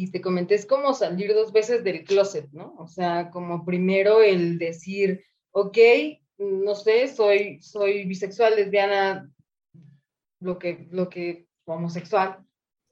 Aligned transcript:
y 0.00 0.12
te 0.12 0.20
comenté, 0.20 0.54
es 0.54 0.64
como 0.64 0.94
salir 0.94 1.34
dos 1.34 1.52
veces 1.52 1.82
del 1.82 2.04
closet, 2.04 2.48
¿no? 2.52 2.72
O 2.78 2.86
sea, 2.86 3.30
como 3.30 3.64
primero 3.64 4.22
el 4.22 4.56
decir, 4.56 5.24
ok, 5.50 5.76
no 6.38 6.76
sé, 6.76 7.08
soy, 7.08 7.60
soy 7.60 8.04
bisexual, 8.04 8.54
lesbiana, 8.54 9.28
lo 10.38 10.56
que, 10.60 10.86
lo 10.92 11.08
que, 11.08 11.48
homosexual, 11.64 12.46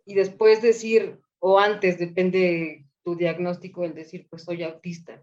y 0.05 0.15
después 0.15 0.63
decir, 0.63 1.21
o 1.39 1.61
antes, 1.61 1.97
depende 1.97 2.87
tu 3.05 3.15
diagnóstico, 3.15 3.85
el 3.85 3.95
decir, 3.95 4.27
pues 4.29 4.43
soy 4.43 4.65
autista. 4.65 5.23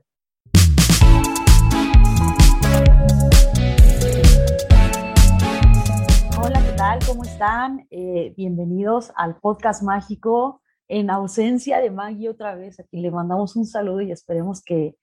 Hola, 6.42 6.64
¿qué 6.66 6.78
tal? 6.78 7.00
¿Cómo 7.06 7.26
están? 7.26 7.88
Eh, 7.92 8.34
bienvenidos 8.38 9.12
al 9.18 9.36
podcast 9.36 9.84
mágico 9.84 10.63
en 10.94 11.10
ausencia 11.10 11.82
de 11.82 11.90
Maggie 11.90 12.30
otra 12.30 12.54
vez. 12.54 12.80
Aquí 12.80 12.98
le 13.02 13.10
mandamos 13.10 13.56
un 13.56 13.66
saludo 13.66 14.02
y 14.02 14.12
esperemos 14.12 14.64
que, 14.64 14.96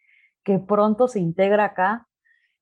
que 0.45 0.61
pronto 0.61 1.09
se 1.09 1.19
integra 1.19 1.65
acá. 1.65 2.07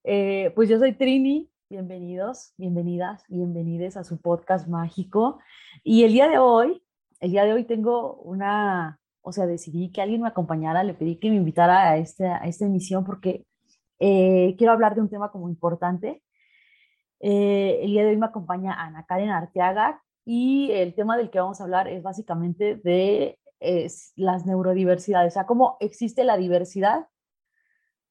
Eh, 0.03 0.51
pues 0.55 0.67
yo 0.67 0.79
soy 0.79 0.93
Trini, 0.93 1.47
bienvenidos, 1.69 2.53
bienvenidas, 2.57 3.23
bienvenides 3.27 3.97
a 3.97 4.03
su 4.03 4.19
podcast 4.19 4.67
mágico. 4.67 5.37
Y 5.83 6.05
el 6.05 6.13
día 6.13 6.27
de 6.27 6.39
hoy, 6.39 6.81
el 7.19 7.29
día 7.29 7.45
de 7.45 7.53
hoy 7.53 7.65
tengo 7.65 8.15
una, 8.15 8.99
o 9.21 9.31
sea, 9.31 9.45
decidí 9.45 9.91
que 9.91 10.01
alguien 10.01 10.23
me 10.23 10.29
acompañara, 10.29 10.83
le 10.83 10.95
pedí 10.95 11.19
que 11.19 11.29
me 11.29 11.35
invitara 11.35 11.87
a, 11.87 11.97
este, 11.97 12.25
a 12.25 12.47
esta 12.47 12.65
emisión 12.65 13.05
porque 13.05 13.45
eh, 13.99 14.55
quiero 14.57 14.73
hablar 14.73 14.95
de 14.95 15.01
un 15.01 15.09
tema 15.09 15.31
como 15.31 15.49
importante. 15.49 16.23
Eh, 17.19 17.81
el 17.83 17.91
día 17.91 18.05
de 18.05 18.09
hoy 18.09 18.17
me 18.17 18.25
acompaña 18.25 18.73
Ana 18.73 19.05
Karen 19.05 19.29
Arteaga, 19.29 20.01
y 20.31 20.71
el 20.73 20.93
tema 20.93 21.17
del 21.17 21.31
que 21.31 21.39
vamos 21.39 21.59
a 21.59 21.63
hablar 21.63 21.87
es 21.87 22.03
básicamente 22.03 22.75
de 22.75 23.39
las 24.15 24.45
neurodiversidades, 24.45 25.33
o 25.33 25.33
sea, 25.33 25.47
cómo 25.47 25.75
existe 25.79 26.23
la 26.23 26.37
diversidad 26.37 27.07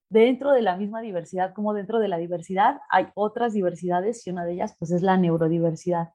dentro 0.08 0.50
de 0.50 0.62
la 0.62 0.76
misma 0.76 1.00
diversidad, 1.00 1.54
como 1.54 1.74
dentro 1.74 2.00
de 2.00 2.08
la 2.08 2.18
diversidad 2.18 2.80
hay 2.90 3.06
otras 3.14 3.52
diversidades 3.52 4.26
y 4.26 4.30
una 4.30 4.44
de 4.44 4.54
ellas 4.54 4.74
pues 4.80 4.90
es 4.90 5.02
la 5.02 5.16
neurodiversidad. 5.16 6.08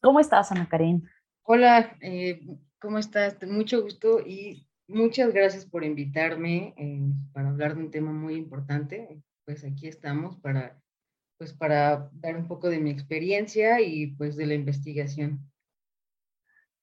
¿Cómo 0.00 0.20
estás, 0.20 0.50
Ana 0.52 0.70
Karen? 0.70 1.02
Hola, 1.42 1.98
eh, 2.00 2.40
¿cómo 2.80 2.96
estás? 2.96 3.36
Mucho 3.46 3.82
gusto 3.82 4.20
y 4.20 4.66
muchas 4.88 5.34
gracias 5.34 5.66
por 5.66 5.84
invitarme 5.84 6.72
eh, 6.78 7.12
para 7.34 7.50
hablar 7.50 7.76
de 7.76 7.82
un 7.82 7.90
tema 7.90 8.10
muy 8.10 8.36
importante. 8.36 9.22
Pues 9.44 9.64
aquí 9.64 9.86
estamos 9.86 10.40
para 10.40 10.80
pues 11.38 11.52
para 11.52 12.10
dar 12.12 12.36
un 12.36 12.46
poco 12.46 12.68
de 12.68 12.78
mi 12.78 12.90
experiencia 12.90 13.80
y 13.80 14.08
pues 14.08 14.36
de 14.36 14.46
la 14.46 14.54
investigación. 14.54 15.40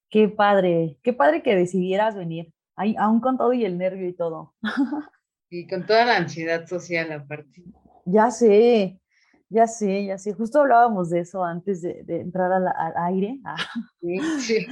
Qué 0.10 0.28
padre, 0.28 0.98
qué 1.04 1.14
padre 1.14 1.42
que 1.42 1.56
decidieras 1.56 2.16
venir, 2.16 2.54
Ahí, 2.76 2.96
aún 2.98 3.20
con 3.20 3.38
todo 3.38 3.54
y 3.54 3.66
el 3.66 3.78
nervio 3.78 4.08
y 4.08 4.14
todo. 4.14 4.54
Y 5.54 5.68
con 5.68 5.86
toda 5.86 6.06
la 6.06 6.16
ansiedad 6.16 6.66
social 6.66 7.12
aparte. 7.12 7.62
Ya 8.06 8.32
sé, 8.32 9.02
ya 9.50 9.68
sé, 9.68 10.06
ya 10.06 10.18
sé. 10.18 10.32
Justo 10.32 10.62
hablábamos 10.62 11.10
de 11.10 11.20
eso 11.20 11.44
antes 11.44 11.82
de, 11.82 12.06
entrar 12.08 12.54
al, 12.54 12.94
aire. 12.96 13.38
Ah. 13.44 13.58
Sí, 14.00 14.18
sí. 14.40 14.68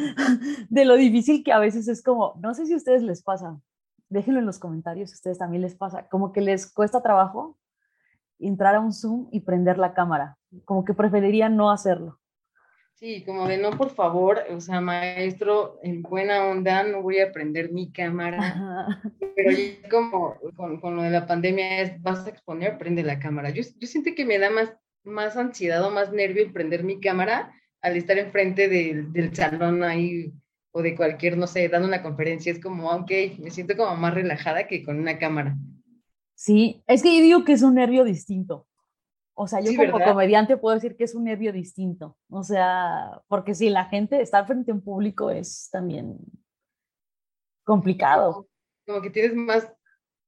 De 0.70 0.86
lo 0.86 0.96
difícil 0.96 1.44
que 1.44 1.52
a 1.52 1.60
veces 1.60 1.90
es 1.90 2.02
como, 2.02 2.40
no 2.42 2.54
sé 2.54 2.66
si 2.66 2.72
a 2.72 2.78
ustedes 2.78 3.04
les 3.04 3.22
pasa, 3.22 3.60
déjenlo 4.08 4.40
en 4.40 4.46
los 4.46 4.58
comentarios 4.58 5.10
si 5.10 5.16
a 5.16 5.18
ustedes 5.18 5.38
también 5.38 5.64
les 5.64 5.76
pasa, 5.76 6.08
como 6.08 6.32
que 6.32 6.40
les 6.40 6.72
cuesta 6.72 7.04
trabajo 7.04 7.59
entrar 8.40 8.76
a 8.76 8.80
un 8.80 8.94
Zoom 8.94 9.28
y 9.32 9.42
prender 9.42 9.78
la 9.78 9.94
cámara, 9.94 10.38
como 10.66 10.86
que 10.86 10.94
preferiría 10.94 11.50
no 11.50 11.72
hacerlo. 11.72 12.20
Sí, 13.00 13.24
como 13.24 13.48
de 13.48 13.58
no, 13.58 13.72
por 13.72 13.92
favor, 13.92 14.44
o 14.50 14.60
sea, 14.60 14.82
maestro, 14.82 15.80
en 15.84 16.02
buena 16.02 16.46
onda, 16.48 16.84
no 16.84 17.02
voy 17.02 17.20
a 17.20 17.32
prender 17.32 17.72
mi 17.72 17.94
cámara. 17.94 19.00
Pero 19.38 19.52
como 19.90 20.36
con, 20.82 20.98
lo 20.98 21.04
de 21.04 21.10
la 21.10 21.26
pandemia 21.26 21.82
es, 21.82 22.02
vas 22.02 22.26
a 22.26 22.30
exponer, 22.30 22.78
prende 22.78 23.04
la 23.04 23.18
cámara. 23.18 23.52
Yo, 23.52 23.64
yo 23.78 23.88
siento 23.88 24.12
que 24.18 24.26
me 24.26 24.38
da 24.38 24.50
más, 24.50 24.74
más 25.06 25.38
ansiedad 25.38 25.82
o 25.86 25.92
más 25.92 26.12
nervio 26.12 26.44
el 26.44 26.52
prender 26.52 26.84
mi 26.84 27.00
cámara 27.00 27.54
al 27.82 27.96
estar 27.96 28.18
enfrente 28.18 28.68
del, 28.68 29.14
del 29.14 29.34
salón 29.34 29.82
ahí 29.86 30.34
o 30.72 30.82
de 30.82 30.94
cualquier, 30.96 31.38
no 31.38 31.48
sé, 31.48 31.70
dando 31.70 31.88
una 31.88 32.04
conferencia. 32.04 32.52
Es 32.52 32.60
como, 32.60 32.92
ok, 32.92 33.12
me 33.40 33.50
siento 33.50 33.78
como 33.78 33.96
más 33.96 34.14
relajada 34.14 34.68
que 34.68 34.84
con 34.84 35.00
una 35.00 35.18
cámara. 35.18 35.56
Sí, 36.40 36.82
es 36.88 37.04
que 37.04 37.14
yo 37.14 37.22
digo 37.22 37.44
que 37.44 37.52
es 37.52 37.64
un 37.64 37.76
nervio 37.76 38.06
distinto. 38.06 38.66
O 39.34 39.46
sea, 39.46 39.60
yo 39.60 39.72
como 39.76 40.02
comediante 40.02 40.56
puedo 40.56 40.74
decir 40.74 40.96
que 40.96 41.04
es 41.04 41.14
un 41.14 41.26
nervio 41.26 41.52
distinto. 41.52 42.18
O 42.30 42.46
sea, 42.46 43.22
porque 43.28 43.54
si 43.54 43.70
la 43.70 43.86
gente 43.86 44.22
está 44.22 44.46
frente 44.46 44.72
a 44.72 44.74
un 44.74 44.82
público 44.82 45.30
es 45.32 45.68
también 45.70 46.18
complicado. 47.66 48.48
Como, 48.88 49.02
que 49.02 49.10
tienes 49.10 49.36
más, 49.36 49.70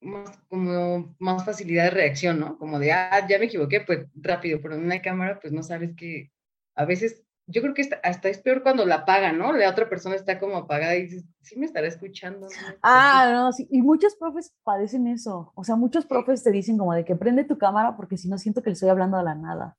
más, 0.02 0.38
como 0.50 1.16
más 1.18 1.46
facilidad 1.46 1.86
de 1.86 1.92
reacción, 1.92 2.42
¿no? 2.42 2.58
Como 2.58 2.78
de, 2.78 2.92
ah, 2.92 3.26
ya 3.30 3.40
me 3.40 3.46
equivoqué, 3.46 3.80
pues 3.80 4.06
rápido, 4.14 4.60
pero 4.62 4.76
en 4.76 4.84
una 4.84 5.02
cámara, 5.02 5.40
pues 5.40 5.54
no 5.54 5.64
sabes 5.64 5.96
que 5.96 6.30
a 6.76 6.84
veces 6.84 7.24
yo 7.52 7.62
creo 7.62 7.74
que 7.74 7.88
hasta 8.04 8.30
es 8.30 8.40
peor 8.40 8.64
cuando 8.64 8.86
la 8.86 8.96
apaga, 8.96 9.34
¿no? 9.34 9.52
La 9.52 9.70
otra 9.70 9.90
persona 9.90 10.16
está 10.16 10.40
como 10.40 10.56
apagada 10.56 10.96
y 10.96 11.04
dices, 11.04 11.26
sí 11.42 11.60
me 11.60 11.66
estará 11.66 11.88
escuchando. 11.88 12.48
Ah, 12.82 13.30
no, 13.34 13.52
sí. 13.52 13.68
Y 13.70 13.82
muchos 13.82 14.16
profes 14.16 14.54
padecen 14.64 15.08
eso. 15.08 15.52
O 15.56 15.64
sea, 15.64 15.76
muchos 15.76 16.06
profes 16.06 16.44
te 16.44 16.52
dicen 16.52 16.78
como 16.78 16.94
de 16.94 17.04
que 17.04 17.16
prende 17.16 17.44
tu 17.44 17.58
cámara 17.58 17.96
porque 17.96 18.18
si 18.18 18.30
no 18.30 18.38
siento 18.38 18.64
que 18.64 18.70
le 18.70 18.74
estoy 18.74 18.90
hablando 18.90 19.18
a 19.18 19.24
la 19.24 19.36
nada. 19.36 19.78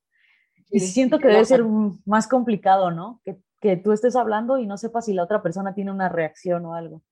Y 0.69 0.79
siento 0.79 1.19
que 1.19 1.27
debe 1.27 1.45
ser 1.45 1.63
más 2.05 2.27
complicado, 2.27 2.91
¿no? 2.91 3.21
Que, 3.25 3.37
que, 3.59 3.77
tú 3.77 3.91
estés 3.91 4.15
hablando 4.15 4.57
y 4.57 4.65
no 4.65 4.77
sepas 4.77 5.05
si 5.05 5.13
la 5.13 5.23
otra 5.23 5.43
persona 5.43 5.73
tiene 5.73 5.91
una 5.91 6.09
reacción 6.09 6.65
o 6.65 6.73
algo. 6.73 7.03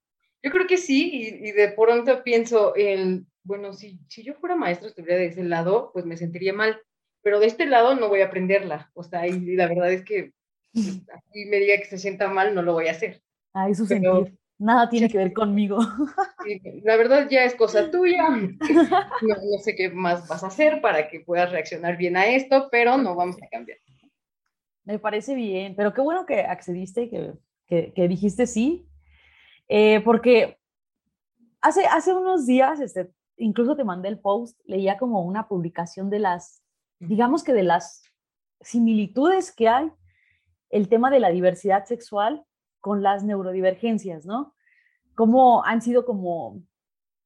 Yo 0.43 0.51
creo 0.51 0.65
que 0.65 0.77
sí, 0.77 1.11
y, 1.13 1.49
y 1.49 1.51
de 1.51 1.69
pronto 1.69 2.23
pienso, 2.23 2.73
el, 2.75 3.27
bueno, 3.43 3.73
si, 3.73 3.99
si 4.09 4.23
yo 4.23 4.33
fuera 4.33 4.55
maestro, 4.55 4.87
estuviera 4.87 5.17
de 5.17 5.27
ese 5.27 5.43
lado, 5.43 5.91
pues 5.93 6.05
me 6.05 6.17
sentiría 6.17 6.53
mal, 6.53 6.81
pero 7.21 7.39
de 7.39 7.45
este 7.45 7.67
lado 7.67 7.95
no 7.95 8.09
voy 8.09 8.21
a 8.21 8.27
aprenderla. 8.27 8.89
O 8.95 9.03
sea, 9.03 9.27
y 9.27 9.55
la 9.55 9.67
verdad 9.67 9.91
es 9.91 10.03
que 10.03 10.33
y 10.73 11.45
me 11.45 11.57
diga 11.57 11.77
que 11.77 11.85
se 11.85 11.97
sienta 11.97 12.29
mal, 12.29 12.55
no 12.55 12.61
lo 12.61 12.73
voy 12.73 12.87
a 12.87 12.91
hacer. 12.91 13.21
Ah, 13.53 13.69
eso 13.69 13.85
sentir. 13.85 14.37
Nada 14.57 14.87
tiene 14.89 15.09
que 15.09 15.17
ver 15.17 15.33
conmigo. 15.33 15.79
la 16.83 16.95
verdad 16.95 17.27
ya 17.29 17.43
es 17.43 17.55
cosa 17.55 17.89
tuya. 17.89 18.27
No, 19.21 19.57
sé 19.59 19.75
qué 19.75 19.89
más 19.89 20.27
vas 20.27 20.43
a 20.43 20.47
hacer 20.47 20.81
para 20.81 21.07
que 21.09 21.19
puedas 21.19 21.51
reaccionar 21.51 21.97
bien 21.97 22.17
a 22.17 22.27
esto, 22.27 22.69
pero 22.71 22.97
no 22.97 23.15
vamos 23.15 23.37
a 23.41 23.47
cambiar. 23.47 23.77
Me 24.83 24.99
parece 24.99 25.35
bien, 25.35 25.75
pero 25.75 25.93
qué 25.93 26.01
bueno 26.01 26.25
que 26.25 26.41
accediste, 26.41 27.09
que, 27.09 27.33
que, 27.67 27.93
que 27.93 28.07
dijiste 28.07 28.47
sí, 28.47 28.87
eh, 29.67 30.01
porque 30.01 30.57
hace, 31.61 31.85
hace 31.85 32.13
unos 32.13 32.45
días, 32.45 32.79
este, 32.79 33.11
incluso 33.37 33.75
te 33.75 33.83
mandé 33.83 34.09
el 34.09 34.19
post, 34.19 34.59
leía 34.65 34.97
como 34.97 35.21
una 35.23 35.47
publicación 35.47 36.09
de 36.09 36.19
las, 36.19 36.61
digamos 36.99 37.43
que 37.43 37.53
de 37.53 37.63
las 37.63 38.03
similitudes 38.59 39.51
que 39.51 39.69
hay 39.69 39.91
el 40.71 40.87
tema 40.87 41.09
de 41.09 41.19
la 41.19 41.29
diversidad 41.29 41.85
sexual 41.85 42.43
con 42.79 43.03
las 43.03 43.23
neurodivergencias, 43.23 44.25
¿no? 44.25 44.53
Cómo 45.15 45.63
han 45.65 45.81
sido 45.81 46.05
como 46.05 46.61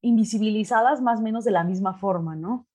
invisibilizadas 0.02 1.00
más 1.00 1.20
o 1.20 1.22
menos 1.22 1.44
de 1.44 1.50
la 1.50 1.64
misma 1.64 1.94
forma, 1.94 2.36
¿no? 2.36 2.66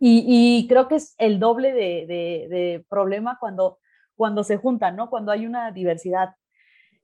y, 0.00 0.66
creo 0.68 0.88
que 0.88 0.96
es 0.96 1.14
el 1.18 1.38
doble 1.38 1.72
de, 1.72 2.84
problema 2.88 3.38
cuando, 3.38 3.78
cuando 4.16 4.42
se 4.42 4.56
juntan, 4.56 4.96
¿no? 4.96 5.10
Cuando 5.10 5.30
hay 5.30 5.46
una 5.46 5.70
diversidad 5.70 6.34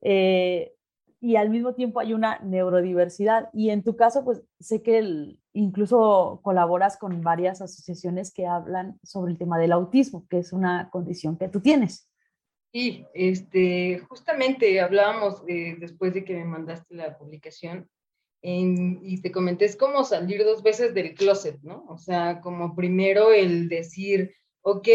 eh, 0.01 0.73
y 1.21 1.35
al 1.35 1.49
mismo 1.49 1.73
tiempo 1.75 1.99
hay 1.99 2.13
una 2.13 2.39
neurodiversidad. 2.39 3.49
Y 3.53 3.69
en 3.69 3.83
tu 3.83 3.95
caso, 3.95 4.25
pues 4.25 4.43
sé 4.59 4.81
que 4.81 5.37
incluso 5.53 6.41
colaboras 6.43 6.97
con 6.97 7.21
varias 7.21 7.61
asociaciones 7.61 8.33
que 8.33 8.47
hablan 8.47 8.99
sobre 9.03 9.31
el 9.31 9.37
tema 9.37 9.57
del 9.57 9.71
autismo, 9.71 10.25
que 10.29 10.39
es 10.39 10.51
una 10.51 10.89
condición 10.89 11.37
que 11.37 11.47
tú 11.47 11.61
tienes. 11.61 12.10
Sí, 12.71 13.05
este, 13.13 13.99
justamente 14.07 14.79
hablábamos 14.79 15.43
eh, 15.47 15.75
después 15.77 16.13
de 16.13 16.23
que 16.23 16.35
me 16.35 16.45
mandaste 16.45 16.95
la 16.95 17.17
publicación 17.17 17.89
y 18.43 19.21
te 19.21 19.31
comenté, 19.31 19.65
es 19.65 19.75
como 19.75 20.03
salir 20.03 20.43
dos 20.43 20.63
veces 20.63 20.95
del 20.95 21.13
closet, 21.13 21.59
¿no? 21.61 21.85
O 21.87 21.97
sea, 21.97 22.41
como 22.41 22.75
primero 22.75 23.31
el 23.33 23.69
decir, 23.69 24.33
ok, 24.61 24.87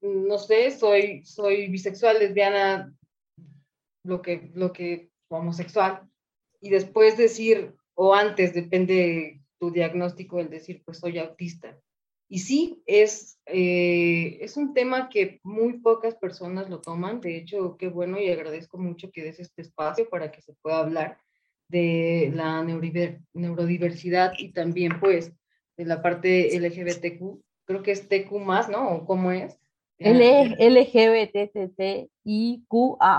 no 0.00 0.38
sé, 0.38 0.70
soy, 0.70 1.24
soy 1.24 1.68
bisexual, 1.68 2.20
lesbiana, 2.20 2.94
lo 4.04 4.22
que, 4.22 4.50
lo 4.54 4.72
que, 4.72 5.10
homosexual, 5.28 6.08
y 6.60 6.70
después 6.70 7.16
decir, 7.16 7.74
o 7.94 8.14
antes, 8.14 8.54
depende 8.54 9.40
tu 9.58 9.72
diagnóstico, 9.72 10.38
el 10.38 10.50
decir, 10.50 10.82
pues 10.84 10.98
soy 10.98 11.18
autista. 11.18 11.80
Y 12.34 12.40
sí, 12.40 12.82
es, 12.84 13.38
eh, 13.46 14.38
es 14.40 14.56
un 14.56 14.74
tema 14.74 15.08
que 15.08 15.38
muy 15.44 15.74
pocas 15.74 16.16
personas 16.16 16.68
lo 16.68 16.80
toman. 16.80 17.20
De 17.20 17.36
hecho, 17.36 17.76
qué 17.76 17.86
bueno 17.86 18.18
y 18.18 18.28
agradezco 18.28 18.76
mucho 18.76 19.12
que 19.12 19.22
des 19.22 19.38
este 19.38 19.62
espacio 19.62 20.08
para 20.08 20.32
que 20.32 20.42
se 20.42 20.52
pueda 20.54 20.80
hablar 20.80 21.16
de 21.68 22.32
la 22.34 22.64
neurodiversidad 22.64 24.32
y 24.36 24.52
también 24.52 24.98
pues 24.98 25.32
de 25.76 25.84
la 25.84 26.02
parte 26.02 26.58
LGBTQ. 26.58 27.40
Creo 27.66 27.84
que 27.84 27.92
es 27.92 28.08
TQ 28.08 28.32
más, 28.40 28.68
¿no? 28.68 28.88
¿O 28.88 29.06
cómo 29.06 29.30
es? 29.30 29.56
LGBTTIQA 30.00 30.80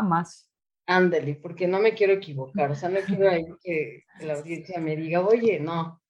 más. 0.01 0.51
Ándale, 0.87 1.35
porque 1.35 1.69
no 1.69 1.79
me 1.79 1.93
quiero 1.93 2.11
equivocar, 2.11 2.69
o 2.69 2.75
sea, 2.75 2.89
no 2.89 2.99
quiero 2.99 3.29
que, 3.63 4.03
que 4.19 4.25
la 4.25 4.33
audiencia 4.33 4.77
me 4.81 4.97
diga, 4.97 5.25
oye, 5.25 5.61
no, 5.61 6.01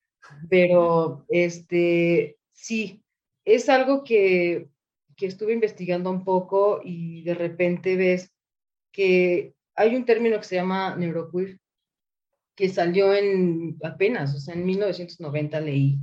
pero 0.49 1.23
este, 1.29 2.39
sí, 2.55 3.03
es 3.43 3.69
algo 3.69 4.03
que, 4.03 4.69
que 5.15 5.27
estuve 5.27 5.53
investigando 5.53 6.09
un 6.09 6.23
poco 6.23 6.81
y 6.83 7.21
de 7.23 7.35
repente 7.35 7.95
ves 7.95 8.33
que 8.91 9.53
hay 9.75 9.95
un 9.95 10.05
término 10.05 10.37
que 10.37 10.45
se 10.45 10.55
llama 10.55 10.95
neuroqueer, 10.95 11.59
que 12.55 12.69
salió 12.69 13.13
en 13.13 13.77
apenas, 13.83 14.33
o 14.33 14.39
sea, 14.39 14.55
en 14.55 14.65
1990 14.65 15.59
leí, 15.59 15.99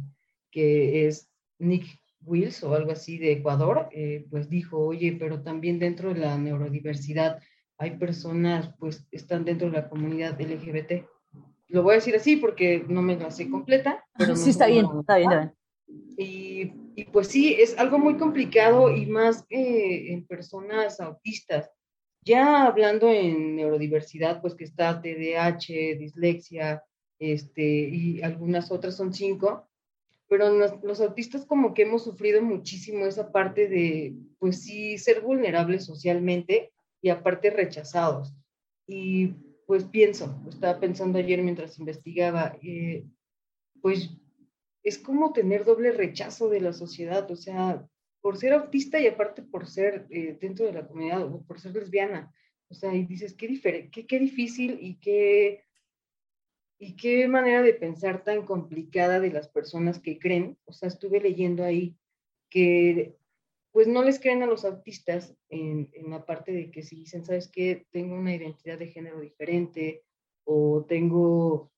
que 0.50 1.08
es 1.08 1.30
Nick 1.58 1.86
Wills 2.24 2.62
o 2.62 2.74
algo 2.74 2.92
así 2.92 3.18
de 3.18 3.32
Ecuador, 3.32 3.88
eh, 3.92 4.26
pues 4.30 4.48
dijo, 4.48 4.78
oye, 4.78 5.16
pero 5.18 5.42
también 5.42 5.78
dentro 5.78 6.12
de 6.12 6.20
la 6.20 6.36
neurodiversidad 6.36 7.40
hay 7.78 7.96
personas, 7.96 8.72
pues 8.78 9.06
están 9.10 9.44
dentro 9.44 9.68
de 9.68 9.78
la 9.78 9.88
comunidad 9.88 10.40
LGBT. 10.40 11.04
Lo 11.68 11.82
voy 11.82 11.92
a 11.92 11.96
decir 11.96 12.14
así 12.14 12.36
porque 12.36 12.84
no 12.86 13.00
me 13.00 13.16
la 13.16 13.30
sé 13.30 13.50
completa. 13.50 14.04
Pero 14.16 14.36
sí, 14.36 14.50
está 14.50 14.66
bien, 14.66 14.86
está 15.00 15.16
bien, 15.16 15.52
Y, 15.86 16.72
y, 16.94 17.04
pues 17.04 17.28
sí, 17.28 17.54
es 17.54 17.78
algo 17.78 17.98
muy 17.98 18.16
complicado 18.16 18.94
y 18.94 19.06
más 19.06 19.44
en 19.50 20.26
personas 20.26 21.00
autistas. 21.00 21.70
Ya 22.24 22.66
hablando 22.66 23.10
en 23.10 23.56
neurodiversidad, 23.56 24.40
pues 24.40 24.54
que 24.54 24.64
está 24.64 25.02
TDAH, 25.02 25.98
dislexia, 25.98 26.82
este, 27.18 27.62
y 27.62 28.22
algunas 28.22 28.70
otras 28.70 28.96
son 28.96 29.12
cinco, 29.12 29.68
pero 30.28 30.50
los, 30.50 31.00
autistas 31.00 31.44
como 31.44 31.74
que 31.74 31.82
hemos 31.82 32.04
sufrido 32.04 32.42
muchísimo 32.42 33.06
esa 33.06 33.30
parte 33.30 33.68
de, 33.68 34.16
pues 34.38 34.62
sí, 34.62 34.98
ser 34.98 35.20
vulnerables 35.20 35.84
socialmente 35.84 36.72
y 37.00 37.10
aparte 37.10 37.50
rechazados. 37.50 38.34
Y 38.86 39.34
pues 39.66 39.84
pienso, 39.84 40.34
estaba 40.48 40.80
pensando 40.80 41.18
ayer 41.18 41.42
mientras 41.42 41.78
investigaba, 41.78 42.56
eh, 42.62 43.04
pues 43.80 44.10
es 44.82 44.98
como 44.98 45.32
tener 45.32 45.64
doble 45.64 45.92
rechazo 45.92 46.48
de 46.48 46.60
la 46.60 46.72
sociedad, 46.72 47.30
o 47.30 47.36
sea, 47.36 47.86
por 48.20 48.38
ser 48.38 48.52
autista 48.52 49.00
y 49.00 49.06
aparte 49.06 49.42
por 49.42 49.66
ser 49.66 50.06
eh, 50.10 50.36
dentro 50.40 50.64
de 50.66 50.72
la 50.72 50.86
comunidad 50.86 51.24
o 51.24 51.42
por 51.42 51.60
ser 51.60 51.74
lesbiana. 51.74 52.32
O 52.68 52.74
sea, 52.74 52.94
y 52.94 53.04
dices, 53.04 53.34
qué, 53.34 53.90
qué, 53.92 54.06
qué 54.06 54.18
difícil 54.18 54.78
y 54.80 54.94
qué, 54.94 55.64
y 56.78 56.96
qué 56.96 57.28
manera 57.28 57.62
de 57.62 57.74
pensar 57.74 58.24
tan 58.24 58.46
complicada 58.46 59.20
de 59.20 59.30
las 59.30 59.48
personas 59.48 60.00
que 60.00 60.18
creen. 60.18 60.56
O 60.64 60.72
sea, 60.72 60.88
estuve 60.88 61.20
leyendo 61.20 61.64
ahí 61.64 61.96
que 62.48 63.16
pues 63.72 63.88
no 63.88 64.02
les 64.02 64.20
creen 64.20 64.42
a 64.42 64.46
los 64.46 64.64
autistas 64.64 65.34
en, 65.48 65.90
en 65.94 66.10
la 66.10 66.26
parte 66.26 66.52
de 66.52 66.70
que 66.70 66.82
si 66.82 66.96
dicen, 66.96 67.24
¿sabes 67.24 67.48
qué? 67.48 67.86
Tengo 67.90 68.14
una 68.14 68.34
identidad 68.34 68.78
de 68.78 68.88
género 68.88 69.20
diferente 69.20 70.04
o 70.44 70.84
tengo 70.86 71.71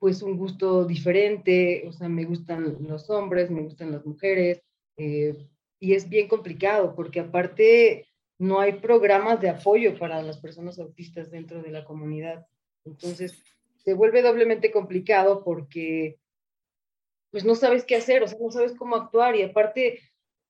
pues 0.00 0.22
un 0.22 0.38
gusto 0.38 0.86
diferente, 0.86 1.84
o 1.86 1.92
sea, 1.92 2.08
me 2.08 2.24
gustan 2.24 2.78
los 2.80 3.10
hombres, 3.10 3.50
me 3.50 3.62
gustan 3.62 3.92
las 3.92 4.04
mujeres, 4.04 4.62
eh, 4.96 5.46
y 5.78 5.92
es 5.92 6.08
bien 6.08 6.26
complicado 6.26 6.94
porque 6.96 7.20
aparte 7.20 8.08
no 8.38 8.60
hay 8.60 8.72
programas 8.80 9.40
de 9.42 9.50
apoyo 9.50 9.98
para 9.98 10.22
las 10.22 10.38
personas 10.38 10.78
autistas 10.78 11.30
dentro 11.30 11.62
de 11.62 11.70
la 11.70 11.84
comunidad. 11.84 12.46
Entonces, 12.86 13.44
se 13.76 13.92
vuelve 13.92 14.22
doblemente 14.22 14.72
complicado 14.72 15.44
porque 15.44 16.18
pues 17.30 17.44
no 17.44 17.54
sabes 17.54 17.84
qué 17.84 17.96
hacer, 17.96 18.22
o 18.22 18.26
sea, 18.26 18.38
no 18.40 18.50
sabes 18.50 18.74
cómo 18.74 18.96
actuar 18.96 19.36
y 19.36 19.42
aparte 19.42 20.00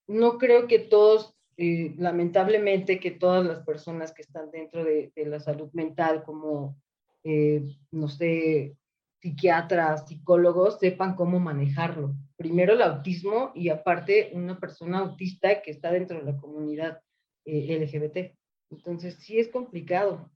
no 0.07 0.37
creo 0.37 0.67
que 0.67 0.79
todos, 0.79 1.35
eh, 1.57 1.93
lamentablemente, 1.97 2.99
que 2.99 3.11
todas 3.11 3.45
las 3.45 3.63
personas 3.63 4.13
que 4.13 4.21
están 4.21 4.49
dentro 4.49 4.83
de, 4.83 5.11
la 5.15 5.39
salud 5.39 5.69
mental, 5.73 6.23
como, 6.23 6.77
eh, 7.23 7.63
no 7.91 8.07
sé, 8.07 8.75
psiquiatras, 9.21 10.07
psicólogos, 10.07 10.79
sepan 10.79 11.15
cómo 11.15 11.39
manejarlo 11.39 12.15
primero 12.41 12.73
el 12.73 12.81
autismo 12.81 13.51
y 13.53 13.69
aparte 13.69 14.31
una 14.33 14.59
persona 14.59 14.99
autista 14.99 15.61
que 15.61 15.69
está 15.69 15.91
dentro 15.91 16.17
de 16.17 16.31
la 16.31 16.37
comunidad 16.37 17.01
eh, 17.45 17.79
LGBT. 17.79 18.35
Entonces, 18.71 19.15
sí 19.15 19.39
es 19.39 19.49
complicado. 19.49 20.29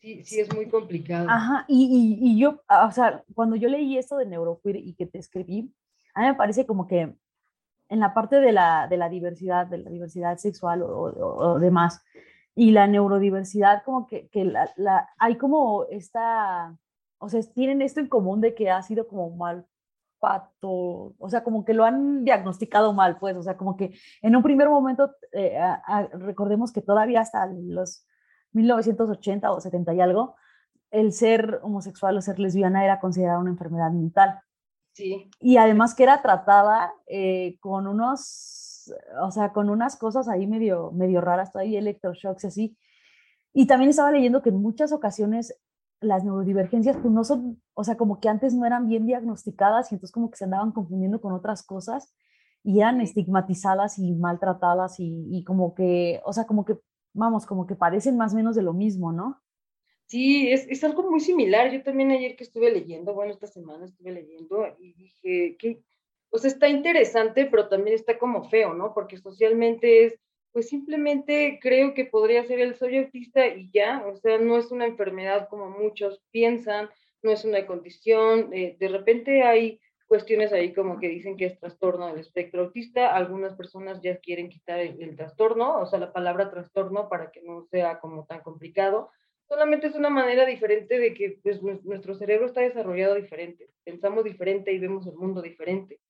Sí, 0.00 0.24
sí 0.24 0.40
es 0.40 0.52
muy 0.54 0.68
complicado. 0.68 1.28
Ajá, 1.30 1.64
y, 1.68 2.18
y, 2.20 2.38
yo, 2.38 2.62
ah, 2.68 2.86
o 2.86 2.92
sea, 2.92 3.24
cuando 3.34 3.56
yo 3.56 3.68
leí 3.68 3.98
esto 3.98 4.16
de 4.16 4.26
neuroqueer 4.26 4.76
y 4.76 4.94
que 4.94 5.06
te 5.06 5.18
escribí, 5.18 5.72
a 6.14 6.22
mí 6.22 6.26
me 6.26 6.34
parece 6.34 6.66
como 6.66 6.86
que 6.86 7.14
en 7.88 8.00
la 8.00 8.14
parte 8.14 8.40
de 8.40 8.52
la, 8.52 8.86
de 8.88 8.96
la 8.96 9.08
diversidad, 9.08 9.66
de 9.66 9.78
la 9.78 9.90
diversidad 9.90 10.38
sexual 10.38 10.82
o, 10.82 10.88
o, 10.88 11.58
demás, 11.58 12.04
y 12.54 12.72
la 12.72 12.86
neurodiversidad, 12.86 13.82
como 13.84 14.06
que, 14.06 14.28
que 14.28 14.44
la, 14.44 15.08
hay 15.18 15.36
como 15.36 15.84
esta, 15.90 16.76
o 17.18 17.28
sea, 17.28 17.40
tienen 17.54 17.82
esto 17.82 18.00
en 18.00 18.08
común 18.08 18.40
de 18.40 18.54
que 18.54 18.70
ha 18.70 18.82
sido 18.82 19.06
como 19.08 19.30
mal 19.30 19.66
pato, 20.18 21.14
o 21.18 21.28
sea, 21.28 21.44
como 21.44 21.64
que 21.64 21.74
lo 21.74 21.84
han 21.84 22.24
diagnosticado 22.24 22.92
mal, 22.92 23.18
pues, 23.18 23.36
o 23.36 23.42
sea, 23.42 23.56
como 23.56 23.76
que 23.76 23.96
en 24.22 24.36
un 24.36 24.42
primer 24.42 24.68
momento, 24.68 25.14
eh, 25.32 25.58
recordemos 26.12 26.72
que 26.72 26.82
todavía 26.82 27.20
hasta 27.20 27.46
los 27.46 28.04
1980 28.52 29.52
o 29.52 29.60
70 29.60 29.94
y 29.94 30.00
algo, 30.00 30.36
el 30.90 31.12
ser 31.12 31.60
homosexual 31.62 32.16
o 32.16 32.22
ser 32.22 32.38
lesbiana 32.38 32.84
era 32.84 33.00
considerada 33.00 33.38
una 33.38 33.50
enfermedad 33.50 33.90
mental. 33.90 34.40
Sí. 34.92 35.30
Y 35.38 35.58
además 35.58 35.94
que 35.94 36.02
era 36.02 36.22
tratada 36.22 36.92
eh, 37.06 37.56
con 37.60 37.86
unos, 37.86 38.92
o 39.20 39.30
sea, 39.30 39.52
con 39.52 39.70
unas 39.70 39.96
cosas 39.96 40.28
ahí 40.28 40.46
medio, 40.46 40.90
medio 40.92 41.20
raras, 41.20 41.52
todavía 41.52 41.78
electroshocks 41.78 42.46
así. 42.46 42.76
Y 43.52 43.66
también 43.66 43.90
estaba 43.90 44.10
leyendo 44.10 44.42
que 44.42 44.48
en 44.48 44.60
muchas 44.60 44.92
ocasiones 44.92 45.56
las 46.00 46.24
neurodivergencias 46.24 46.96
pues 46.96 47.12
no 47.12 47.24
son, 47.24 47.60
o 47.74 47.84
sea, 47.84 47.96
como 47.96 48.20
que 48.20 48.28
antes 48.28 48.54
no 48.54 48.66
eran 48.66 48.88
bien 48.88 49.06
diagnosticadas 49.06 49.90
y 49.90 49.96
entonces 49.96 50.12
como 50.12 50.30
que 50.30 50.36
se 50.36 50.44
andaban 50.44 50.72
confundiendo 50.72 51.20
con 51.20 51.32
otras 51.32 51.64
cosas 51.64 52.14
y 52.62 52.80
eran 52.80 53.00
estigmatizadas 53.00 53.98
y 53.98 54.12
maltratadas 54.12 54.96
y, 54.98 55.44
como 55.44 55.74
que, 55.74 56.20
o 56.24 56.32
sea, 56.32 56.44
como 56.44 56.64
que, 56.64 56.76
vamos, 57.14 57.46
como 57.46 57.66
que 57.66 57.74
parecen 57.74 58.16
más 58.16 58.32
o 58.32 58.36
menos 58.36 58.56
de 58.56 58.62
lo 58.62 58.72
mismo, 58.72 59.12
¿no? 59.12 59.40
Sí, 60.06 60.50
es, 60.50 60.66
es 60.68 60.82
algo 60.84 61.08
muy 61.08 61.20
similar. 61.20 61.70
Yo 61.70 61.82
también 61.82 62.10
ayer 62.10 62.36
que 62.36 62.44
estuve 62.44 62.70
leyendo, 62.70 63.14
bueno, 63.14 63.32
esta 63.32 63.46
semana 63.46 63.84
estuve 63.84 64.12
leyendo 64.12 64.66
y 64.78 64.92
dije 64.94 65.56
que, 65.58 65.82
o 66.30 66.38
sea, 66.38 66.50
está 66.50 66.68
interesante, 66.68 67.46
pero 67.46 67.68
también 67.68 67.94
está 67.94 68.18
como 68.18 68.44
feo, 68.48 68.74
¿no? 68.74 68.92
Porque 68.94 69.18
socialmente 69.18 70.06
es 70.06 70.20
pues 70.52 70.68
simplemente 70.68 71.58
creo 71.60 71.94
que 71.94 72.04
podría 72.04 72.44
ser 72.44 72.60
el 72.60 72.74
soy 72.74 72.98
autista 72.98 73.46
y 73.46 73.70
ya, 73.72 74.04
o 74.06 74.16
sea, 74.16 74.38
no 74.38 74.56
es 74.56 74.70
una 74.70 74.86
enfermedad 74.86 75.48
como 75.48 75.70
muchos 75.70 76.22
piensan, 76.30 76.88
no 77.22 77.30
es 77.30 77.44
una 77.44 77.66
condición, 77.66 78.52
eh, 78.52 78.76
de 78.78 78.88
repente 78.88 79.42
hay 79.42 79.80
cuestiones 80.06 80.52
ahí 80.52 80.72
como 80.72 80.98
que 80.98 81.08
dicen 81.08 81.36
que 81.36 81.44
es 81.44 81.60
trastorno 81.60 82.08
del 82.08 82.18
espectro 82.18 82.62
autista, 82.62 83.14
algunas 83.14 83.54
personas 83.54 84.00
ya 84.00 84.16
quieren 84.18 84.48
quitar 84.48 84.80
el, 84.80 85.16
trastorno, 85.16 85.80
o 85.80 85.86
sea, 85.86 85.98
la 85.98 86.12
palabra 86.12 86.50
trastorno 86.50 87.08
para 87.08 87.30
que 87.30 87.42
no 87.42 87.62
sea 87.70 88.00
como 88.00 88.24
tan 88.24 88.40
complicado, 88.40 89.10
solamente 89.46 89.86
es 89.86 89.94
una 89.94 90.08
manera 90.08 90.46
diferente 90.46 90.98
de 90.98 91.12
que 91.12 91.38
pues, 91.42 91.62
nuestro 91.62 92.14
cerebro 92.14 92.46
está 92.46 92.62
desarrollado 92.62 93.16
diferente, 93.16 93.68
pensamos 93.84 94.24
diferente 94.24 94.72
y 94.72 94.78
vemos 94.78 95.06
el 95.06 95.14
mundo 95.14 95.42
diferente. 95.42 96.00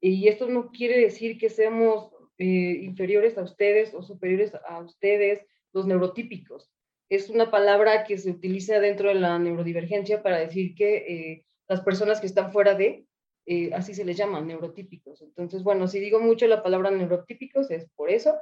Y 0.00 0.28
esto 0.28 0.48
no 0.48 0.70
quiere 0.70 0.98
decir 0.98 1.38
que 1.38 1.48
seamos 1.48 2.13
eh, 2.38 2.80
inferiores 2.82 3.38
a 3.38 3.42
ustedes 3.42 3.94
o 3.94 4.02
superiores 4.02 4.52
a 4.66 4.80
ustedes, 4.80 5.46
los 5.72 5.86
neurotípicos. 5.86 6.68
Es 7.08 7.30
una 7.30 7.50
palabra 7.50 8.02
que 8.02 8.18
se 8.18 8.30
utiliza 8.30 8.80
dentro 8.80 9.08
de 9.08 9.14
la 9.14 9.38
neurodivergencia 9.38 10.20
para 10.20 10.38
decir 10.38 10.74
que 10.74 10.96
eh, 10.96 11.44
las 11.68 11.82
personas 11.82 12.20
que 12.20 12.26
están 12.26 12.52
fuera 12.52 12.74
de, 12.74 13.06
eh, 13.46 13.70
así 13.72 13.94
se 13.94 14.04
les 14.04 14.16
llama, 14.16 14.40
neurotípicos. 14.40 15.22
Entonces, 15.22 15.62
bueno, 15.62 15.86
si 15.86 16.00
digo 16.00 16.18
mucho 16.18 16.48
la 16.48 16.62
palabra 16.62 16.90
neurotípicos 16.90 17.70
es 17.70 17.88
por 17.94 18.10
eso. 18.10 18.34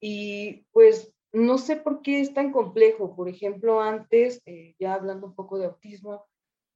Y 0.00 0.64
pues 0.70 1.12
no 1.32 1.58
sé 1.58 1.74
por 1.74 2.02
qué 2.02 2.20
es 2.20 2.32
tan 2.34 2.52
complejo. 2.52 3.16
Por 3.16 3.28
ejemplo, 3.28 3.80
antes, 3.80 4.42
ya 4.78 4.94
hablando 4.94 5.26
un 5.26 5.34
poco 5.34 5.58
de 5.58 5.66
autismo, 5.66 6.24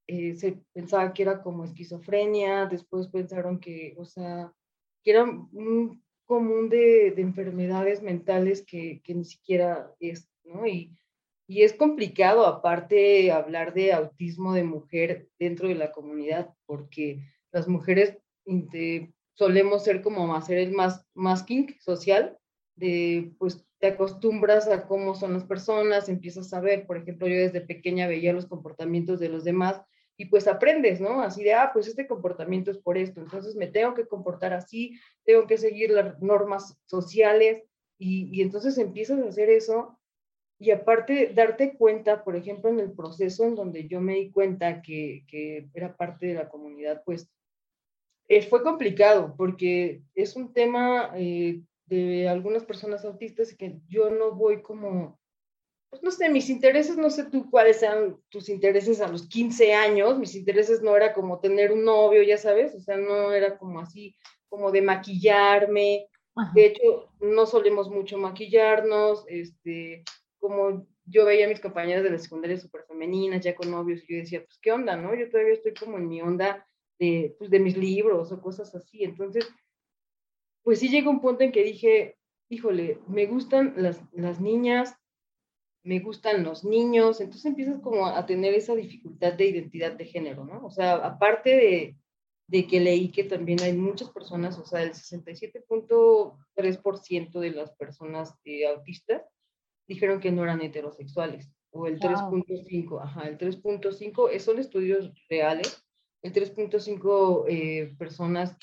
se 0.09 0.59
pensaba 0.73 1.13
que 1.13 1.23
era 1.23 1.41
como 1.41 1.65
esquizofrenia, 1.65 2.67
después 2.67 3.07
pensaron 3.09 3.61
que, 3.61 3.95
o 3.97 4.05
sea, 4.05 4.53
que 5.05 5.13
era 5.13 5.23
un 5.23 6.03
común 6.27 6.69
de, 6.69 7.09
enfermedades 7.17 8.03
mentales 8.03 8.65
que, 8.67 9.03
ni 9.07 9.25
siquiera 9.25 9.95
es, 10.01 10.29
¿no? 10.45 10.67
Y, 10.67 10.97
y 11.47 11.63
es 11.63 11.73
complicado 11.73 12.47
aparte 12.47 13.31
hablar 13.33 13.75
de 13.75 13.93
autismo 13.93 14.55
de 14.55 14.65
mujer 14.65 15.29
dentro 15.39 15.69
de 15.69 15.75
la 15.75 15.93
comunidad, 15.93 16.55
porque 16.67 17.21
las 17.51 17.69
mujeres 17.69 18.17
solemos 19.35 19.85
ser 19.85 20.03
como 20.03 20.35
hacer 20.35 20.59
el 20.59 20.73
más 20.73 21.07
masking 21.15 21.77
social, 21.81 22.39
de 22.77 23.33
pues 23.39 23.65
te 23.79 23.89
acostumbras 23.89 24.69
a 24.69 24.87
cómo 24.87 25.15
son 25.15 25.35
las 25.35 25.45
personas, 25.45 26.09
empiezas 26.09 26.53
a 26.55 26.61
ver, 26.61 26.87
por 26.87 26.97
ejemplo, 26.97 27.27
yo 27.27 27.37
desde 27.37 27.61
pequeña 27.61 28.07
veía 28.07 28.33
los 28.33 28.47
comportamientos 28.47 29.21
de 29.21 29.29
los 29.29 29.45
demás 29.45 29.83
y 30.17 30.27
pues 30.27 30.47
aprendes, 30.47 31.01
¿no? 31.01 31.23
Así 31.23 31.43
de, 31.43 31.55
ah, 31.55 31.71
pues 31.73 31.87
este 31.87 32.07
comportamiento 32.07 32.71
es 32.71 32.79
por 32.79 32.99
esto, 32.99 33.21
entonces 33.21 33.55
me 33.57 33.67
tengo 33.67 33.95
que 33.95 34.07
comportar 34.07 34.53
así, 34.53 34.99
tengo 35.25 35.47
que 35.47 35.59
seguir 35.59 35.91
las 35.91 36.21
normas 36.21 36.79
sociales 36.87 37.63
y, 37.99 38.43
entonces 38.43 38.79
empiezas 38.79 39.21
a 39.21 39.29
hacer 39.29 39.49
eso 39.49 39.99
y 40.59 40.71
aparte 40.71 41.33
darte 41.35 41.77
cuenta, 41.77 42.25
por 42.25 42.37
ejemplo, 42.37 42.71
en 42.71 42.81
el 42.81 42.93
proceso 42.93 43.45
en 43.45 43.55
donde 43.55 43.89
yo 43.89 44.01
me 44.01 44.15
di 44.15 44.31
cuenta 44.31 44.83
que, 44.83 45.25
que 45.29 45.69
era 45.75 45.97
parte 45.97 46.27
de 46.27 46.35
la 46.35 46.49
comunidad, 46.49 47.03
pues 47.05 47.29
eh, 48.29 48.43
fue 48.43 48.63
complicado 48.63 49.35
porque 49.37 50.03
es 50.15 50.37
un 50.37 50.53
tema 50.53 51.13
eh, 51.17 51.63
de 51.87 52.29
algunas 52.29 52.65
personas 52.65 53.05
autistas 53.05 53.55
que 53.55 53.79
yo 53.89 54.11
no 54.11 54.33
voy 54.33 54.63
como, 54.63 55.21
pues 55.93 56.03
no 56.03 56.11
sé, 56.11 56.31
mis 56.31 56.49
intereses, 56.49 56.97
no 56.97 57.11
sé 57.11 57.27
tú 57.27 57.51
cuáles 57.51 57.81
sean 57.81 58.19
tus 58.31 58.49
intereses 58.49 59.03
a 59.03 59.09
los 59.09 59.29
15 59.29 59.75
años, 59.75 60.19
mis 60.19 60.35
intereses 60.35 60.81
no 60.81 60.97
era 60.97 61.13
como 61.13 61.39
tener 61.39 61.71
un 61.71 61.85
novio, 61.85 62.23
ya 62.23 62.39
sabes, 62.39 62.75
o 62.75 62.81
sea, 62.81 62.97
no 62.97 63.31
era 63.31 63.59
como 63.59 63.79
así, 63.79 64.17
como 64.49 64.73
de 64.73 64.81
maquillarme. 64.81 66.07
De 66.55 66.65
hecho, 66.65 67.11
no 67.21 67.45
solemos 67.45 67.91
mucho 67.91 68.17
maquillarnos, 68.17 69.27
este, 69.29 70.03
como 70.39 70.87
yo 71.05 71.27
veía 71.27 71.45
a 71.45 71.51
mis 71.51 71.61
compañeras 71.61 72.05
de 72.05 72.11
la 72.11 72.19
secundaria 72.19 72.59
súper 72.59 72.85
femeninas, 72.89 73.45
ya 73.45 73.55
con 73.55 73.71
novios, 73.71 74.01
y 74.09 74.15
yo 74.15 74.21
decía, 74.21 74.43
pues, 74.43 74.59
¿qué 74.63 74.73
onda, 74.73 74.97
no? 74.97 75.15
Yo 75.15 75.29
todavía 75.29 75.53
estoy 75.53 75.75
como 75.75 75.99
en 75.99 76.09
mi 76.09 76.23
onda 76.23 76.67
de, 76.99 77.37
pues, 77.37 77.51
de 77.51 77.61
mis 77.61 77.77
libros 77.77 78.33
o 78.33 78.41
cosas 78.41 78.75
así. 78.75 79.05
Entonces, 79.05 79.47
pues 80.63 80.79
sí 80.79 80.89
llegó 80.89 81.11
un 81.11 81.21
punto 81.21 81.45
en 81.45 81.53
que 81.53 81.65
dije, 81.65 82.17
híjole, 82.49 82.99
me 83.09 83.27
gustan 83.27 83.75
las, 83.77 84.01
las 84.13 84.41
niñas, 84.41 84.97
me 85.85 86.01
gustan 86.01 86.45
los 86.45 86.65
niños, 86.65 87.21
entonces 87.21 87.47
empiezas 87.47 87.81
como 87.81 88.07
a 88.07 88.27
tener 88.27 88.55
esa 88.55 88.75
dificultad 88.75 89.33
de 89.33 89.47
identidad 89.47 89.93
de 89.93 90.05
género, 90.05 90.45
¿no? 90.45 90.65
O 90.65 90.71
sea, 90.71 90.95
aparte 90.95 91.51
de, 91.51 91.97
de 92.47 92.67
que 92.67 92.81
leí 92.81 93.11
que 93.11 93.25
también 93.25 93.61
hay 93.63 93.73
muchas 93.73 94.11
personas, 94.11 94.59
o 94.59 94.65
sea, 94.65 94.83
el 94.83 94.93
67.3% 94.93 97.41
de 97.41 97.51
las 97.51 97.73
personas 97.73 98.35
eh, 98.45 98.67
autistas 98.67 99.23
dijeron 99.89 100.21
que 100.21 100.31
no 100.31 100.45
eran 100.45 100.63
heterosexuales, 100.63 101.51
o 101.71 101.87
el 101.87 101.99
3.5, 101.99 103.03
ajá, 103.03 103.29
el 103.29 103.39
3.5, 103.39 104.39
son 104.39 104.59
estudios 104.59 105.11
reales, 105.29 105.83
el 106.23 106.33
3.5 106.33 107.45
eh, 107.49 107.95
personas 107.99 108.57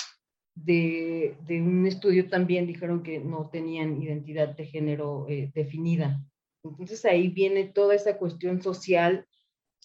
de, 0.55 1.35
de, 1.45 1.61
un 1.61 1.85
estudio 1.85 2.29
también 2.29 2.65
dijeron 2.67 3.03
que 3.03 3.19
no 3.19 3.49
tenían 3.49 4.01
identidad 4.01 4.55
de 4.55 4.65
género 4.65 5.25
eh, 5.27 5.51
definida. 5.53 6.21
Entonces 6.63 7.05
ahí 7.05 7.29
viene 7.29 7.65
toda 7.65 7.95
esa 7.95 8.17
cuestión 8.17 8.61
social 8.61 9.25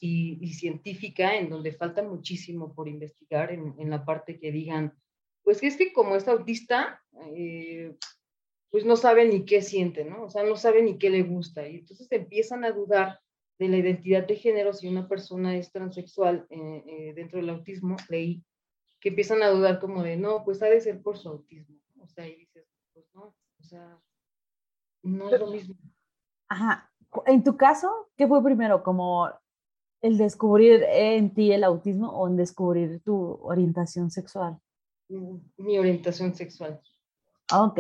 y, 0.01 0.39
y, 0.41 0.55
científica 0.55 1.37
en 1.37 1.49
donde 1.49 1.73
falta 1.73 2.03
muchísimo 2.03 2.75
por 2.75 2.89
investigar 2.89 3.53
en, 3.53 3.75
en, 3.79 3.91
la 3.91 4.05
parte 4.05 4.39
que 4.39 4.51
digan, 4.51 4.93
pues 5.43 5.63
es 5.63 5.77
que 5.77 5.93
como 5.93 6.17
es 6.17 6.27
autista, 6.27 7.01
eh, 7.35 7.97
pues 8.71 8.85
no 8.85 8.97
sabe 8.97 9.25
ni 9.27 9.45
qué 9.45 9.63
siente, 9.63 10.05
¿no? 10.05 10.25
O 10.25 10.31
sea, 10.31 10.43
no 10.43 10.57
sabe 10.57 10.83
ni 10.83 10.99
qué 10.99 11.11
le 11.11 11.23
gusta. 11.23 11.69
Y 11.69 11.77
entonces 11.77 12.11
empiezan 12.11 12.65
a 12.65 12.73
dudar 12.73 13.21
de 13.59 13.69
la 13.69 13.77
identidad 13.77 14.27
de 14.27 14.37
género 14.37 14.73
si 14.73 14.89
una 14.89 15.07
persona 15.07 15.57
es 15.57 15.71
transexual 15.71 16.47
eh, 16.51 16.85
eh, 16.87 17.13
dentro 17.15 17.39
del 17.39 17.51
autismo, 17.51 17.97
leí 18.09 18.45
que 19.05 19.11
empiezan 19.11 19.43
a 19.43 19.51
dudar 19.51 19.81
como 19.81 20.03
de, 20.03 20.17
no, 20.17 20.45
pues 20.45 20.63
ha 20.63 20.67
de 20.67 20.81
ser 20.81 21.03
por 21.03 21.19
su 21.19 21.29
autismo. 21.29 21.79
O 22.01 22.09
sea, 22.09 22.27
y 22.27 22.37
dices, 22.37 22.67
pues 22.95 23.07
no, 23.13 23.37
o 23.61 23.63
sea, 23.63 24.01
no 25.03 25.33
es 25.33 25.39
lo 25.39 25.51
mismo. 25.51 25.77
Ajá. 26.49 26.91
En 27.27 27.45
tu 27.45 27.57
caso, 27.57 28.11
¿qué 28.17 28.27
fue 28.27 28.43
primero? 28.43 28.83
¿Como 28.83 29.29
el 30.03 30.19
descubrir 30.19 30.85
en 30.89 31.33
ti 31.33 31.53
el 31.53 31.65
autismo 31.65 32.11
o 32.11 32.29
en 32.29 32.37
descubrir 32.37 33.01
tu 33.03 33.39
orientación 33.43 34.11
sexual? 34.11 34.59
Mi 35.09 35.79
orientación 35.79 36.35
sexual. 36.35 36.81
Ok. 37.53 37.79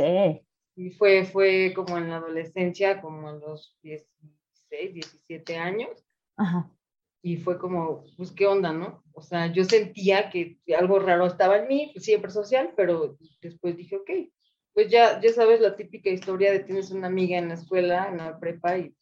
Y 0.77 0.91
fue, 0.91 1.25
fue 1.25 1.73
como 1.75 1.99
en 1.99 2.11
la 2.11 2.17
adolescencia, 2.17 3.01
como 3.01 3.29
a 3.29 3.33
los 3.33 3.77
16, 3.83 4.95
17 4.95 5.57
años. 5.57 5.91
Ajá. 6.37 6.71
Y 7.23 7.37
fue 7.39 7.59
como, 7.59 8.05
pues, 8.17 8.33
¿qué 8.33 8.47
onda, 8.47 8.73
no? 8.73 9.03
O 9.13 9.23
sea, 9.23 9.47
yo 9.47 9.65
sentía 9.65 10.31
que 10.31 10.59
algo 10.77 10.99
raro 10.99 11.27
estaba 11.27 11.59
en 11.59 11.69
mí, 11.69 11.91
pues, 11.95 12.05
siempre 12.05 12.31
social, 12.31 12.73
pero 12.77 13.17
después 13.41 13.77
dije, 13.77 13.97
ok, 13.97 14.11
pues 14.75 14.91
ya, 14.91 15.21
ya 15.21 15.33
sabes 15.33 15.61
la 15.61 15.77
típica 15.77 16.11
historia 16.11 16.53
de 16.53 16.61
tienes 16.61 16.91
una 16.91 17.07
amiga 17.07 17.39
en 17.39 17.49
la 17.49 17.55
escuela, 17.55 18.09
en 18.09 18.19
la 18.19 18.39
prepa, 18.39 18.77
y 18.77 18.95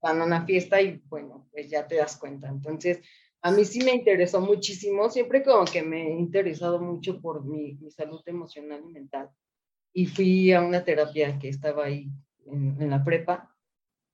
van 0.00 0.20
a 0.20 0.24
una 0.24 0.46
fiesta 0.46 0.80
y 0.80 1.02
bueno, 1.06 1.48
pues 1.52 1.68
ya 1.68 1.86
te 1.86 1.96
das 1.96 2.16
cuenta. 2.16 2.48
Entonces, 2.48 3.00
a 3.42 3.50
mí 3.50 3.64
sí 3.64 3.82
me 3.84 3.92
interesó 3.92 4.40
muchísimo, 4.40 5.10
siempre 5.10 5.42
como 5.42 5.64
que 5.64 5.82
me 5.82 6.08
he 6.08 6.18
interesado 6.18 6.80
mucho 6.80 7.20
por 7.20 7.44
mi, 7.44 7.74
mi 7.74 7.90
salud 7.90 8.22
emocional 8.26 8.82
y 8.86 8.92
mental 8.92 9.30
y 9.92 10.06
fui 10.06 10.52
a 10.52 10.60
una 10.60 10.84
terapia 10.84 11.38
que 11.38 11.48
estaba 11.48 11.84
ahí 11.84 12.10
en, 12.46 12.90
la 12.90 13.04
prepa 13.04 13.54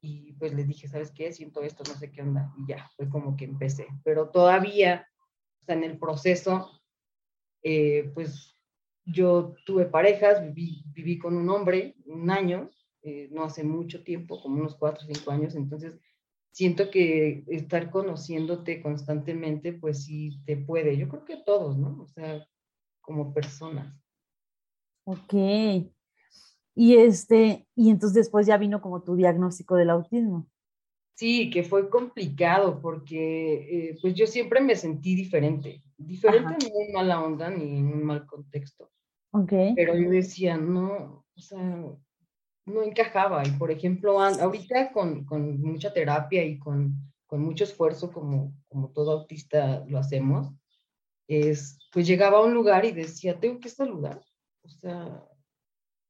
y 0.00 0.32
pues 0.34 0.54
le 0.54 0.64
dije, 0.64 0.88
¿sabes 0.88 1.10
qué? 1.10 1.32
Siento 1.32 1.62
esto, 1.62 1.82
no 1.88 1.98
sé 1.98 2.10
qué 2.10 2.22
onda. 2.22 2.52
Y 2.58 2.68
ya, 2.68 2.88
fue 2.96 3.08
como 3.08 3.36
que 3.36 3.44
empecé. 3.44 3.86
Pero 4.04 4.30
todavía, 4.30 5.08
o 5.62 5.64
sea, 5.64 5.74
en 5.74 5.84
el 5.84 5.98
proceso, 5.98 6.80
eh, 7.62 8.10
pues 8.14 8.55
yo 9.06 9.54
tuve 9.64 9.86
parejas, 9.86 10.42
viví, 10.42 10.84
viví 10.92 11.18
con 11.18 11.36
un 11.36 11.48
hombre 11.48 11.94
un 12.06 12.30
año, 12.30 12.70
eh, 13.02 13.28
no 13.30 13.44
hace 13.44 13.62
mucho 13.62 14.02
tiempo, 14.02 14.42
como 14.42 14.60
unos 14.60 14.74
cuatro 14.74 15.04
o 15.04 15.14
cinco 15.14 15.30
años, 15.30 15.54
entonces 15.54 15.98
siento 16.50 16.90
que 16.90 17.44
estar 17.48 17.90
conociéndote 17.90 18.82
constantemente, 18.82 19.72
pues 19.72 20.04
sí 20.04 20.40
te 20.44 20.56
puede, 20.56 20.96
yo 20.96 21.08
creo 21.08 21.24
que 21.24 21.36
todos, 21.36 21.78
¿no? 21.78 22.00
O 22.02 22.06
sea, 22.06 22.46
como 23.00 23.32
personas. 23.32 23.94
Ok. 25.04 25.34
Y 26.74 26.96
este, 26.96 27.66
y 27.74 27.90
entonces 27.90 28.14
después 28.14 28.46
ya 28.46 28.58
vino 28.58 28.80
como 28.80 29.02
tu 29.02 29.14
diagnóstico 29.14 29.76
del 29.76 29.90
autismo. 29.90 30.48
Sí, 31.14 31.48
que 31.48 31.62
fue 31.62 31.88
complicado 31.88 32.80
porque 32.82 33.90
eh, 33.90 33.98
pues 34.02 34.14
yo 34.14 34.26
siempre 34.26 34.60
me 34.60 34.76
sentí 34.76 35.14
diferente, 35.14 35.82
diferente 35.96 36.66
en 36.66 36.92
mala 36.92 37.22
onda 37.22 37.50
ni 37.50 37.78
en 37.78 37.86
un 37.86 38.04
mal 38.04 38.26
contexto. 38.26 38.90
Okay. 39.32 39.74
Pero 39.74 39.96
yo 39.96 40.10
decía, 40.10 40.56
no, 40.56 41.24
o 41.34 41.40
sea, 41.40 41.60
no 42.66 42.82
encajaba. 42.82 43.46
Y 43.46 43.50
por 43.52 43.70
ejemplo, 43.70 44.20
ahorita 44.20 44.92
con, 44.92 45.24
con 45.24 45.60
mucha 45.60 45.92
terapia 45.92 46.44
y 46.44 46.58
con, 46.58 46.96
con 47.26 47.40
mucho 47.40 47.64
esfuerzo, 47.64 48.12
como, 48.12 48.54
como 48.68 48.90
todo 48.92 49.12
autista 49.12 49.84
lo 49.88 49.98
hacemos, 49.98 50.52
es, 51.28 51.78
pues 51.92 52.06
llegaba 52.06 52.38
a 52.38 52.44
un 52.44 52.54
lugar 52.54 52.84
y 52.84 52.92
decía, 52.92 53.38
tengo 53.38 53.58
que 53.60 53.68
saludar 53.68 54.20
o 54.66 54.68
sea, 54.68 55.24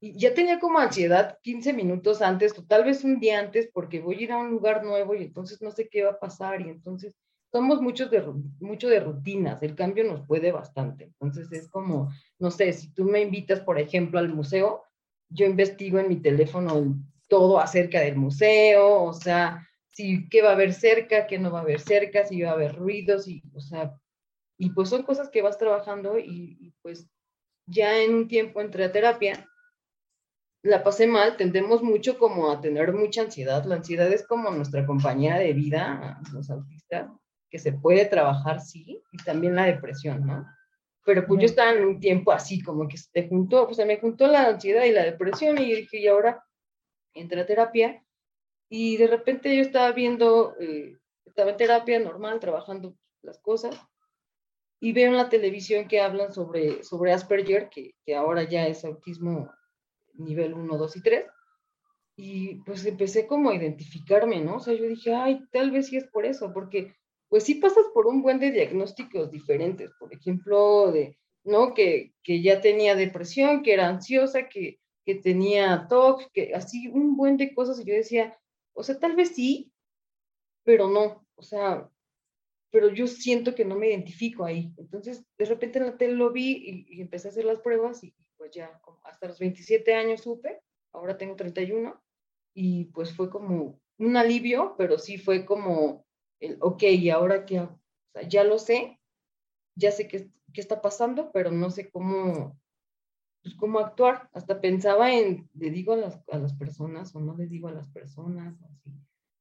y 0.00 0.18
ya 0.18 0.34
tenía 0.34 0.58
como 0.58 0.78
ansiedad 0.78 1.38
15 1.42 1.72
minutos 1.72 2.22
antes, 2.22 2.58
o 2.58 2.64
tal 2.64 2.84
vez 2.84 3.04
un 3.04 3.20
día 3.20 3.38
antes, 3.38 3.70
porque 3.72 4.00
voy 4.00 4.16
a 4.16 4.22
ir 4.22 4.32
a 4.32 4.38
un 4.38 4.50
lugar 4.50 4.84
nuevo 4.84 5.14
y 5.14 5.24
entonces 5.24 5.60
no 5.60 5.70
sé 5.70 5.88
qué 5.88 6.04
va 6.04 6.12
a 6.12 6.18
pasar. 6.18 6.60
Y 6.60 6.70
entonces 6.70 7.14
somos 7.52 7.80
muchos 7.80 8.10
de, 8.10 8.22
mucho 8.60 8.88
de 8.88 9.00
rutinas, 9.00 9.62
el 9.62 9.74
cambio 9.74 10.04
nos 10.04 10.26
puede 10.26 10.52
bastante. 10.52 11.04
Entonces 11.04 11.50
es 11.52 11.68
como, 11.68 12.10
no 12.38 12.50
sé, 12.50 12.72
si 12.72 12.92
tú 12.92 13.04
me 13.04 13.20
invitas, 13.20 13.60
por 13.60 13.78
ejemplo, 13.78 14.18
al 14.18 14.28
museo, 14.28 14.84
yo 15.28 15.46
investigo 15.46 15.98
en 15.98 16.08
mi 16.08 16.16
teléfono 16.16 16.96
todo 17.28 17.58
acerca 17.58 18.00
del 18.00 18.16
museo, 18.16 19.02
o 19.02 19.12
sea, 19.12 19.66
si 19.90 20.28
qué 20.28 20.42
va 20.42 20.50
a 20.50 20.52
haber 20.52 20.72
cerca, 20.72 21.26
qué 21.26 21.38
no 21.38 21.50
va 21.50 21.60
a 21.60 21.62
haber 21.62 21.80
cerca, 21.80 22.24
si 22.24 22.42
va 22.42 22.50
a 22.50 22.54
haber 22.54 22.76
ruidos, 22.76 23.26
y, 23.26 23.42
o 23.54 23.60
sea, 23.60 23.98
y 24.58 24.70
pues 24.70 24.88
son 24.88 25.02
cosas 25.02 25.28
que 25.30 25.42
vas 25.42 25.58
trabajando 25.58 26.18
y, 26.18 26.56
y 26.60 26.74
pues 26.82 27.08
ya 27.66 28.00
en 28.00 28.14
un 28.14 28.28
tiempo 28.28 28.60
entré 28.60 28.84
a 28.84 28.92
terapia, 28.92 29.48
la 30.62 30.82
pasé 30.82 31.06
mal, 31.06 31.36
tendemos 31.36 31.82
mucho 31.82 32.18
como 32.18 32.50
a 32.50 32.60
tener 32.60 32.92
mucha 32.92 33.22
ansiedad. 33.22 33.64
La 33.64 33.76
ansiedad 33.76 34.12
es 34.12 34.26
como 34.26 34.50
nuestra 34.50 34.84
compañera 34.84 35.38
de 35.38 35.52
vida, 35.52 36.20
los 36.32 36.50
autistas, 36.50 37.08
que 37.56 37.62
se 37.62 37.72
puede 37.72 38.04
trabajar, 38.04 38.60
sí, 38.60 39.02
y 39.10 39.16
también 39.24 39.54
la 39.54 39.64
depresión, 39.64 40.26
¿no? 40.26 40.46
Pero 41.06 41.26
pues 41.26 41.40
yo 41.40 41.46
estaba 41.46 41.72
en 41.72 41.86
un 41.86 42.00
tiempo 42.00 42.30
así, 42.30 42.62
como 42.62 42.86
que 42.86 42.98
se 42.98 43.26
juntó, 43.28 43.64
pues 43.64 43.78
se 43.78 43.86
me 43.86 43.98
juntó 43.98 44.26
la 44.26 44.46
ansiedad 44.46 44.84
y 44.84 44.92
la 44.92 45.04
depresión, 45.04 45.56
y 45.56 45.70
yo 45.70 45.76
dije, 45.76 45.98
y 45.98 46.06
ahora 46.06 46.44
entré 47.14 47.40
a 47.40 47.46
terapia, 47.46 48.04
y 48.68 48.98
de 48.98 49.06
repente 49.06 49.56
yo 49.56 49.62
estaba 49.62 49.90
viendo, 49.92 50.54
eh, 50.60 50.98
estaba 51.24 51.52
en 51.52 51.56
terapia 51.56 51.98
normal, 51.98 52.40
trabajando 52.40 52.94
las 53.22 53.38
cosas, 53.38 53.74
y 54.78 54.92
veo 54.92 55.08
en 55.08 55.16
la 55.16 55.30
televisión 55.30 55.88
que 55.88 56.02
hablan 56.02 56.34
sobre, 56.34 56.84
sobre 56.84 57.14
Asperger, 57.14 57.70
que, 57.70 57.94
que 58.04 58.14
ahora 58.14 58.42
ya 58.42 58.66
es 58.66 58.84
autismo 58.84 59.50
nivel 60.12 60.52
1, 60.52 60.76
2 60.76 60.96
y 60.96 61.00
3. 61.00 61.26
Y 62.18 62.54
pues 62.64 62.84
empecé 62.84 63.26
como 63.26 63.48
a 63.48 63.54
identificarme, 63.54 64.40
¿no? 64.40 64.56
O 64.56 64.60
sea, 64.60 64.74
yo 64.74 64.84
dije, 64.84 65.14
ay, 65.14 65.40
tal 65.50 65.70
vez 65.70 65.86
sí 65.86 65.96
es 65.96 66.06
por 66.06 66.26
eso, 66.26 66.52
porque 66.52 66.94
pues 67.28 67.44
sí 67.44 67.56
pasas 67.56 67.84
por 67.92 68.06
un 68.06 68.22
buen 68.22 68.38
de 68.38 68.52
diagnósticos 68.52 69.30
diferentes, 69.30 69.90
por 69.98 70.12
ejemplo, 70.12 70.92
de, 70.92 71.18
¿no? 71.44 71.74
Que, 71.74 72.14
que 72.22 72.42
ya 72.42 72.60
tenía 72.60 72.94
depresión, 72.94 73.62
que 73.62 73.72
era 73.72 73.88
ansiosa, 73.88 74.48
que, 74.48 74.80
que 75.04 75.16
tenía 75.16 75.86
TOC, 75.88 76.30
que 76.32 76.54
así 76.54 76.88
un 76.88 77.16
buen 77.16 77.36
de 77.36 77.54
cosas, 77.54 77.80
y 77.80 77.84
yo 77.84 77.94
decía, 77.94 78.38
o 78.74 78.82
sea, 78.82 78.98
tal 78.98 79.16
vez 79.16 79.34
sí, 79.34 79.72
pero 80.64 80.88
no, 80.88 81.26
o 81.36 81.42
sea, 81.42 81.88
pero 82.70 82.90
yo 82.90 83.06
siento 83.06 83.54
que 83.54 83.64
no 83.64 83.76
me 83.76 83.88
identifico 83.88 84.44
ahí. 84.44 84.72
Entonces, 84.76 85.24
de 85.38 85.44
repente 85.44 85.78
en 85.78 85.86
la 85.86 85.96
tele 85.96 86.14
lo 86.14 86.32
vi 86.32 86.86
y, 86.88 87.00
empecé 87.00 87.28
a 87.28 87.30
hacer 87.30 87.44
las 87.44 87.60
pruebas 87.60 88.02
y, 88.04 88.14
pues 88.36 88.50
ya 88.52 88.80
hasta 89.04 89.28
los 89.28 89.38
27 89.38 89.94
años 89.94 90.22
supe, 90.22 90.60
ahora 90.92 91.16
tengo 91.16 91.36
31 91.36 92.02
y 92.54 92.86
pues 92.86 93.14
fue 93.14 93.30
como, 93.30 93.80
un 93.98 94.16
alivio, 94.16 94.74
pero 94.76 94.98
sí 94.98 95.18
fue 95.18 95.46
como, 95.46 96.05
el, 96.40 96.58
ok, 96.60 96.82
¿y 96.82 97.10
ahora 97.10 97.44
qué 97.46 97.58
hago? 97.58 97.72
O 97.74 98.10
sea, 98.12 98.28
ya 98.28 98.44
lo 98.44 98.58
sé, 98.58 99.00
ya 99.74 99.92
sé 99.92 100.08
qué, 100.08 100.30
qué 100.52 100.60
está 100.60 100.80
pasando, 100.80 101.30
pero 101.32 101.50
no 101.50 101.70
sé 101.70 101.90
cómo, 101.90 102.58
pues, 103.42 103.54
cómo 103.54 103.78
actuar. 103.78 104.28
Hasta 104.32 104.60
pensaba 104.60 105.12
en, 105.12 105.48
¿le 105.54 105.70
digo 105.70 105.92
a 105.92 105.96
las, 105.96 106.22
a 106.30 106.38
las 106.38 106.54
personas 106.54 107.14
o 107.14 107.20
no 107.20 107.36
le 107.36 107.46
digo 107.46 107.68
a 107.68 107.72
las 107.72 107.88
personas? 107.88 108.62
Así. 108.62 108.92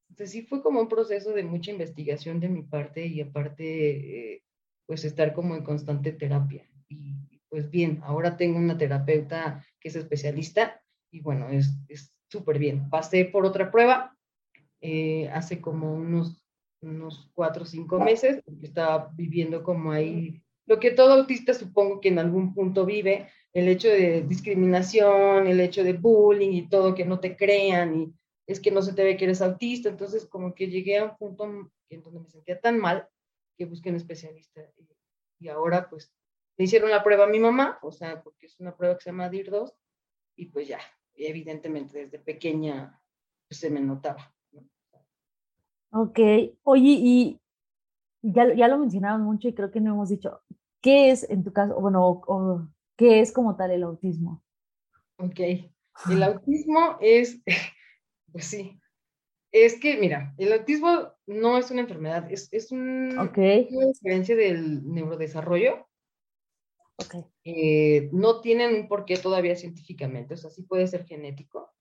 Entonces 0.09 0.31
sí 0.31 0.43
fue 0.43 0.61
como 0.61 0.79
un 0.79 0.87
proceso 0.87 1.33
de 1.33 1.43
mucha 1.43 1.71
investigación 1.71 2.39
de 2.39 2.49
mi 2.49 2.63
parte 2.63 3.05
y 3.05 3.21
aparte, 3.21 4.33
eh, 4.33 4.43
pues 4.85 5.03
estar 5.03 5.33
como 5.33 5.55
en 5.55 5.63
constante 5.63 6.13
terapia. 6.13 6.69
Y 6.87 7.15
pues 7.49 7.69
bien, 7.69 7.99
ahora 8.03 8.37
tengo 8.37 8.57
una 8.57 8.77
terapeuta 8.77 9.65
que 9.79 9.89
es 9.89 9.95
especialista 9.95 10.81
y 11.11 11.21
bueno, 11.21 11.49
es 11.49 12.13
súper 12.29 12.59
bien. 12.59 12.89
Pasé 12.89 13.25
por 13.25 13.45
otra 13.45 13.71
prueba 13.71 14.15
eh, 14.81 15.29
hace 15.29 15.61
como 15.61 15.93
unos, 15.93 16.44
unos 16.85 17.29
cuatro 17.33 17.63
o 17.63 17.65
cinco 17.65 17.99
meses, 17.99 18.41
porque 18.45 18.65
estaba 18.65 19.11
viviendo 19.15 19.63
como 19.63 19.91
ahí, 19.91 20.41
lo 20.65 20.79
que 20.79 20.91
todo 20.91 21.13
autista 21.13 21.53
supongo 21.53 22.01
que 22.01 22.09
en 22.09 22.19
algún 22.19 22.53
punto 22.53 22.85
vive, 22.85 23.29
el 23.53 23.67
hecho 23.67 23.87
de 23.87 24.23
discriminación, 24.23 25.47
el 25.47 25.59
hecho 25.59 25.83
de 25.83 25.93
bullying 25.93 26.51
y 26.51 26.67
todo, 26.67 26.95
que 26.95 27.05
no 27.05 27.19
te 27.19 27.37
crean 27.37 27.95
y 27.95 28.13
es 28.47 28.59
que 28.59 28.71
no 28.71 28.81
se 28.81 28.93
te 28.93 29.03
ve 29.03 29.17
que 29.17 29.25
eres 29.25 29.41
autista, 29.41 29.89
entonces 29.89 30.25
como 30.25 30.53
que 30.53 30.67
llegué 30.67 30.97
a 30.97 31.05
un 31.05 31.17
punto 31.17 31.71
en 31.89 32.03
donde 32.03 32.19
me 32.19 32.29
sentía 32.29 32.59
tan 32.59 32.79
mal 32.79 33.07
que 33.57 33.65
busqué 33.65 33.89
un 33.89 33.95
especialista 33.95 34.61
y, 35.39 35.47
ahora 35.47 35.89
pues 35.89 36.11
le 36.57 36.65
hicieron 36.65 36.89
la 36.89 37.03
prueba 37.03 37.25
a 37.25 37.29
mi 37.29 37.39
mamá, 37.39 37.79
o 37.81 37.91
sea, 37.91 38.23
porque 38.23 38.47
es 38.47 38.59
una 38.59 38.75
prueba 38.75 38.95
que 38.97 39.03
se 39.03 39.09
llama 39.09 39.29
DIR2 39.29 39.73
y 40.35 40.47
pues 40.47 40.67
ya, 40.67 40.79
evidentemente 41.13 42.05
desde 42.05 42.19
pequeña 42.19 43.01
pues, 43.47 43.59
se 43.59 43.69
me 43.69 43.79
notaba. 43.79 44.34
Ok, 45.97 46.19
oye, 46.63 46.97
y 46.99 47.41
ya, 48.21 48.53
ya 48.53 48.67
lo 48.67 48.77
mencionaron 48.77 49.21
mucho 49.21 49.47
y 49.47 49.53
creo 49.53 49.71
que 49.71 49.79
no 49.79 49.93
hemos 49.93 50.09
dicho, 50.09 50.41
¿qué 50.81 51.09
es 51.09 51.23
en 51.29 51.45
tu 51.45 51.53
caso, 51.53 51.79
bueno, 51.79 52.05
o, 52.05 52.67
qué 52.97 53.21
es 53.21 53.31
como 53.31 53.55
tal 53.55 53.71
el 53.71 53.83
autismo? 53.83 54.43
Ok, 55.17 55.39
el 56.09 56.23
autismo 56.23 56.97
es, 56.99 57.41
pues 58.33 58.43
sí, 58.43 58.77
es 59.53 59.79
que, 59.79 59.95
mira, 59.95 60.35
el 60.37 60.51
autismo 60.51 61.13
no 61.27 61.57
es 61.57 61.71
una 61.71 61.79
enfermedad, 61.79 62.29
es, 62.29 62.49
es 62.51 62.73
un, 62.73 63.17
okay. 63.17 63.69
una 63.71 63.87
diferencia 63.87 64.35
del 64.35 64.85
neurodesarrollo. 64.91 65.87
Okay. 66.97 67.23
Eh, 67.45 68.09
no 68.11 68.41
tienen 68.41 68.75
un 68.75 68.89
porqué 68.89 69.15
todavía 69.15 69.55
científicamente, 69.55 70.33
o 70.33 70.37
sea, 70.37 70.49
sí 70.49 70.63
puede 70.63 70.87
ser 70.87 71.05
genético. 71.05 71.73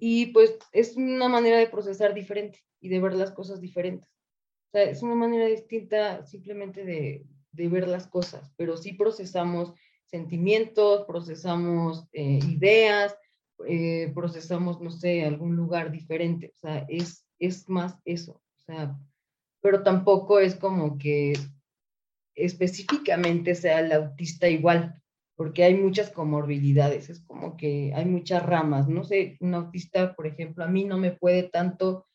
Y 0.00 0.26
pues 0.26 0.56
es 0.72 0.96
una 0.96 1.28
manera 1.28 1.58
de 1.58 1.68
procesar 1.68 2.14
diferente 2.14 2.60
y 2.80 2.88
de 2.88 3.00
ver 3.00 3.14
las 3.14 3.30
cosas 3.30 3.60
diferentes. 3.60 4.08
O 4.08 4.70
sea, 4.72 4.84
es 4.84 5.02
una 5.02 5.14
manera 5.14 5.46
distinta 5.46 6.24
simplemente 6.24 6.84
de, 6.84 7.24
de 7.52 7.68
ver 7.68 7.86
las 7.88 8.06
cosas, 8.06 8.52
pero 8.56 8.76
sí 8.76 8.94
procesamos 8.94 9.74
sentimientos, 10.06 11.04
procesamos 11.06 12.06
eh, 12.12 12.38
ideas, 12.48 13.16
eh, 13.66 14.10
procesamos, 14.14 14.80
no 14.80 14.90
sé, 14.90 15.24
algún 15.24 15.56
lugar 15.56 15.90
diferente. 15.90 16.52
O 16.54 16.58
sea, 16.58 16.84
es, 16.88 17.26
es 17.38 17.68
más 17.68 17.96
eso. 18.04 18.42
O 18.58 18.60
sea, 18.64 18.96
pero 19.60 19.82
tampoco 19.82 20.38
es 20.38 20.54
como 20.54 20.98
que 20.98 21.34
específicamente 22.34 23.54
sea 23.54 23.80
el 23.80 23.92
autista 23.92 24.48
igual, 24.48 25.01
porque 25.42 25.64
hay 25.64 25.74
muchas 25.74 26.10
comorbilidades, 26.10 27.10
es 27.10 27.18
como 27.18 27.56
que 27.56 27.92
hay 27.96 28.04
muchas 28.04 28.46
ramas. 28.46 28.86
No 28.86 29.02
sé, 29.02 29.36
un 29.40 29.54
autista, 29.54 30.14
por 30.14 30.28
ejemplo, 30.28 30.62
a 30.62 30.68
mí 30.68 30.84
no 30.84 30.98
me 30.98 31.10
puede 31.10 31.42
tanto 31.42 32.06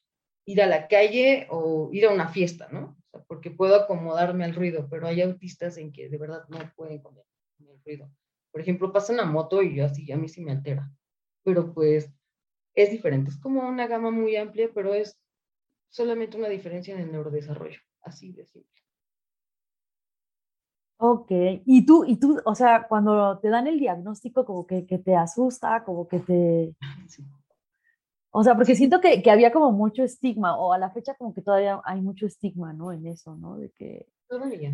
ir 0.45 0.61
a 0.61 0.65
la 0.65 0.87
calle 0.87 1.45
o 1.49 1.89
ir 1.91 2.05
a 2.05 2.13
una 2.13 2.29
fiesta, 2.29 2.69
¿no? 2.71 2.95
O 3.01 3.09
sea, 3.11 3.25
porque 3.27 3.51
puedo 3.51 3.75
acomodarme 3.75 4.45
al 4.45 4.55
ruido, 4.55 4.87
pero 4.89 5.07
hay 5.07 5.21
autistas 5.21 5.77
en 5.77 5.91
que 5.91 6.07
de 6.07 6.17
verdad 6.17 6.45
no 6.47 6.57
pueden 6.77 7.01
comer 7.01 7.25
el 7.59 7.81
ruido. 7.83 8.09
Por 8.49 8.61
ejemplo, 8.61 8.93
pasa 8.93 9.11
una 9.11 9.25
moto 9.25 9.61
y 9.61 9.75
yo 9.75 9.83
así, 9.83 10.09
a 10.09 10.15
mí 10.15 10.29
sí 10.29 10.41
me 10.41 10.53
altera 10.53 10.89
pero 11.43 11.73
pues 11.73 12.09
es 12.75 12.91
diferente. 12.91 13.31
Es 13.31 13.37
como 13.37 13.67
una 13.67 13.87
gama 13.87 14.09
muy 14.09 14.37
amplia, 14.37 14.69
pero 14.73 14.93
es 14.93 15.17
solamente 15.89 16.37
una 16.37 16.47
diferencia 16.47 16.93
en 16.93 17.01
el 17.01 17.11
neurodesarrollo, 17.11 17.79
así 18.01 18.31
de 18.31 18.45
simple. 18.45 18.86
Ok, 20.99 21.31
y 21.65 21.85
tú, 21.85 22.05
y 22.05 22.17
tú, 22.17 22.39
o 22.43 22.55
sea, 22.55 22.87
cuando 22.87 23.37
te 23.39 23.49
dan 23.49 23.67
el 23.67 23.79
diagnóstico, 23.79 24.45
como 24.45 24.65
que, 24.65 24.87
que 24.87 24.97
te 24.97 25.15
asusta, 25.15 25.83
como 25.83 26.07
que 26.07 26.19
te... 26.19 26.75
O 28.31 28.43
sea, 28.43 28.55
porque 28.55 28.75
siento 28.75 28.99
que, 28.99 29.21
que, 29.21 29.31
había 29.31 29.51
como 29.51 29.71
mucho 29.71 30.03
estigma, 30.03 30.57
o 30.57 30.73
a 30.73 30.77
la 30.79 30.89
fecha 30.89 31.15
como 31.15 31.33
que 31.33 31.41
todavía 31.41 31.81
hay 31.85 32.01
mucho 32.01 32.25
estigma, 32.25 32.73
¿no? 32.73 32.91
En 32.91 33.05
eso, 33.05 33.35
¿no? 33.35 33.57
De 33.57 33.71
que... 33.71 34.07
Todavía. 34.27 34.73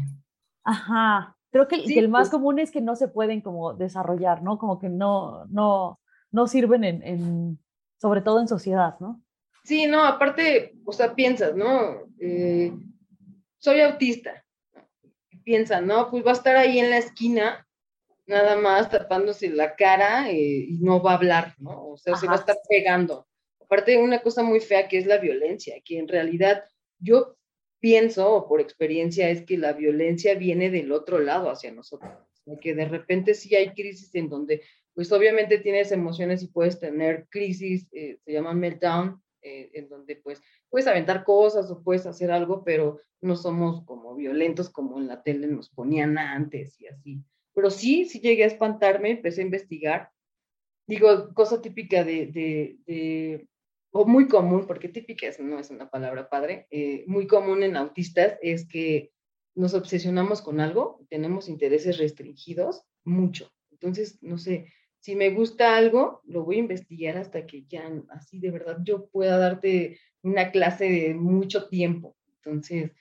Ajá, 0.64 1.36
creo 1.52 1.68
que, 1.68 1.84
que 1.84 2.00
el 2.00 2.10
más 2.10 2.30
pues 2.30 2.32
común 2.32 2.60
es 2.60 2.72
que 2.72 2.82
no 2.82 2.96
se 2.96 3.10
pueden 3.10 3.42
como 3.42 3.74
desarrollar, 3.74 4.44
¿no? 4.44 4.58
Como 4.58 4.80
que 4.80 4.90
no, 4.90 5.46
no, 5.48 6.00
no 6.32 6.48
sirven 6.48 6.84
en, 6.84 7.60
sobre 8.02 8.22
todo 8.22 8.40
en 8.40 8.48
sociedad, 8.48 8.96
¿no? 9.00 9.22
Sí, 9.64 9.88
no, 9.88 10.04
aparte, 10.04 10.74
o 10.86 10.92
sea, 10.92 11.16
piensas, 11.16 11.56
¿no? 11.56 12.08
Eh, 12.20 12.74
soy 13.60 13.82
autista. 13.82 14.43
Piensa, 15.44 15.82
¿no? 15.82 16.10
Pues 16.10 16.26
va 16.26 16.32
a 16.32 16.36
estar 16.36 16.56
ahí 16.56 16.80
en 16.80 16.90
la 16.90 16.98
esquina, 16.98 17.68
nada 18.26 18.56
más 18.56 18.90
tapándose 18.90 19.50
la 19.50 19.76
cara 19.76 20.30
eh, 20.30 20.66
y 20.70 20.78
no 20.80 21.02
va 21.02 21.12
a 21.12 21.16
hablar, 21.16 21.56
¿no? 21.58 21.90
O 21.90 21.98
sea, 21.98 22.16
se 22.16 22.28
va 22.28 22.34
a 22.34 22.38
estar 22.38 22.58
pegando. 22.70 23.28
Aparte, 23.60 23.98
una 23.98 24.22
cosa 24.22 24.44
muy 24.44 24.60
fea 24.60 24.88
que 24.88 24.98
es 24.98 25.06
la 25.06 25.18
violencia, 25.18 25.76
que 25.84 25.98
en 25.98 26.08
realidad 26.08 26.64
yo 27.00 27.38
pienso, 27.80 28.34
o 28.34 28.48
por 28.48 28.62
experiencia, 28.62 29.30
es 29.30 29.42
que 29.42 29.58
la 29.58 29.74
violencia 29.74 30.36
viene 30.36 30.70
del 30.70 30.92
otro 30.92 31.20
lado 31.20 31.50
hacia 31.50 31.72
nosotros. 31.72 32.12
Que 32.62 32.76
de 32.76 32.86
repente 32.86 33.34
sí 33.34 33.56
hay 33.56 33.74
crisis 33.74 34.14
en 34.16 34.30
donde 34.30 34.62
pues 34.94 35.12
obviamente 35.12 35.58
tienes 35.58 35.92
emociones 35.92 36.44
y 36.44 36.48
puedes 36.48 36.80
tener 36.80 37.28
crisis, 37.30 37.88
eh, 37.92 38.20
se 38.24 38.32
llama 38.32 38.54
meltdown, 38.54 39.22
eh, 39.44 39.72
en 39.74 39.90
donde 39.90 40.16
pues 40.16 40.42
puedes 40.70 40.88
aventar 40.88 41.24
cosas 41.24 41.70
o 41.70 41.84
puedes 41.84 42.06
hacer 42.06 42.32
algo, 42.32 42.64
pero 42.64 43.00
no 43.22 43.36
somos 43.36 43.84
como 43.86 44.16
violentos 44.16 44.70
como 44.70 45.00
en 45.00 45.08
la 45.08 45.24
tele 45.24 45.48
nos 45.48 45.70
ponían 45.70 46.18
antes 46.18 46.80
y 46.80 46.88
así. 46.88 47.24
Pero 47.54 47.70
sí, 47.70 48.06
sí 48.06 48.20
llegué 48.20 48.44
a 48.44 48.48
espantarme, 48.48 49.12
empecé 49.12 49.42
a 49.42 49.46
investigar. 49.46 50.10
Digo, 50.88 51.34
cosa 51.34 51.62
típica 51.62 52.04
de, 52.04 52.28
de, 52.86 53.48
o 53.92 54.06
muy 54.06 54.28
común, 54.28 54.66
porque 54.68 54.90
típica 54.90 55.28
no 55.40 55.60
es 55.60 55.70
una 55.70 55.90
palabra 55.90 56.30
padre, 56.30 56.68
eh, 56.72 57.04
muy 57.08 57.28
común 57.28 57.64
en 57.64 57.78
autistas 57.78 58.38
es 58.42 58.68
que 58.68 59.14
nos 59.56 59.74
obsesionamos 59.76 60.42
con 60.42 60.60
algo, 60.60 61.06
tenemos 61.10 61.48
intereses 61.48 61.98
restringidos 62.00 62.84
mucho. 63.04 63.52
Entonces, 63.72 64.18
no 64.22 64.38
sé, 64.38 64.68
si 65.04 65.18
me 65.18 65.32
gusta 65.32 65.76
algo, 65.76 66.22
lo 66.24 66.46
voy 66.46 66.56
a 66.56 66.60
investigar 66.60 67.18
hasta 67.18 67.46
que 67.46 67.66
ya 67.66 67.92
así 68.08 68.40
de 68.40 68.52
verdad 68.52 68.78
yo 68.86 69.08
pueda 69.08 69.38
darte 69.38 70.00
una 70.22 70.50
clase 70.50 70.86
de 70.86 71.14
mucho 71.14 71.68
tiempo. 71.68 72.16
Entonces, 72.38 72.92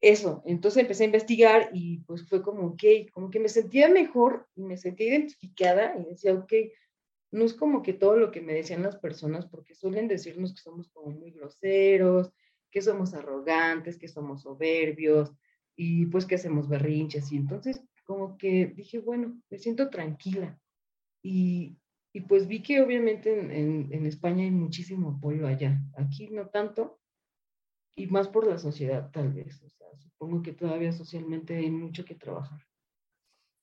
eso, 0.00 0.42
entonces 0.46 0.82
empecé 0.82 1.04
a 1.04 1.06
investigar 1.06 1.70
y 1.72 1.98
pues 2.00 2.28
fue 2.28 2.42
como, 2.42 2.66
ok, 2.66 2.82
como 3.12 3.30
que 3.30 3.38
me 3.38 3.48
sentía 3.48 3.88
mejor 3.88 4.48
y 4.56 4.64
me 4.64 4.76
sentía 4.76 5.10
identificada 5.10 5.94
y 5.96 6.06
decía, 6.06 6.34
ok, 6.34 6.52
no 7.30 7.44
es 7.44 7.54
como 7.54 7.84
que 7.84 7.92
todo 7.92 8.16
lo 8.16 8.32
que 8.32 8.40
me 8.40 8.54
decían 8.54 8.82
las 8.82 8.96
personas, 8.96 9.46
porque 9.46 9.76
suelen 9.76 10.08
decirnos 10.08 10.52
que 10.56 10.60
somos 10.60 10.88
como 10.88 11.12
muy 11.12 11.30
groseros, 11.30 12.32
que 12.72 12.82
somos 12.82 13.14
arrogantes, 13.14 13.96
que 13.96 14.08
somos 14.08 14.42
soberbios 14.42 15.32
y 15.76 16.06
pues 16.06 16.26
que 16.26 16.34
hacemos 16.34 16.68
berrinches. 16.68 17.30
Y 17.30 17.36
entonces 17.36 17.80
como 18.02 18.36
que 18.36 18.66
dije, 18.66 18.98
bueno, 18.98 19.40
me 19.50 19.58
siento 19.58 19.88
tranquila. 19.88 20.58
Y, 21.22 21.78
y 22.12 22.20
pues 22.22 22.46
vi 22.46 22.62
que 22.62 22.80
obviamente 22.80 23.38
en, 23.38 23.92
en, 23.92 24.06
España 24.06 24.44
hay 24.44 24.50
muchísimo 24.50 25.10
apoyo 25.10 25.46
allá. 25.46 25.80
Aquí 25.96 26.28
no 26.28 26.48
tanto, 26.48 27.00
y 27.96 28.06
más 28.06 28.28
por 28.28 28.46
la 28.46 28.58
sociedad 28.58 29.10
tal 29.10 29.32
vez. 29.32 29.62
O 29.62 29.68
sea, 29.68 29.86
supongo 29.96 30.42
que 30.42 30.52
todavía 30.52 30.92
socialmente 30.92 31.56
hay 31.56 31.70
mucho 31.70 32.04
que 32.04 32.14
trabajar. 32.14 32.60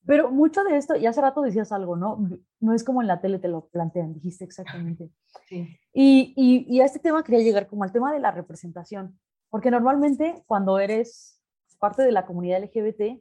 Pero 0.05 0.29
mucho 0.29 0.63
de 0.63 0.77
esto, 0.77 0.95
y 0.95 1.07
hace 1.07 1.19
rato 1.19 1.41
decías 1.41 1.71
algo, 1.71 1.95
¿no? 1.95 2.29
No 2.59 2.73
es 2.73 2.83
como 2.83 3.01
en 3.01 3.07
la 3.07 3.21
tele 3.21 3.39
te 3.39 3.47
lo 3.47 3.67
plantean, 3.69 4.13
dijiste 4.13 4.43
exactamente. 4.43 5.09
Sí. 5.47 5.79
Y, 5.93 6.33
y, 6.35 6.65
y 6.69 6.81
a 6.81 6.85
este 6.85 6.99
tema 6.99 7.23
quería 7.23 7.41
llegar 7.41 7.67
como 7.67 7.83
al 7.83 7.91
tema 7.91 8.13
de 8.13 8.19
la 8.19 8.29
representación, 8.29 9.19
porque 9.49 9.71
normalmente 9.71 10.43
cuando 10.45 10.77
eres 10.77 11.41
parte 11.79 12.03
de 12.03 12.11
la 12.11 12.25
comunidad 12.25 12.63
LGBT, 12.63 13.19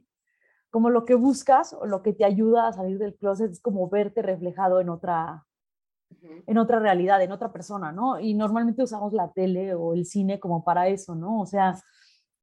como 0.75 0.89
lo 0.89 1.05
que 1.05 1.15
buscas 1.15 1.71
o 1.71 1.85
lo 1.85 2.01
que 2.01 2.11
te 2.11 2.25
ayuda 2.25 2.67
a 2.67 2.73
salir 2.73 2.97
del 2.97 3.15
closet 3.15 3.49
es 3.49 3.61
como 3.61 3.87
verte 3.87 4.21
reflejado 4.21 4.81
en 4.81 4.89
otra, 4.89 5.45
en 6.19 6.57
otra 6.57 6.79
realidad, 6.79 7.21
en 7.21 7.31
otra 7.31 7.53
persona, 7.53 7.93
¿no? 7.93 8.19
Y 8.19 8.33
normalmente 8.33 8.83
usamos 8.83 9.13
la 9.13 9.31
tele 9.31 9.73
o 9.73 9.93
el 9.93 10.05
cine 10.05 10.37
como 10.37 10.65
para 10.65 10.89
eso, 10.89 11.15
¿no? 11.15 11.39
O 11.39 11.45
sea, 11.45 11.79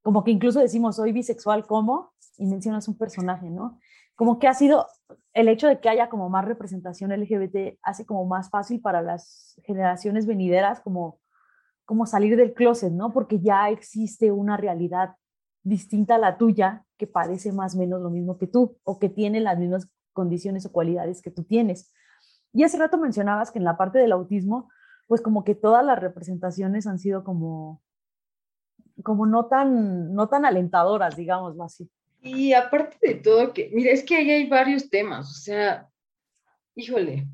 como 0.01 0.25
que 0.25 0.31
incluso 0.31 0.61
decimos, 0.61 0.97
soy 0.97 1.13
bisexual, 1.13 1.67
¿cómo? 1.67 2.15
Y 2.39 2.47
mencionas 2.47 2.89
un 2.89 2.97
personaje, 2.97 3.51
¿no? 3.51 3.79
Como 4.15 4.39
que 4.39 4.49
ha 4.49 4.55
sido 4.55 4.87
el 5.35 5.49
hecho 5.49 5.69
de 5.69 5.79
que 5.79 5.91
haya 5.91 6.09
como 6.09 6.31
más 6.31 6.47
representación 6.47 7.13
LGBT 7.13 7.79
hace 7.83 8.07
como 8.07 8.25
más 8.25 8.49
fácil 8.49 8.81
para 8.81 9.03
las 9.03 9.61
generaciones 9.63 10.25
venideras 10.25 10.81
como 10.81 11.21
como 11.85 12.07
salir 12.07 12.39
del 12.39 12.55
closet, 12.55 12.93
¿no? 12.93 13.13
Porque 13.13 13.41
ya 13.41 13.69
existe 13.69 14.33
una 14.33 14.57
realidad 14.57 15.17
distinta 15.63 16.17
a 16.17 16.19
la 16.19 16.37
tuya 16.37 16.85
que 16.97 17.07
parece 17.07 17.53
más 17.53 17.75
o 17.75 17.79
menos 17.79 18.01
lo 18.01 18.11
mismo 18.11 18.39
que 18.39 18.47
tú 18.47 18.79
o 18.85 18.99
que 18.99 19.09
tiene 19.09 19.41
las 19.41 19.59
mismas 19.59 19.89
condiciones 20.13 20.67
o 20.67 20.73
cualidades 20.73 21.23
que 21.23 21.31
tú 21.31 21.45
tienes. 21.45 21.93
Y 22.53 22.65
hace 22.65 22.79
rato 22.79 22.99
mencionabas 22.99 23.51
que 23.51 23.59
en 23.59 23.65
la 23.65 23.77
parte 23.77 23.99
del 23.99 24.13
autismo, 24.13 24.69
pues 25.09 25.21
como 25.21 25.45
que 25.45 25.55
todas 25.55 25.85
las 25.85 25.99
representaciones 25.99 26.87
han 26.87 26.99
sido 26.99 27.25
como, 27.25 27.83
como 29.03 29.27
no 29.27 29.47
tan, 29.47 30.15
no 30.15 30.29
tan 30.29 30.45
alentadoras, 30.45 31.17
digámoslo 31.17 31.65
así. 31.65 31.91
Y 32.21 32.53
aparte 32.53 32.97
de 33.01 33.15
todo, 33.17 33.53
que, 33.53 33.71
mira, 33.73 33.91
es 33.91 34.05
que 34.05 34.17
ahí 34.17 34.31
hay 34.31 34.49
varios 34.49 34.89
temas, 34.89 35.29
o 35.31 35.35
sea, 35.35 35.89
híjole, 36.77 37.27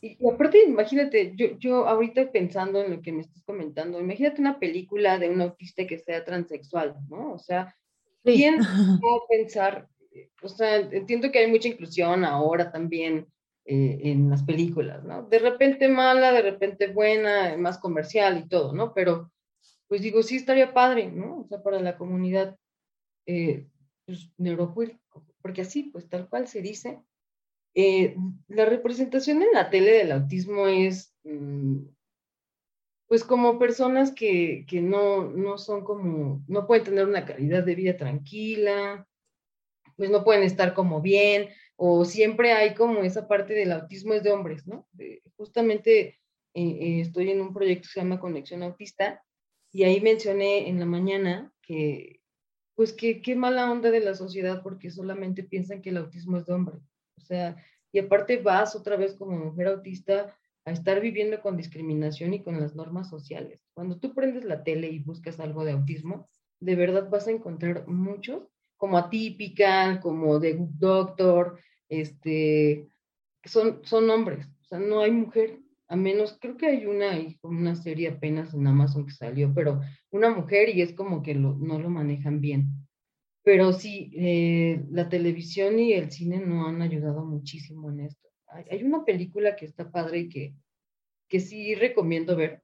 y, 0.00 0.18
aparte, 0.26 0.62
imagínate, 0.64 1.34
yo, 1.36 1.58
yo 1.58 1.86
ahorita 1.86 2.30
pensando 2.32 2.82
en 2.82 2.90
lo 2.90 3.02
que 3.02 3.12
me 3.12 3.20
estás 3.20 3.42
comentando, 3.44 4.00
imagínate 4.00 4.40
una 4.40 4.58
película 4.58 5.18
de 5.18 5.28
un 5.28 5.40
autista 5.40 5.86
que 5.86 5.98
sea 5.98 6.24
transexual, 6.24 6.96
¿no? 7.08 7.32
O 7.32 7.38
sea, 7.38 7.74
¿quién 8.24 8.58
va 9.04 9.16
a 9.16 9.28
pensar? 9.28 9.88
O 10.42 10.48
sea, 10.48 10.76
entiendo 10.76 11.30
que 11.30 11.40
hay 11.40 11.50
mucha 11.50 11.68
inclusión 11.68 12.24
ahora 12.24 12.72
también 12.72 13.26
eh, 13.64 14.00
en 14.04 14.30
las 14.30 14.42
películas, 14.42 15.04
¿no? 15.04 15.24
De 15.24 15.38
repente 15.38 15.88
mala, 15.88 16.32
de 16.32 16.42
repente 16.42 16.88
buena, 16.88 17.56
más 17.56 17.78
comercial 17.78 18.38
y 18.38 18.48
todo, 18.48 18.72
¿no? 18.72 18.94
Pero, 18.94 19.30
pues 19.86 20.02
digo, 20.02 20.22
sí 20.22 20.36
estaría 20.36 20.72
padre, 20.72 21.10
¿no? 21.10 21.40
O 21.40 21.46
sea, 21.46 21.62
para 21.62 21.80
la 21.80 21.96
comunidad 21.98 22.56
eh, 23.26 23.66
pues, 24.06 24.30
porque 25.40 25.62
así, 25.62 25.84
pues 25.84 26.08
tal 26.08 26.28
cual 26.28 26.48
se 26.48 26.62
dice, 26.62 27.00
eh, 27.74 28.16
la 28.48 28.64
representación 28.64 29.42
en 29.42 29.52
la 29.52 29.70
tele 29.70 29.92
del 29.92 30.12
autismo 30.12 30.66
es, 30.66 31.14
mm, 31.24 31.78
pues 33.06 33.24
como 33.24 33.58
personas 33.58 34.12
que, 34.12 34.64
que 34.68 34.80
no, 34.80 35.24
no 35.24 35.58
son 35.58 35.84
como, 35.84 36.42
no 36.46 36.66
pueden 36.66 36.84
tener 36.84 37.06
una 37.06 37.24
calidad 37.24 37.64
de 37.64 37.74
vida 37.74 37.96
tranquila, 37.96 39.06
pues 39.96 40.10
no 40.10 40.24
pueden 40.24 40.42
estar 40.44 40.74
como 40.74 41.00
bien, 41.00 41.48
o 41.76 42.04
siempre 42.04 42.52
hay 42.52 42.74
como 42.74 43.00
esa 43.00 43.26
parte 43.26 43.54
del 43.54 43.72
autismo 43.72 44.14
es 44.14 44.22
de 44.22 44.32
hombres, 44.32 44.66
¿no? 44.66 44.86
justamente 45.36 46.20
eh, 46.54 46.62
eh, 46.62 47.00
estoy 47.00 47.30
en 47.30 47.40
un 47.40 47.52
proyecto 47.52 47.82
que 47.82 47.92
se 47.94 48.00
llama 48.00 48.20
Conexión 48.20 48.62
Autista, 48.62 49.22
y 49.72 49.84
ahí 49.84 50.00
mencioné 50.00 50.68
en 50.68 50.80
la 50.80 50.86
mañana 50.86 51.52
que, 51.62 52.20
pues 52.74 52.92
que 52.92 53.22
qué 53.22 53.36
mala 53.36 53.70
onda 53.70 53.90
de 53.90 54.00
la 54.00 54.14
sociedad 54.14 54.62
porque 54.62 54.90
solamente 54.90 55.44
piensan 55.44 55.80
que 55.80 55.90
el 55.90 55.98
autismo 55.98 56.36
es 56.38 56.46
de 56.46 56.54
hombre. 56.54 56.78
O 57.20 57.26
sea, 57.26 57.56
y 57.92 57.98
aparte 57.98 58.38
vas 58.38 58.74
otra 58.76 58.96
vez 58.96 59.14
como 59.14 59.36
mujer 59.36 59.68
autista 59.68 60.36
a 60.64 60.72
estar 60.72 61.00
viviendo 61.00 61.40
con 61.40 61.56
discriminación 61.56 62.34
y 62.34 62.42
con 62.42 62.60
las 62.60 62.74
normas 62.74 63.08
sociales. 63.08 63.60
Cuando 63.74 63.98
tú 63.98 64.14
prendes 64.14 64.44
la 64.44 64.62
tele 64.62 64.88
y 64.88 64.98
buscas 64.98 65.40
algo 65.40 65.64
de 65.64 65.72
autismo, 65.72 66.28
de 66.60 66.76
verdad 66.76 67.08
vas 67.08 67.26
a 67.26 67.32
encontrar 67.32 67.86
muchos, 67.88 68.48
como 68.76 68.98
atípica, 68.98 70.00
como 70.00 70.38
de 70.38 70.56
doctor, 70.58 71.58
este, 71.88 72.88
son, 73.44 73.80
son 73.84 74.08
hombres, 74.10 74.46
o 74.62 74.64
sea, 74.64 74.78
no 74.78 75.00
hay 75.00 75.10
mujer, 75.10 75.58
a 75.88 75.96
menos, 75.96 76.38
creo 76.40 76.56
que 76.56 76.66
hay 76.66 76.86
una, 76.86 77.18
una 77.42 77.74
serie 77.74 78.08
apenas 78.08 78.54
en 78.54 78.66
Amazon 78.66 79.06
que 79.06 79.12
salió, 79.12 79.52
pero 79.52 79.80
una 80.10 80.30
mujer 80.30 80.68
y 80.68 80.82
es 80.82 80.92
como 80.94 81.22
que 81.22 81.34
no 81.34 81.78
lo 81.78 81.90
manejan 81.90 82.40
bien. 82.40 82.79
Pero 83.42 83.72
sí, 83.72 84.12
eh, 84.14 84.84
la 84.90 85.08
televisión 85.08 85.78
y 85.78 85.92
el 85.92 86.10
cine 86.10 86.38
no 86.40 86.66
han 86.66 86.82
ayudado 86.82 87.24
muchísimo 87.24 87.90
en 87.90 88.00
esto. 88.00 88.28
Hay, 88.46 88.82
una 88.82 89.04
película 89.04 89.56
que 89.56 89.64
está 89.64 89.90
padre 89.90 90.20
y 90.20 90.28
que, 90.28 90.54
que 91.28 91.40
sí 91.40 91.74
recomiendo 91.74 92.36
ver, 92.36 92.62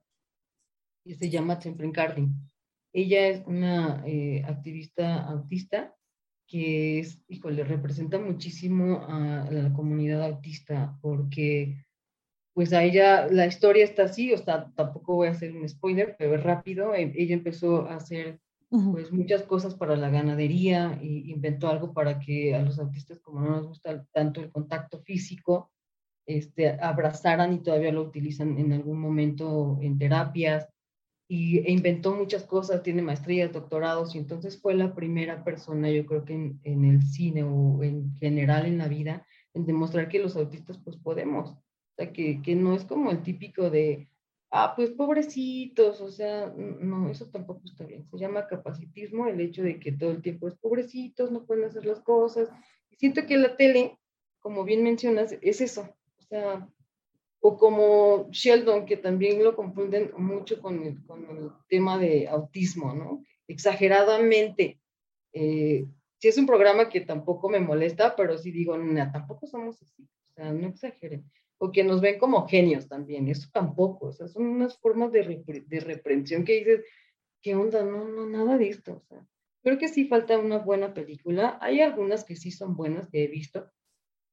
y 1.05 1.15
se 1.15 1.29
llama 1.29 1.59
Siempre 1.61 1.89
Carding. 1.91 2.33
Ella 2.93 3.27
es 3.27 3.45
una 3.47 4.03
eh, 4.05 4.43
activista 4.45 5.23
autista 5.23 5.95
que 6.47 6.99
es, 6.99 7.21
híjole, 7.27 7.63
representa 7.63 8.17
muchísimo 8.19 9.05
a 9.07 9.49
la 9.51 9.73
comunidad 9.73 10.23
autista 10.23 10.97
porque 11.01 11.85
pues 12.53 12.73
a 12.73 12.83
ella 12.83 13.27
la 13.27 13.45
historia 13.45 13.83
está 13.83 14.05
así, 14.05 14.33
o 14.33 14.37
sea, 14.39 14.71
tampoco 14.73 15.13
voy 15.13 15.27
a 15.27 15.31
hacer 15.31 15.55
un 15.55 15.69
spoiler, 15.69 16.15
pero 16.17 16.33
es 16.33 16.41
rápido. 16.41 16.95
E, 16.95 17.13
ella 17.15 17.35
empezó 17.35 17.87
a 17.87 17.97
hacer 17.97 18.39
pues 18.69 19.11
muchas 19.11 19.43
cosas 19.43 19.75
para 19.75 19.95
la 19.95 20.09
ganadería 20.09 20.99
y 21.01 21.31
inventó 21.31 21.69
algo 21.69 21.93
para 21.93 22.19
que 22.19 22.53
a 22.53 22.61
los 22.61 22.79
autistas, 22.79 23.19
como 23.19 23.39
no 23.41 23.51
nos 23.51 23.67
gusta 23.67 24.05
tanto 24.11 24.41
el 24.41 24.51
contacto 24.51 24.99
físico, 24.99 25.71
este, 26.25 26.71
abrazaran 26.81 27.53
y 27.53 27.59
todavía 27.59 27.93
lo 27.93 28.01
utilizan 28.01 28.57
en 28.57 28.73
algún 28.73 28.99
momento 28.99 29.77
en 29.81 29.97
terapias 29.97 30.67
y, 31.29 31.59
e 31.59 31.71
inventó 31.71 32.13
muchas 32.13 32.43
cosas, 32.43 32.83
tiene 32.83 33.01
maestrías, 33.01 33.53
doctorados 33.53 34.13
y 34.15 34.17
entonces 34.17 34.59
fue 34.61 34.73
la 34.73 34.93
primera 34.93 35.45
persona, 35.45 35.89
yo 35.89 36.05
creo 36.05 36.25
que 36.25 36.33
en, 36.33 36.59
en 36.63 36.83
el 36.83 37.01
cine 37.03 37.43
o 37.43 37.81
en 37.83 38.13
general 38.17 38.65
en 38.65 38.77
la 38.77 38.89
vida, 38.89 39.25
en 39.53 39.65
demostrar 39.65 40.09
que 40.09 40.19
los 40.19 40.35
autistas 40.35 40.77
pues 40.77 40.97
podemos, 40.97 41.51
o 41.51 41.63
sea, 41.95 42.11
que, 42.11 42.41
que 42.41 42.55
no 42.55 42.75
es 42.75 42.83
como 42.83 43.11
el 43.11 43.23
típico 43.23 43.69
de 43.69 44.09
ah, 44.51 44.73
pues 44.75 44.91
pobrecitos, 44.91 46.01
o 46.01 46.09
sea, 46.09 46.53
no, 46.55 47.09
eso 47.09 47.29
tampoco 47.29 47.61
está 47.65 47.85
bien. 47.85 48.07
Se 48.09 48.17
llama 48.17 48.47
capacitismo 48.47 49.27
el 49.27 49.39
hecho 49.41 49.63
de 49.63 49.79
que 49.79 49.91
todo 49.91 50.11
el 50.11 50.21
tiempo 50.21 50.47
es 50.47 50.55
pobrecitos, 50.55 51.31
no 51.31 51.45
pueden 51.45 51.65
hacer 51.65 51.85
las 51.85 51.99
cosas. 52.01 52.49
Y 52.89 52.95
siento 52.95 53.25
que 53.25 53.37
la 53.37 53.55
tele, 53.57 53.97
como 54.39 54.63
bien 54.63 54.83
mencionas, 54.83 55.35
es 55.41 55.61
eso. 55.61 55.89
O 56.17 56.21
sea, 56.21 56.67
o 57.39 57.57
como 57.57 58.29
Sheldon, 58.31 58.85
que 58.85 58.97
también 58.97 59.43
lo 59.43 59.55
confunden 59.55 60.11
mucho 60.17 60.59
con 60.61 60.83
el, 60.83 60.97
tema 61.69 61.97
de 61.97 62.27
autismo, 62.27 62.93
¿no? 62.93 63.23
Exageradamente. 63.47 64.79
Eh, 65.33 65.85
sí 66.19 66.27
es 66.27 66.37
un 66.37 66.47
programa 66.47 66.89
que 66.89 67.01
tampoco 67.01 67.49
me 67.49 67.59
molesta, 67.59 68.15
pero 68.15 68.37
sí 68.37 68.51
digo, 68.51 68.77
no, 68.77 69.11
tampoco 69.11 69.45
somos 69.47 69.81
así. 69.81 70.03
O 70.03 70.33
sea, 70.33 70.51
no 70.51 70.67
exageren 70.67 71.25
o 71.59 71.71
que 71.71 71.83
nos 71.83 72.01
ven 72.01 72.19
como 72.19 72.47
genios 72.47 72.87
también, 72.87 73.27
eso 73.27 73.49
tampoco, 73.51 74.07
o 74.07 74.11
sea, 74.11 74.27
son 74.27 74.45
unas 74.45 74.77
formas 74.77 75.11
de, 75.11 75.43
de 75.67 75.79
reprensión 75.79 76.43
que 76.43 76.59
dices, 76.59 76.85
¿qué 77.41 77.55
onda? 77.55 77.83
No, 77.83 78.07
no, 78.07 78.25
nada 78.27 78.57
de 78.57 78.69
esto, 78.69 78.97
o 78.97 79.01
sea, 79.01 79.25
creo 79.63 79.77
que 79.77 79.87
sí 79.87 80.07
falta 80.07 80.37
una 80.37 80.59
buena 80.59 80.93
película, 80.93 81.57
hay 81.61 81.81
algunas 81.81 82.23
que 82.23 82.35
sí 82.35 82.51
son 82.51 82.75
buenas 82.75 83.07
que 83.09 83.23
he 83.23 83.27
visto, 83.27 83.71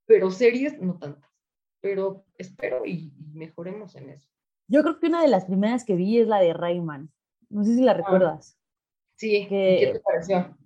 pero 0.06 0.30
series 0.30 0.78
no 0.80 0.98
tantas, 0.98 1.30
pero 1.80 2.24
espero 2.36 2.84
y, 2.84 3.12
mejoremos 3.32 3.96
en 3.96 4.10
eso. 4.10 4.28
Yo 4.68 4.82
creo 4.82 5.00
que 5.00 5.06
una 5.06 5.22
de 5.22 5.28
las 5.28 5.46
primeras 5.46 5.84
que 5.84 5.96
vi 5.96 6.18
es 6.18 6.28
la 6.28 6.40
de 6.40 6.52
Rayman, 6.52 7.10
no 7.48 7.64
sé 7.64 7.74
si 7.74 7.82
la 7.82 7.92
ah, 7.92 7.94
recuerdas. 7.94 8.58
sí, 9.16 9.46
¿qué 9.48 9.90
te 9.94 10.00
pareció? 10.00 10.56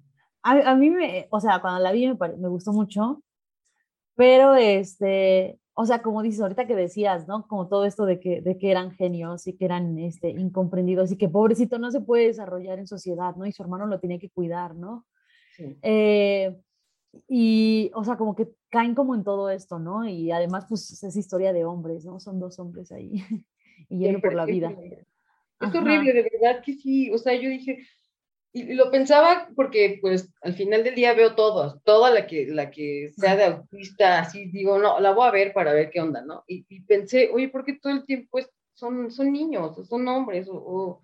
A, 0.43 0.75
mí 0.77 0.91
me, 0.91 1.27
o 1.31 1.41
sea, 1.41 1.61
cuando 1.61 1.81
la 1.81 1.93
vi 1.93 2.07
me, 2.07 2.15
me 2.15 2.49
gustó 2.49 2.73
mucho, 2.73 3.23
pero 4.15 4.55
este, 4.55 5.59
o 5.81 5.87
sea, 5.87 6.03
como 6.03 6.25
dices 6.25 6.41
ahorita 6.41 6.67
que 6.67 6.75
decías, 6.75 7.29
¿no? 7.29 7.47
Como 7.47 7.69
todo 7.69 7.85
esto 7.85 8.05
de 8.05 8.19
que, 8.19 8.41
de 8.41 8.59
que 8.59 8.73
eran 8.73 8.91
genios 8.91 9.47
y 9.47 9.53
que 9.53 9.65
eran 9.65 9.97
este, 10.01 10.31
incomprendidos 10.31 11.13
y 11.13 11.17
que 11.17 11.29
pobrecito 11.29 11.79
no 11.79 11.93
se 11.93 12.01
puede 12.01 12.27
desarrollar 12.27 12.81
en 12.81 12.89
sociedad, 12.89 13.37
¿no? 13.37 13.47
Y 13.47 13.53
su 13.53 13.63
hermano 13.63 13.87
lo 13.87 14.01
tenía 14.01 14.19
que 14.19 14.29
cuidar, 14.29 14.75
¿no? 14.75 15.07
Sí. 15.57 15.79
Eh, 15.83 16.61
y, 17.29 17.93
o 17.95 18.03
sea, 18.03 18.17
como 18.17 18.35
que 18.35 18.49
caen 18.71 18.97
como 18.97 19.15
en 19.15 19.23
todo 19.23 19.51
esto, 19.51 19.79
¿no? 19.79 20.05
Y 20.05 20.33
además, 20.33 20.67
pues 20.69 21.01
es 21.01 21.17
historia 21.17 21.53
de 21.53 21.65
hombres, 21.65 22.05
¿no? 22.05 22.19
Son 22.19 22.41
dos 22.41 22.59
hombres 22.59 22.91
ahí 22.91 23.13
y 23.89 24.01
yendo 24.01 24.21
por 24.21 24.35
la 24.35 24.47
vida. 24.47 24.75
Es 25.61 25.75
horrible, 25.77 26.13
de 26.13 26.29
verdad 26.41 26.61
que 26.61 26.75
sí. 26.75 27.09
O 27.13 27.19
sea, 27.19 27.35
yo 27.35 27.49
dije, 27.49 27.87
y 28.53 28.75
lo 28.75 28.91
pensaba 28.91 29.49
porque, 29.55 29.99
pues, 30.01 30.31
al 30.41 30.55
final 30.55 30.83
del 30.83 30.95
día 30.95 31.13
veo 31.13 31.35
todo, 31.35 31.81
toda 31.85 32.11
la 32.11 32.27
que, 32.27 32.47
la 32.47 32.71
que 32.71 33.13
sea 33.17 33.37
de 33.37 33.45
autista, 33.45 34.21
así 34.21 34.47
digo, 34.47 34.79
no, 34.79 35.01
la 35.01 35.13
voy 35.13 35.29
a 35.29 35.33
ver 35.33 35.53
para 35.53 35.73
ver 35.75 35.91
qué 35.91 36.01
onda, 36.01 36.23
¿no? 36.23 36.45
Y, 36.47 36.63
pensé, 36.83 37.31
oye, 37.33 37.49
¿por 37.49 37.65
qué 37.65 37.75
todo 37.75 37.93
el 37.93 38.07
tiempo 38.07 38.39
son, 38.75 39.11
son 39.11 39.33
niños, 39.33 39.87
son 39.87 40.09
hombres, 40.09 40.49
o, 40.51 41.03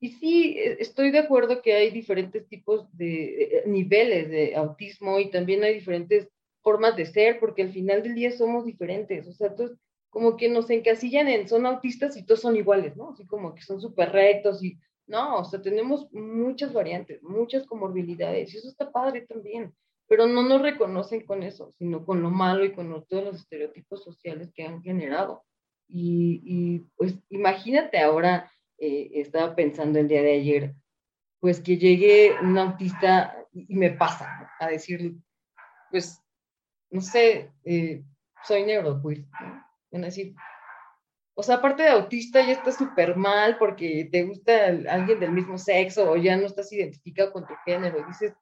Y 0.00 0.10
sí, 0.10 0.56
e, 0.58 0.76
estoy 0.80 1.10
de 1.10 1.18
acuerdo 1.18 1.62
que 1.62 1.74
hay 1.74 1.90
diferentes 1.90 2.46
tipos 2.48 2.86
de 2.96 3.42
eh, 3.42 3.62
niveles 3.66 4.30
de 4.30 4.54
autismo 4.54 5.18
y 5.18 5.30
también 5.30 5.64
hay 5.64 5.74
diferentes 5.74 6.28
formas 6.62 6.96
de 6.96 7.06
ser, 7.06 7.40
porque 7.40 7.62
al 7.62 7.72
final 7.72 8.02
del 8.02 8.14
día 8.14 8.30
somos 8.30 8.64
diferentes, 8.66 9.26
o 9.26 9.32
sea, 9.32 9.48
entonces, 9.48 9.76
como 10.10 10.36
que 10.36 10.48
nos 10.48 10.70
encasillan 10.70 11.26
en 11.26 11.48
son 11.48 11.66
autistas 11.66 12.16
y 12.16 12.24
todos 12.24 12.40
son 12.40 12.56
iguales, 12.56 12.96
¿no? 12.96 13.10
Así 13.10 13.26
como 13.26 13.52
que 13.52 13.62
son 13.62 13.80
súper 13.80 14.12
rectos 14.12 14.62
y 14.62 14.78
no, 15.06 15.38
o 15.38 15.44
sea, 15.44 15.60
tenemos 15.60 16.10
muchas 16.12 16.72
variantes, 16.72 17.22
muchas 17.22 17.66
comorbilidades, 17.66 18.54
y 18.54 18.58
eso 18.58 18.68
está 18.68 18.90
padre 18.90 19.22
también, 19.22 19.74
pero 20.06 20.26
no 20.26 20.42
nos 20.42 20.62
reconocen 20.62 21.24
con 21.26 21.42
eso, 21.42 21.70
sino 21.72 22.04
con 22.04 22.22
lo 22.22 22.30
malo 22.30 22.64
y 22.64 22.72
con 22.72 22.88
todos 23.06 23.24
los 23.24 23.36
estereotipos 23.36 24.02
sociales 24.02 24.50
que 24.54 24.64
han 24.64 24.82
generado. 24.82 25.44
Y, 25.86 26.80
pues 26.96 27.14
imagínate 27.28 28.00
ahora, 28.00 28.50
eh, 28.78 29.10
estaba 29.14 29.54
pensando 29.54 29.98
el 29.98 30.08
día 30.08 30.22
de 30.22 30.32
ayer, 30.32 30.74
pues 31.40 31.60
que 31.60 31.76
llegue 31.76 32.32
un 32.42 32.56
autista 32.58 33.36
y, 33.52 33.74
me 33.74 33.90
pasa 33.90 34.50
a 34.58 34.68
decir, 34.68 35.14
pues, 35.90 36.20
no 36.90 37.00
sé, 37.00 37.52
eh, 37.64 38.02
soy 38.44 38.64
neuroqueer, 38.64 39.26
¿no? 39.90 40.00
decir, 40.00 40.34
o 41.36 41.42
sea, 41.42 41.56
aparte 41.56 41.82
de 41.82 41.88
autista 41.88 42.40
ya 42.46 42.52
estás 42.52 42.76
súper 42.76 43.16
mal 43.16 43.58
porque 43.58 44.08
te 44.10 44.22
gusta 44.22 44.66
alguien 44.66 45.18
del 45.18 45.32
mismo 45.32 45.58
sexo 45.58 46.12
o 46.12 46.16
ya 46.16 46.36
no 46.36 46.46
estás 46.46 46.72
identificado 46.72 47.32
con 47.32 47.44
tu 47.44 47.54
género. 47.64 48.06
Dices, 48.06 48.34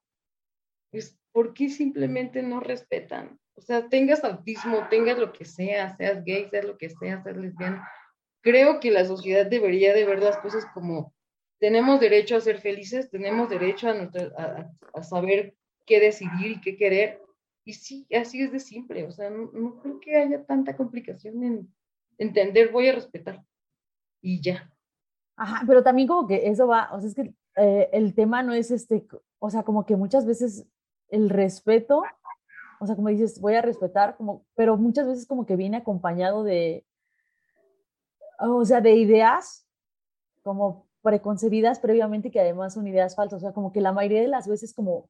pues, 0.91 1.17
¿por 1.31 1.55
qué 1.55 1.69
simplemente 1.69 2.43
no 2.43 2.59
respetan? 2.59 3.39
O 3.55 3.61
sea, 3.61 3.89
tengas 3.89 4.23
autismo, 4.23 4.87
tengas 4.89 5.17
lo 5.17 5.33
que 5.33 5.45
sea, 5.45 5.95
seas 5.97 6.23
gay, 6.23 6.47
seas 6.51 6.65
lo 6.65 6.77
que 6.77 6.89
sea, 6.89 7.23
seas 7.23 7.37
lesbiana. 7.37 7.87
Creo 8.41 8.79
que 8.79 8.91
la 8.91 9.05
sociedad 9.05 9.47
debería 9.47 9.93
de 9.93 10.05
ver 10.05 10.21
las 10.21 10.37
cosas 10.37 10.65
como 10.73 11.15
tenemos 11.59 11.99
derecho 11.99 12.35
a 12.35 12.41
ser 12.41 12.59
felices, 12.59 13.09
tenemos 13.09 13.49
derecho 13.49 13.87
a, 13.89 14.69
a, 14.93 15.03
saber 15.03 15.55
qué 15.85 15.99
decidir 15.99 16.51
y 16.51 16.61
qué 16.61 16.75
querer. 16.75 17.21
Y 17.63 17.73
sí, 17.73 18.05
así 18.13 18.41
es 18.41 18.51
de 18.51 18.59
simple. 18.59 19.05
O 19.05 19.11
sea, 19.11 19.29
no, 19.29 19.49
no 19.53 19.79
creo 19.79 19.99
que 19.99 20.17
haya 20.17 20.43
tanta 20.45 20.75
complicación 20.75 21.43
en 21.43 21.73
entender, 22.17 22.71
voy 22.71 22.87
a 22.87 22.93
respetar. 22.93 23.43
Y 24.21 24.41
ya. 24.41 24.71
Ajá, 25.35 25.63
pero 25.67 25.83
también 25.83 26.07
como 26.07 26.27
que 26.27 26.47
eso 26.47 26.67
va, 26.67 26.89
o 26.93 26.99
sea, 26.99 27.09
es 27.09 27.15
que 27.15 27.33
eh, 27.55 27.89
el 27.91 28.13
tema 28.13 28.43
no 28.43 28.53
es 28.53 28.71
este, 28.71 29.07
o 29.39 29.49
sea, 29.49 29.63
como 29.63 29.85
que 29.85 29.95
muchas 29.95 30.25
veces 30.25 30.65
el 31.09 31.29
respeto, 31.29 32.03
o 32.79 32.85
sea, 32.85 32.95
como 32.95 33.09
dices, 33.09 33.39
voy 33.39 33.55
a 33.55 33.61
respetar, 33.61 34.15
como, 34.15 34.45
pero 34.55 34.77
muchas 34.77 35.07
veces 35.07 35.25
como 35.25 35.45
que 35.45 35.55
viene 35.55 35.77
acompañado 35.77 36.43
de, 36.43 36.85
o 38.39 38.65
sea, 38.65 38.81
de 38.81 38.95
ideas 38.95 39.67
como 40.43 40.87
preconcebidas 41.01 41.79
previamente 41.79 42.31
que 42.31 42.39
además 42.39 42.73
son 42.73 42.87
ideas 42.87 43.15
falsas, 43.15 43.37
o 43.37 43.41
sea, 43.41 43.53
como 43.53 43.71
que 43.71 43.81
la 43.81 43.91
mayoría 43.91 44.21
de 44.21 44.27
las 44.27 44.47
veces 44.47 44.73
como 44.73 45.09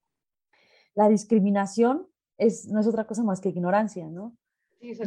la 0.95 1.09
discriminación 1.09 2.07
es, 2.37 2.67
no 2.67 2.79
es 2.79 2.87
otra 2.87 3.05
cosa 3.05 3.23
más 3.23 3.41
que 3.41 3.49
ignorancia, 3.49 4.07
¿no? 4.07 4.35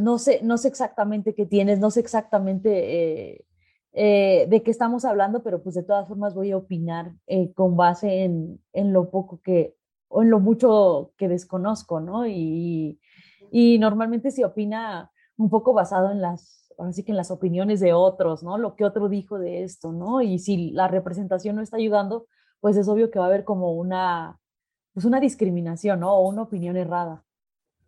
No, 0.00 0.18
sé, 0.18 0.40
no 0.42 0.58
sé 0.58 0.68
exactamente 0.68 1.34
qué 1.34 1.46
tienes, 1.46 1.78
no 1.78 1.90
sé 1.90 2.00
exactamente 2.00 3.32
eh, 3.32 3.44
eh, 3.92 4.46
de 4.48 4.62
qué 4.62 4.70
estamos 4.70 5.04
hablando, 5.04 5.42
pero 5.42 5.62
pues 5.62 5.74
de 5.74 5.82
todas 5.82 6.08
formas 6.08 6.34
voy 6.34 6.52
a 6.52 6.56
opinar 6.56 7.12
eh, 7.26 7.52
con 7.54 7.76
base 7.76 8.24
en, 8.24 8.60
en, 8.72 8.92
lo 8.92 9.10
poco 9.10 9.40
que, 9.42 9.76
o 10.08 10.22
en 10.22 10.30
lo 10.30 10.40
mucho 10.40 11.12
que 11.16 11.28
desconozco, 11.28 12.00
¿no? 12.00 12.26
Y, 12.26 13.00
y 13.50 13.78
normalmente 13.78 14.30
se 14.30 14.44
opina 14.44 15.10
un 15.36 15.50
poco 15.50 15.72
basado 15.72 16.10
en 16.10 16.20
las, 16.20 16.72
ahora 16.78 16.92
sí 16.92 17.04
que 17.04 17.12
en 17.12 17.16
las 17.16 17.30
opiniones 17.30 17.80
de 17.80 17.92
otros, 17.92 18.42
¿no? 18.42 18.58
Lo 18.58 18.76
que 18.76 18.84
otro 18.84 19.08
dijo 19.08 19.38
de 19.38 19.62
esto, 19.62 19.92
¿no? 19.92 20.20
Y 20.22 20.38
si 20.38 20.70
la 20.70 20.88
representación 20.88 21.56
no 21.56 21.62
está 21.62 21.76
ayudando, 21.76 22.26
pues 22.60 22.76
es 22.76 22.88
obvio 22.88 23.10
que 23.10 23.18
va 23.18 23.26
a 23.26 23.28
haber 23.28 23.44
como 23.44 23.72
una, 23.72 24.38
pues 24.92 25.04
una 25.06 25.20
discriminación, 25.20 26.00
¿no? 26.00 26.14
O 26.14 26.28
una 26.28 26.42
opinión 26.42 26.76
errada. 26.76 27.25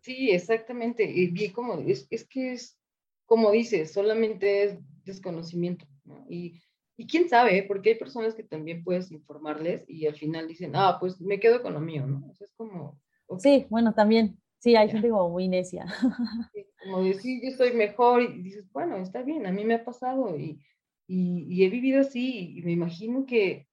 Sí, 0.09 0.31
exactamente. 0.31 1.03
Y 1.03 1.27
bien 1.27 1.51
como, 1.51 1.75
es, 1.75 2.07
es 2.09 2.27
que 2.27 2.53
es, 2.53 2.79
como 3.27 3.51
dices, 3.51 3.93
solamente 3.93 4.63
es 4.63 4.79
desconocimiento, 5.05 5.85
¿no? 6.03 6.25
Y, 6.27 6.59
y 6.97 7.05
quién 7.05 7.29
sabe, 7.29 7.59
¿eh? 7.59 7.63
porque 7.67 7.91
hay 7.91 7.95
personas 7.95 8.33
que 8.33 8.41
también 8.41 8.83
puedes 8.83 9.11
informarles 9.11 9.87
y 9.87 10.07
al 10.07 10.15
final 10.15 10.47
dicen, 10.47 10.71
ah, 10.73 10.97
pues 10.99 11.21
me 11.21 11.39
quedo 11.39 11.61
con 11.61 11.75
lo 11.75 11.79
mío, 11.79 12.07
¿no? 12.07 12.25
O 12.27 12.33
sea, 12.33 12.45
es 12.45 12.53
como... 12.55 12.99
Sí, 13.37 13.67
bueno, 13.69 13.93
también. 13.93 14.41
Sí, 14.57 14.75
hay 14.75 14.89
gente 14.89 15.11
como 15.11 15.29
muy 15.29 15.47
necia. 15.47 15.85
como 16.83 17.03
decir, 17.03 17.43
yo 17.43 17.49
estoy 17.49 17.73
mejor 17.73 18.23
y 18.23 18.41
dices, 18.41 18.65
bueno, 18.71 18.97
está 18.97 19.21
bien, 19.21 19.45
a 19.45 19.51
mí 19.51 19.63
me 19.63 19.75
ha 19.75 19.85
pasado 19.85 20.35
y, 20.35 20.59
y, 21.05 21.45
y 21.47 21.63
he 21.65 21.69
vivido 21.69 22.01
así 22.01 22.57
y 22.57 22.63
me 22.63 22.71
imagino 22.71 23.27
que 23.27 23.67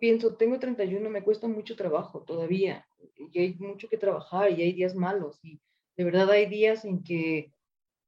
pienso, 0.00 0.34
tengo 0.34 0.58
31, 0.58 1.08
me 1.08 1.22
cuesta 1.22 1.46
mucho 1.46 1.76
trabajo 1.76 2.24
todavía 2.24 2.84
y 3.32 3.38
hay 3.38 3.54
mucho 3.54 3.88
que 3.88 3.98
trabajar 3.98 4.50
y 4.50 4.62
hay 4.62 4.72
días 4.72 4.94
malos 4.94 5.38
y 5.42 5.60
de 5.96 6.04
verdad 6.04 6.30
hay 6.30 6.46
días 6.46 6.84
en 6.84 7.02
que, 7.02 7.52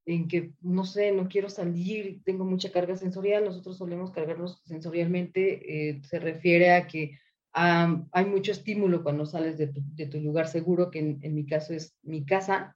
en 0.05 0.27
que 0.27 0.51
no 0.61 0.85
sé, 0.85 1.11
no 1.11 1.27
quiero 1.27 1.49
salir, 1.49 2.21
tengo 2.23 2.45
mucha 2.45 2.71
carga 2.71 2.95
sensorial, 2.95 3.45
nosotros 3.45 3.77
solemos 3.77 4.11
cargarnos 4.11 4.61
sensorialmente, 4.65 5.89
eh, 5.89 6.01
se 6.03 6.19
refiere 6.19 6.71
a 6.71 6.87
que 6.87 7.19
hay 7.57 8.25
mucho 8.25 8.51
estímulo 8.51 9.01
cuando 9.01 9.25
sales 9.25 9.57
de 9.57 9.67
tu, 9.67 9.81
de 9.95 10.07
tu 10.07 10.19
lugar 10.19 10.49
seguro, 10.49 10.91
que 10.91 10.99
en, 10.99 11.19
en 11.21 11.33
mi 11.33 11.45
caso 11.45 11.73
es 11.73 11.95
mi 12.01 12.25
casa, 12.25 12.75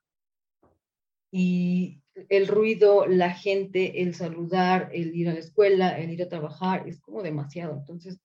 y 1.32 2.02
el 2.30 2.47
ruido, 2.47 3.06
la 3.06 3.32
gente, 3.32 4.02
el 4.02 4.15
saludar, 4.15 4.89
el 4.93 5.15
ir 5.15 5.30
a 5.30 5.34
la 5.34 5.39
escuela, 5.39 5.99
el 5.99 6.12
ir 6.12 6.23
a 6.23 6.30
trabajar, 6.30 6.88
es 6.88 6.99
como 6.99 7.21
demasiado. 7.21 7.78
Entonces, 7.78 8.19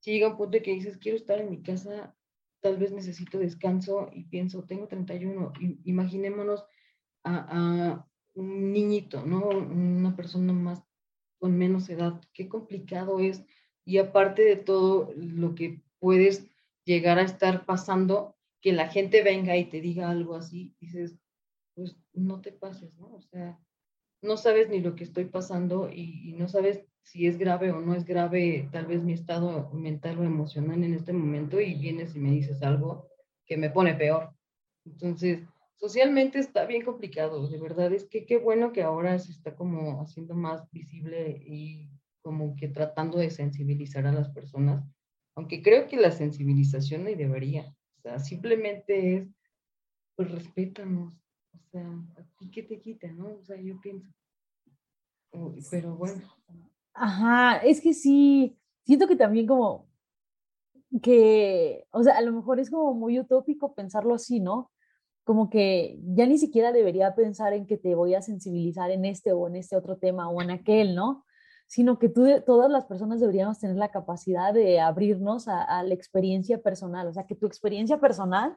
si 0.00 0.12
llega 0.12 0.28
un 0.28 0.36
punto 0.36 0.58
que 0.62 0.72
dices, 0.72 0.98
quiero 0.98 1.16
estar 1.16 1.40
en 1.40 1.50
mi 1.50 1.62
casa, 1.62 2.14
tal 2.64 2.78
vez 2.78 2.92
necesito 2.92 3.38
descanso 3.38 4.08
y 4.14 4.24
pienso, 4.24 4.64
tengo 4.64 4.88
31, 4.88 5.52
imaginémonos 5.84 6.64
a, 7.22 8.08
un 8.32 8.72
niñito, 8.72 9.24
¿no? 9.26 9.50
Una 9.50 10.16
persona 10.16 10.54
más 10.54 10.82
con 11.38 11.58
menos 11.58 11.90
edad, 11.90 12.22
qué 12.32 12.48
complicado 12.48 13.20
es. 13.20 13.44
Y 13.84 13.98
aparte 13.98 14.42
de 14.42 14.56
todo 14.56 15.12
lo 15.14 15.54
que 15.54 15.82
puedes 15.98 16.48
llegar 16.84 17.18
a 17.18 17.24
estar 17.24 17.66
pasando, 17.66 18.34
que 18.62 18.72
la 18.72 18.88
gente 18.88 19.22
venga 19.22 19.58
y 19.58 19.66
te 19.66 19.82
diga 19.82 20.08
algo 20.08 20.34
así, 20.34 20.74
dices, 20.80 21.18
pues 21.74 21.98
no 22.14 22.40
te 22.40 22.50
pases, 22.50 22.94
¿no? 22.94 23.12
O 23.12 23.20
sea, 23.20 23.60
no 24.24 24.36
sabes 24.38 24.70
ni 24.70 24.80
lo 24.80 24.96
que 24.96 25.04
estoy 25.04 25.26
pasando 25.26 25.90
y, 25.92 26.34
no 26.38 26.48
sabes 26.48 26.84
si 27.02 27.26
es 27.26 27.38
grave 27.38 27.70
o 27.70 27.80
no 27.80 27.94
es 27.94 28.04
grave 28.04 28.68
tal 28.72 28.86
vez 28.86 29.02
mi 29.02 29.12
estado 29.12 29.70
mental 29.72 30.18
o 30.18 30.24
emocional 30.24 30.82
en 30.82 30.94
este 30.94 31.12
momento 31.12 31.60
y 31.60 31.74
vienes 31.74 32.16
y 32.16 32.18
me 32.18 32.30
dices 32.30 32.62
algo 32.62 33.06
que 33.46 33.58
me 33.58 33.68
pone 33.68 33.94
peor. 33.94 34.34
Entonces, 34.86 35.46
socialmente 35.76 36.38
está 36.38 36.64
bien 36.64 36.82
complicado, 36.82 37.46
de 37.46 37.58
verdad 37.58 37.92
es 37.92 38.08
que 38.08 38.24
qué 38.24 38.38
bueno 38.38 38.72
que 38.72 38.82
ahora 38.82 39.18
se 39.18 39.32
está 39.32 39.54
como 39.54 40.00
haciendo 40.00 40.34
más 40.34 40.70
visible 40.72 41.42
y 41.46 41.90
como 42.22 42.56
que 42.56 42.68
tratando 42.68 43.18
de 43.18 43.30
sensibilizar 43.30 44.06
a 44.06 44.12
las 44.12 44.30
personas, 44.30 44.82
aunque 45.36 45.62
creo 45.62 45.86
que 45.86 45.98
la 45.98 46.10
sensibilización 46.10 47.04
no 47.04 47.10
debería, 47.10 47.74
o 47.98 48.00
sea, 48.00 48.18
simplemente 48.18 49.16
es, 49.16 49.28
pues 50.16 50.30
respétanos, 50.30 51.12
o 51.52 51.58
sea, 51.70 51.86
qué 52.54 52.62
te 52.62 52.80
quita, 52.80 53.10
¿no? 53.12 53.26
O 53.40 53.44
sea, 53.44 53.60
yo 53.60 53.80
pienso, 53.80 54.08
pero 55.70 55.96
bueno. 55.96 56.22
Ajá, 56.94 57.58
es 57.58 57.80
que 57.80 57.92
sí, 57.92 58.56
siento 58.84 59.08
que 59.08 59.16
también 59.16 59.46
como 59.46 59.88
que, 61.02 61.86
o 61.90 62.02
sea, 62.04 62.16
a 62.16 62.22
lo 62.22 62.32
mejor 62.32 62.60
es 62.60 62.70
como 62.70 62.94
muy 62.94 63.18
utópico 63.18 63.74
pensarlo 63.74 64.14
así, 64.14 64.38
¿no? 64.38 64.70
Como 65.24 65.50
que 65.50 65.98
ya 66.04 66.26
ni 66.26 66.38
siquiera 66.38 66.70
debería 66.70 67.16
pensar 67.16 67.52
en 67.52 67.66
que 67.66 67.76
te 67.76 67.96
voy 67.96 68.14
a 68.14 68.22
sensibilizar 68.22 68.90
en 68.92 69.04
este 69.04 69.32
o 69.32 69.48
en 69.48 69.56
este 69.56 69.76
otro 69.76 69.96
tema 69.96 70.28
o 70.28 70.40
en 70.40 70.52
aquel, 70.52 70.94
¿no? 70.94 71.24
Sino 71.66 71.98
que 71.98 72.08
tú, 72.08 72.26
todas 72.46 72.70
las 72.70 72.84
personas 72.84 73.20
deberíamos 73.20 73.58
tener 73.58 73.76
la 73.76 73.90
capacidad 73.90 74.54
de 74.54 74.78
abrirnos 74.78 75.48
a, 75.48 75.62
a 75.62 75.82
la 75.82 75.94
experiencia 75.94 76.62
personal, 76.62 77.08
o 77.08 77.12
sea, 77.12 77.26
que 77.26 77.34
tu 77.34 77.46
experiencia 77.46 77.98
personal 77.98 78.56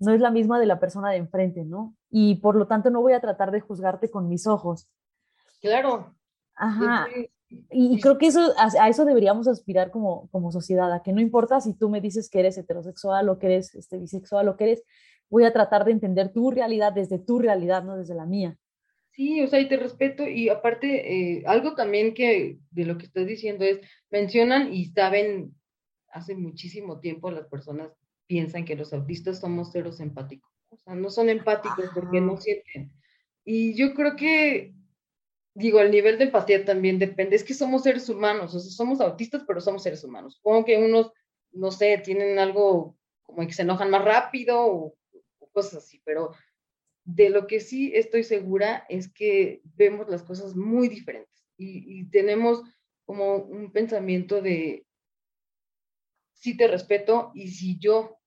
no 0.00 0.12
es 0.12 0.20
la 0.20 0.30
misma 0.30 0.58
de 0.58 0.66
la 0.66 0.80
persona 0.80 1.10
de 1.10 1.18
enfrente, 1.18 1.64
¿no? 1.64 1.94
Y 2.16 2.36
por 2.36 2.54
lo 2.54 2.68
tanto 2.68 2.90
no 2.90 3.02
voy 3.02 3.12
a 3.12 3.20
tratar 3.20 3.50
de 3.50 3.60
juzgarte 3.60 4.08
con 4.08 4.28
mis 4.28 4.46
ojos. 4.46 4.88
Claro. 5.60 6.14
Ajá. 6.54 7.08
Y 7.48 8.00
creo 8.00 8.18
que 8.18 8.28
eso, 8.28 8.54
a, 8.56 8.88
eso 8.88 9.04
deberíamos 9.04 9.48
aspirar 9.48 9.90
como, 9.90 10.28
como 10.30 10.52
sociedad, 10.52 10.92
a 10.92 11.02
que 11.02 11.12
no 11.12 11.20
importa 11.20 11.60
si 11.60 11.74
tú 11.74 11.88
me 11.88 12.00
dices 12.00 12.30
que 12.30 12.38
eres 12.38 12.56
heterosexual 12.56 13.28
o 13.28 13.40
que 13.40 13.46
eres 13.46 13.74
este, 13.74 13.98
bisexual 13.98 14.46
o 14.46 14.56
que 14.56 14.62
eres, 14.62 14.84
voy 15.28 15.42
a 15.42 15.52
tratar 15.52 15.84
de 15.84 15.90
entender 15.90 16.32
tu 16.32 16.52
realidad 16.52 16.92
desde 16.92 17.18
tu 17.18 17.40
realidad, 17.40 17.82
no 17.82 17.96
desde 17.96 18.14
la 18.14 18.26
mía. 18.26 18.56
Sí, 19.10 19.42
o 19.42 19.48
sea, 19.48 19.58
y 19.58 19.66
te 19.66 19.76
respeto 19.76 20.24
y 20.24 20.50
aparte, 20.50 21.38
eh, 21.38 21.42
algo 21.46 21.74
también 21.74 22.14
que 22.14 22.58
de 22.70 22.84
lo 22.84 22.96
que 22.96 23.06
estás 23.06 23.26
diciendo 23.26 23.64
es, 23.64 23.80
mencionan 24.08 24.72
y 24.72 24.84
saben, 24.86 25.52
hace 26.12 26.36
muchísimo 26.36 27.00
tiempo 27.00 27.32
las 27.32 27.48
personas 27.48 27.90
piensan 28.28 28.64
que 28.64 28.76
los 28.76 28.92
autistas 28.92 29.40
somos 29.40 29.72
seres 29.72 29.98
empáticos, 29.98 30.52
o 30.74 30.78
sea, 30.78 30.94
no 30.94 31.10
son 31.10 31.28
empáticos 31.28 31.90
porque 31.94 32.20
no 32.20 32.36
sienten. 32.36 32.92
Y 33.44 33.74
yo 33.74 33.94
creo 33.94 34.16
que 34.16 34.74
digo, 35.54 35.80
el 35.80 35.90
nivel 35.90 36.18
de 36.18 36.24
empatía 36.24 36.64
también 36.64 36.98
depende, 36.98 37.36
es 37.36 37.44
que 37.44 37.54
somos 37.54 37.84
seres 37.84 38.08
humanos, 38.08 38.54
o 38.54 38.60
sea, 38.60 38.70
somos 38.72 39.00
autistas, 39.00 39.44
pero 39.46 39.60
somos 39.60 39.82
seres 39.82 40.02
humanos. 40.02 40.34
Supongo 40.34 40.64
que 40.64 40.78
unos, 40.78 41.12
no 41.52 41.70
sé, 41.70 41.98
tienen 41.98 42.38
algo 42.38 42.96
como 43.22 43.46
que 43.46 43.52
se 43.52 43.62
enojan 43.62 43.90
más 43.90 44.04
rápido 44.04 44.66
o, 44.66 44.94
cosas 45.52 45.84
así, 45.84 46.02
pero 46.04 46.32
de 47.04 47.30
lo 47.30 47.46
que 47.46 47.60
sí 47.60 47.92
estoy 47.94 48.24
segura 48.24 48.84
es 48.88 49.12
que 49.12 49.60
vemos 49.76 50.08
las 50.08 50.24
cosas 50.24 50.56
muy 50.56 50.88
diferentes 50.88 51.46
y, 51.56 52.00
y 52.00 52.10
tenemos 52.10 52.64
como 53.04 53.36
un 53.36 53.70
pensamiento 53.70 54.42
de, 54.42 54.84
sí 56.32 56.56
te 56.56 56.66
respeto 56.66 57.30
y 57.34 57.50
si 57.50 57.78
yo 57.78 58.18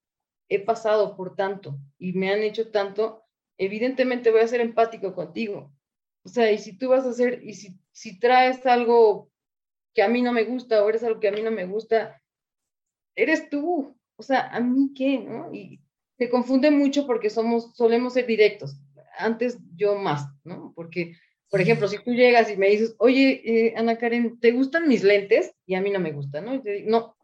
he 0.50 0.60
pasado 0.60 1.16
por 1.16 1.36
tanto 1.36 1.78
y 1.98 2.14
me 2.14 2.32
han 2.32 2.42
hecho 2.42 2.72
tanto, 2.72 3.24
evidentemente 3.58 4.32
voy 4.32 4.42
a 4.42 4.48
ser 4.48 4.62
empático 4.62 5.14
contigo 5.14 5.72
o 6.28 6.30
sea, 6.30 6.52
y 6.52 6.58
si 6.58 6.78
tú 6.78 6.90
vas 6.90 7.06
a 7.06 7.12
hacer, 7.12 7.42
y 7.42 7.54
si, 7.54 7.80
si 7.94 8.20
traes 8.20 8.66
algo 8.66 9.32
que 9.94 10.04
a 10.04 10.10
mí 10.10 10.22
no 10.22 10.34
me 10.34 10.44
gusta 10.44 10.84
o 10.84 10.90
eres 10.90 11.02
algo 11.06 11.22
que 11.22 11.30
a 11.30 11.32
mí 11.32 11.42
no 11.42 11.52
me 11.52 11.64
gusta, 11.64 12.22
eres 13.16 13.50
tú. 13.50 13.98
O 14.18 14.24
sea, 14.24 14.50
¿a 14.50 14.60
mí 14.60 14.92
qué? 14.94 15.20
¿no? 15.20 15.54
Y 15.54 15.80
se 16.18 16.30
confunde 16.30 16.70
mucho 16.70 17.08
porque 17.08 17.30
somos, 17.30 17.74
solemos 17.78 18.12
ser 18.12 18.28
directos. 18.28 18.76
Antes 19.18 19.58
yo 19.78 19.96
más, 19.96 20.28
¿no? 20.44 20.74
Porque 20.76 21.14
por 21.50 21.62
ejemplo, 21.62 21.88
si 21.88 21.98
tú 22.00 22.12
llegas 22.12 22.52
y 22.52 22.58
me 22.58 22.68
dices, 22.68 22.94
oye, 23.00 23.42
eh, 23.46 23.74
Ana 23.78 23.98
Karen, 23.98 24.38
¿te 24.42 24.52
gustan 24.52 24.90
mis 24.90 25.04
lentes? 25.04 25.56
Y 25.66 25.76
a 25.76 25.82
mí 25.82 25.92
no 25.92 26.00
me 26.02 26.12
gustan, 26.12 26.44
¿no? 26.44 26.56
Y 26.56 26.62
te 26.62 26.72
digo, 26.72 26.90
no. 26.90 27.16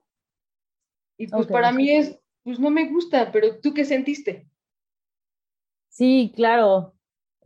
Y 1.18 1.28
pues 1.28 1.48
para 1.48 1.74
mí 1.74 1.92
es, 1.92 2.18
pues 2.44 2.60
no 2.60 2.70
me 2.70 2.90
gusta, 2.90 3.32
pero 3.32 3.60
¿tú 3.60 3.74
qué 3.74 3.86
sentiste? 3.86 4.50
Sí, 5.90 6.32
claro. 6.36 6.94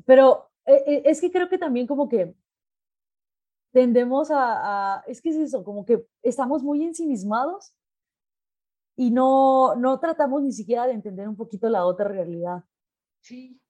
Pero 0.06 0.50
eh, 0.66 0.84
eh, 0.88 1.02
es 1.06 1.22
que 1.22 1.32
creo 1.32 1.50
que 1.50 1.58
también 1.58 1.88
como 1.88 2.10
que 2.10 2.36
tendemos 3.72 4.30
a, 4.32 5.04
es 5.08 5.22
que 5.22 5.30
es 5.30 5.36
eso, 5.36 5.64
como 5.64 5.86
que 5.86 6.06
estamos 6.24 6.64
muy 6.64 6.84
ensimismados 6.84 7.74
y 8.96 9.12
no, 9.12 9.76
no 9.76 10.00
tratamos 10.00 10.42
ni 10.42 10.52
siquiera 10.52 10.88
de 10.88 10.94
entender 10.94 11.28
un 11.28 11.36
poquito 11.36 11.70
la 11.70 11.86
otra 11.86 12.08
realidad. 12.08 12.64
Sí. 13.22 13.62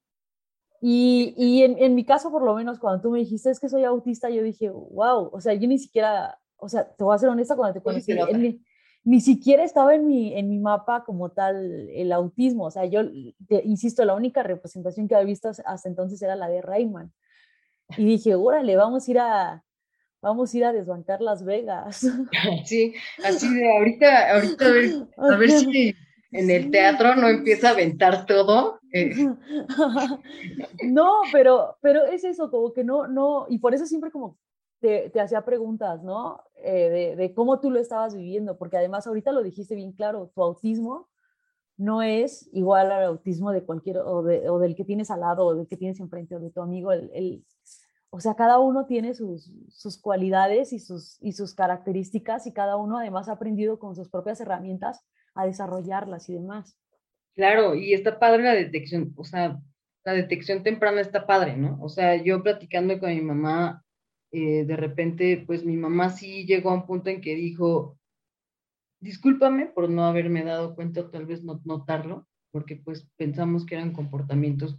Y, 0.79 1.33
y 1.35 1.63
en, 1.63 1.77
en, 1.79 1.95
mi 1.95 2.05
caso, 2.05 2.31
por 2.31 2.43
lo 2.43 2.53
menos, 2.53 2.79
cuando 2.79 3.01
tú 3.01 3.09
me 3.09 3.19
dijiste 3.19 3.49
es 3.49 3.59
que 3.59 3.67
soy 3.67 3.83
autista, 3.83 4.29
yo 4.29 4.43
dije, 4.43 4.69
wow, 4.69 5.29
o 5.33 5.41
sea, 5.41 5.55
yo 5.55 5.67
ni 5.67 5.79
siquiera, 5.79 6.39
o 6.55 6.69
sea, 6.69 6.87
te 6.87 7.03
voy 7.03 7.15
a 7.15 7.17
ser 7.17 7.29
honesta, 7.29 7.55
cuando 7.55 7.73
te 7.73 7.83
conocí, 7.83 8.13
ni, 8.33 8.63
ni, 9.07 9.21
siquiera 9.21 9.63
estaba 9.63 9.95
en 9.95 10.07
mi, 10.07 10.33
en 10.37 10.49
mi 10.49 10.59
mapa 10.59 11.03
como 11.05 11.29
tal 11.29 11.89
el 11.89 12.11
autismo, 12.11 12.65
o 12.65 12.71
sea, 12.71 12.85
yo, 12.85 13.01
te, 13.47 13.61
insisto, 13.63 14.03
la 14.05 14.15
única 14.15 14.43
representación 14.43 15.07
que 15.07 15.15
había 15.15 15.27
visto 15.27 15.49
hasta 15.49 15.89
entonces 15.89 16.21
era 16.21 16.35
la 16.35 16.49
de 16.49 16.61
Rayman. 16.61 17.11
Y 17.97 18.05
dije, 18.05 18.35
órale, 18.35 18.75
vamos 18.75 19.07
a 19.07 19.11
ir 19.11 19.19
a, 19.19 19.63
vamos 20.21 20.53
a 20.53 20.57
ir 20.57 20.65
a 20.65 20.73
desbancar 20.73 21.21
Las 21.21 21.43
Vegas. 21.43 22.05
Sí, 22.65 22.93
así 23.23 23.53
de 23.53 23.77
ahorita, 23.77 24.33
ahorita 24.35 24.65
a 24.65 24.71
ver, 24.71 24.91
a 25.17 25.37
ver 25.37 25.51
si 25.51 25.95
en 26.31 26.49
el 26.51 26.69
teatro 26.69 27.15
no 27.15 27.29
empieza 27.29 27.69
a 27.69 27.71
aventar 27.71 28.25
todo. 28.25 28.79
Eh. 28.93 29.11
No, 30.83 31.21
pero, 31.31 31.77
pero 31.81 32.05
es 32.05 32.23
eso, 32.23 32.49
como 32.49 32.73
que 32.73 32.83
no, 32.83 33.07
no, 33.07 33.45
y 33.49 33.59
por 33.59 33.73
eso 33.73 33.85
siempre 33.85 34.11
como 34.11 34.37
te, 34.79 35.19
hacía 35.19 35.43
preguntas, 35.43 36.03
¿no? 36.03 36.43
Eh, 36.63 37.15
de, 37.17 37.33
cómo 37.33 37.59
tú 37.59 37.71
lo 37.71 37.79
estabas 37.79 38.15
viviendo, 38.15 38.57
porque 38.57 38.77
además 38.77 39.07
ahorita 39.07 39.31
lo 39.31 39.43
dijiste 39.43 39.75
bien 39.75 39.91
claro, 39.91 40.31
tu 40.33 40.43
autismo 40.43 41.09
no 41.77 42.01
es 42.01 42.49
igual 42.53 42.91
al 42.91 43.03
autismo 43.03 43.51
de 43.51 43.63
cualquier, 43.63 43.97
o, 43.99 44.19
o 44.19 44.59
del 44.59 44.75
que 44.75 44.83
tienes 44.83 45.11
al 45.11 45.19
lado, 45.21 45.45
o 45.45 45.55
del 45.55 45.67
que 45.67 45.77
tienes 45.77 45.99
enfrente, 45.99 46.35
o 46.35 46.39
de 46.39 46.49
tu 46.49 46.61
amigo, 46.61 46.91
el, 46.91 47.11
el 47.13 47.45
o 48.09 48.19
sea, 48.19 48.35
cada 48.35 48.59
uno 48.59 48.85
tiene 48.85 49.13
sus, 49.13 49.51
sus 49.69 50.01
cualidades 50.01 50.71
y 50.73 50.79
sus, 50.79 51.17
y 51.21 51.33
sus 51.33 51.53
características 51.53 52.47
y 52.47 52.53
cada 52.53 52.77
uno 52.77 52.97
además 52.97 53.27
ha 53.27 53.33
aprendido 53.33 53.79
con 53.79 53.95
sus 53.95 54.09
propias 54.09 54.39
herramientas 54.39 55.03
a 55.35 55.45
desarrollarlas 55.45 56.29
y 56.29 56.33
demás. 56.33 56.79
Claro, 57.35 57.75
y 57.75 57.93
está 57.93 58.17
padre 58.17 58.43
la 58.43 58.53
detección, 58.53 59.13
o 59.17 59.23
sea, 59.23 59.59
la 60.03 60.13
detección 60.13 60.63
temprana 60.63 61.01
está 61.01 61.27
padre, 61.27 61.57
¿no? 61.57 61.77
O 61.81 61.89
sea, 61.89 62.15
yo 62.15 62.41
platicando 62.41 62.97
con 62.99 63.09
mi 63.09 63.21
mamá, 63.21 63.83
eh, 64.31 64.65
de 64.65 64.75
repente, 64.75 65.43
pues 65.45 65.65
mi 65.65 65.77
mamá 65.77 66.09
sí 66.09 66.45
llegó 66.45 66.69
a 66.69 66.75
un 66.75 66.85
punto 66.85 67.09
en 67.09 67.21
que 67.21 67.35
dijo, 67.35 67.97
discúlpame 68.99 69.67
por 69.67 69.89
no 69.89 70.05
haberme 70.05 70.43
dado 70.43 70.75
cuenta 70.75 71.09
tal 71.09 71.25
vez 71.25 71.43
no 71.43 71.61
notarlo, 71.65 72.27
porque 72.51 72.75
pues 72.75 73.07
pensamos 73.17 73.65
que 73.65 73.75
eran 73.75 73.93
comportamientos, 73.93 74.77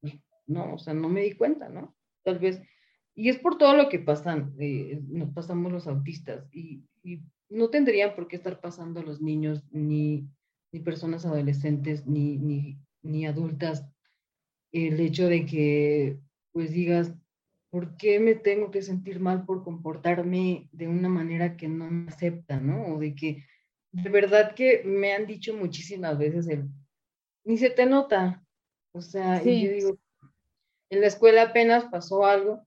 pues, 0.00 0.14
no, 0.46 0.74
o 0.74 0.78
sea, 0.78 0.94
no 0.94 1.08
me 1.08 1.22
di 1.22 1.32
cuenta, 1.32 1.68
¿no? 1.68 1.94
tal 2.22 2.38
vez, 2.38 2.62
y 3.14 3.28
es 3.28 3.38
por 3.38 3.58
todo 3.58 3.74
lo 3.76 3.88
que 3.88 3.98
pasan, 3.98 4.54
eh, 4.58 5.00
nos 5.08 5.30
pasamos 5.30 5.72
los 5.72 5.86
autistas, 5.86 6.46
y, 6.52 6.84
no 7.48 7.68
tendrían 7.68 8.14
por 8.14 8.28
qué 8.28 8.36
estar 8.36 8.60
pasando 8.60 9.02
los 9.02 9.20
niños, 9.20 9.64
ni, 9.72 10.28
ni 10.70 10.78
personas 10.78 11.26
adolescentes, 11.26 12.06
ni, 12.06 12.38
ni, 12.38 12.78
ni 13.02 13.26
adultas, 13.26 13.90
el 14.70 15.00
hecho 15.00 15.26
de 15.26 15.46
que, 15.46 16.20
pues 16.52 16.70
digas, 16.70 17.12
¿por 17.70 17.96
qué 17.96 18.18
me 18.18 18.34
tengo 18.34 18.70
que 18.70 18.82
sentir 18.82 19.20
mal 19.20 19.46
por 19.46 19.62
comportarme 19.62 20.68
de 20.72 20.88
una 20.88 21.08
manera 21.08 21.56
que 21.56 21.68
no 21.68 21.90
me 21.90 22.10
acepta, 22.10 22.58
¿no? 22.60 22.94
O 22.94 22.98
de 22.98 23.14
que 23.14 23.44
de 23.92 24.10
verdad 24.10 24.54
que 24.54 24.82
me 24.84 25.12
han 25.12 25.26
dicho 25.26 25.54
muchísimas 25.54 26.18
veces 26.18 26.48
el, 26.48 26.68
ni 27.44 27.58
se 27.58 27.70
te 27.70 27.86
nota. 27.86 28.44
O 28.92 29.00
sea, 29.00 29.40
y 29.44 29.64
yo 29.64 29.72
digo, 29.72 29.98
en 30.90 31.00
la 31.00 31.06
escuela 31.06 31.42
apenas 31.42 31.84
pasó 31.84 32.26
algo 32.26 32.66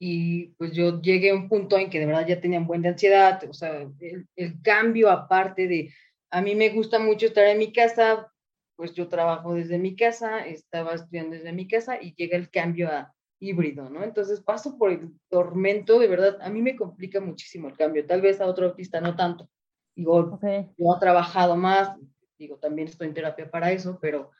y 0.00 0.48
pues 0.54 0.72
yo 0.72 1.00
llegué 1.00 1.30
a 1.30 1.34
un 1.34 1.48
punto 1.48 1.78
en 1.78 1.90
que 1.90 2.00
de 2.00 2.06
verdad 2.06 2.26
ya 2.26 2.40
tenía 2.40 2.58
un 2.58 2.66
buen 2.66 2.82
de 2.82 2.88
ansiedad, 2.88 3.42
o 3.48 3.52
sea, 3.52 3.86
el, 4.00 4.62
cambio 4.62 5.10
aparte 5.10 5.68
de, 5.68 5.92
a 6.30 6.40
mí 6.40 6.54
me 6.54 6.70
gusta 6.70 6.98
mucho 6.98 7.26
estar 7.26 7.46
en 7.46 7.58
mi 7.58 7.72
casa, 7.72 8.32
pues 8.76 8.94
yo 8.94 9.08
trabajo 9.08 9.54
desde 9.54 9.78
mi 9.78 9.94
casa, 9.94 10.46
estaba 10.46 10.94
estudiando 10.94 11.36
desde 11.36 11.52
mi 11.52 11.68
casa 11.68 12.00
y 12.00 12.14
llega 12.14 12.38
el 12.38 12.50
cambio 12.50 12.88
a 12.88 13.14
híbrido, 13.40 13.88
¿no? 13.88 14.04
Entonces 14.04 14.40
paso 14.40 14.78
por 14.78 14.90
el 14.90 15.10
tormento, 15.28 15.98
de 15.98 16.06
verdad, 16.06 16.38
a 16.40 16.50
mí 16.50 16.62
me 16.62 16.76
complica 16.76 17.20
muchísimo 17.20 17.68
el 17.68 17.76
cambio, 17.76 18.06
tal 18.06 18.20
vez 18.20 18.40
a 18.40 18.46
otro 18.46 18.66
autista 18.66 19.00
no 19.00 19.16
tanto. 19.16 19.48
Digo, 19.96 20.38
yo 20.42 20.96
he 20.96 21.00
trabajado 21.00 21.56
más, 21.56 21.96
digo, 22.38 22.56
también 22.58 22.88
estoy 22.88 23.08
en 23.08 23.14
terapia 23.14 23.50
para 23.50 23.72
eso, 23.72 23.98
pero 24.00 24.30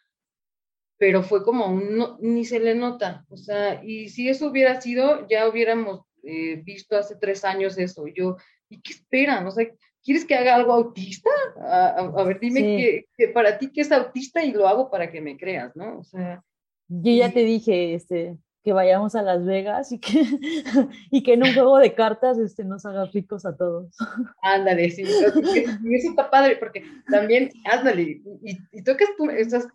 pero 1.00 1.22
fue 1.22 1.42
como 1.42 1.66
un, 1.66 2.18
ni 2.20 2.44
se 2.44 2.60
le 2.60 2.74
nota, 2.74 3.24
o 3.30 3.36
sea, 3.38 3.82
y 3.82 4.10
si 4.10 4.28
eso 4.28 4.48
hubiera 4.48 4.82
sido, 4.82 5.26
ya 5.28 5.48
hubiéramos 5.48 6.02
eh, 6.22 6.56
visto 6.56 6.94
hace 6.94 7.16
tres 7.16 7.42
años 7.42 7.78
eso, 7.78 8.06
yo, 8.06 8.36
¿y 8.68 8.82
qué 8.82 8.92
esperan? 8.92 9.46
O 9.46 9.50
sea, 9.50 9.66
¿quieres 10.04 10.26
que 10.26 10.34
haga 10.34 10.54
algo 10.54 10.74
autista? 10.74 11.30
A, 11.56 12.22
ver, 12.24 12.38
dime 12.38 13.06
que, 13.16 13.28
para 13.28 13.56
ti 13.56 13.72
qué 13.72 13.80
es 13.80 13.90
autista 13.90 14.44
y 14.44 14.52
lo 14.52 14.68
hago 14.68 14.90
para 14.90 15.10
que 15.10 15.22
me 15.22 15.38
creas, 15.38 15.74
¿no? 15.74 16.00
O 16.00 16.04
sea. 16.04 16.44
Yo 16.88 17.12
ya 17.14 17.32
te 17.32 17.44
dije, 17.44 17.94
este, 17.94 18.36
que 18.62 18.72
vayamos 18.72 19.14
a 19.14 19.22
Las 19.22 19.44
Vegas 19.44 19.92
y 19.92 19.98
que, 19.98 20.22
y 21.10 21.22
que 21.22 21.34
en 21.34 21.42
un 21.42 21.54
juego 21.54 21.78
de 21.78 21.94
cartas 21.94 22.38
este, 22.38 22.64
nos 22.64 22.84
haga 22.84 23.06
ricos 23.06 23.46
a 23.46 23.56
todos. 23.56 23.96
Ándale, 24.42 24.90
sí, 24.90 25.02
eso 25.02 26.10
está 26.10 26.30
padre, 26.30 26.56
porque 26.56 26.84
también, 27.10 27.50
ándale, 27.64 28.02
y, 28.42 28.58
y 28.72 28.82
tocas, 28.82 29.08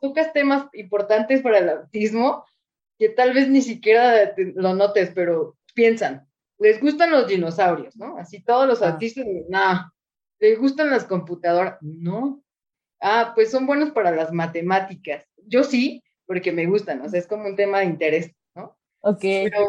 tocas 0.01 0.33
temas 0.33 0.67
importantes 0.73 1.41
para 1.41 1.59
el 1.59 1.69
autismo 1.69 2.45
que 2.97 3.09
tal 3.09 3.33
vez 3.33 3.49
ni 3.49 3.61
siquiera 3.61 4.33
lo 4.37 4.73
notes, 4.73 5.11
pero 5.13 5.57
piensan, 5.73 6.27
les 6.59 6.79
gustan 6.79 7.11
los 7.11 7.27
dinosaurios, 7.27 7.95
¿no? 7.97 8.17
Así 8.17 8.41
todos 8.41 8.67
los 8.67 8.81
ah. 8.81 8.91
autistas, 8.91 9.25
no, 9.49 9.91
les 10.39 10.59
gustan 10.59 10.89
las 10.89 11.05
computadoras, 11.05 11.77
no. 11.81 12.41
Ah, 13.01 13.33
pues 13.35 13.51
son 13.51 13.67
buenos 13.67 13.91
para 13.91 14.11
las 14.11 14.31
matemáticas. 14.31 15.25
Yo 15.45 15.63
sí, 15.63 16.01
porque 16.25 16.51
me 16.51 16.65
gustan, 16.65 17.01
o 17.01 17.09
sea, 17.09 17.19
es 17.19 17.27
como 17.27 17.45
un 17.45 17.55
tema 17.55 17.79
de 17.79 17.85
interés. 17.85 18.31
Ok. 19.05 19.21
Pero, 19.21 19.67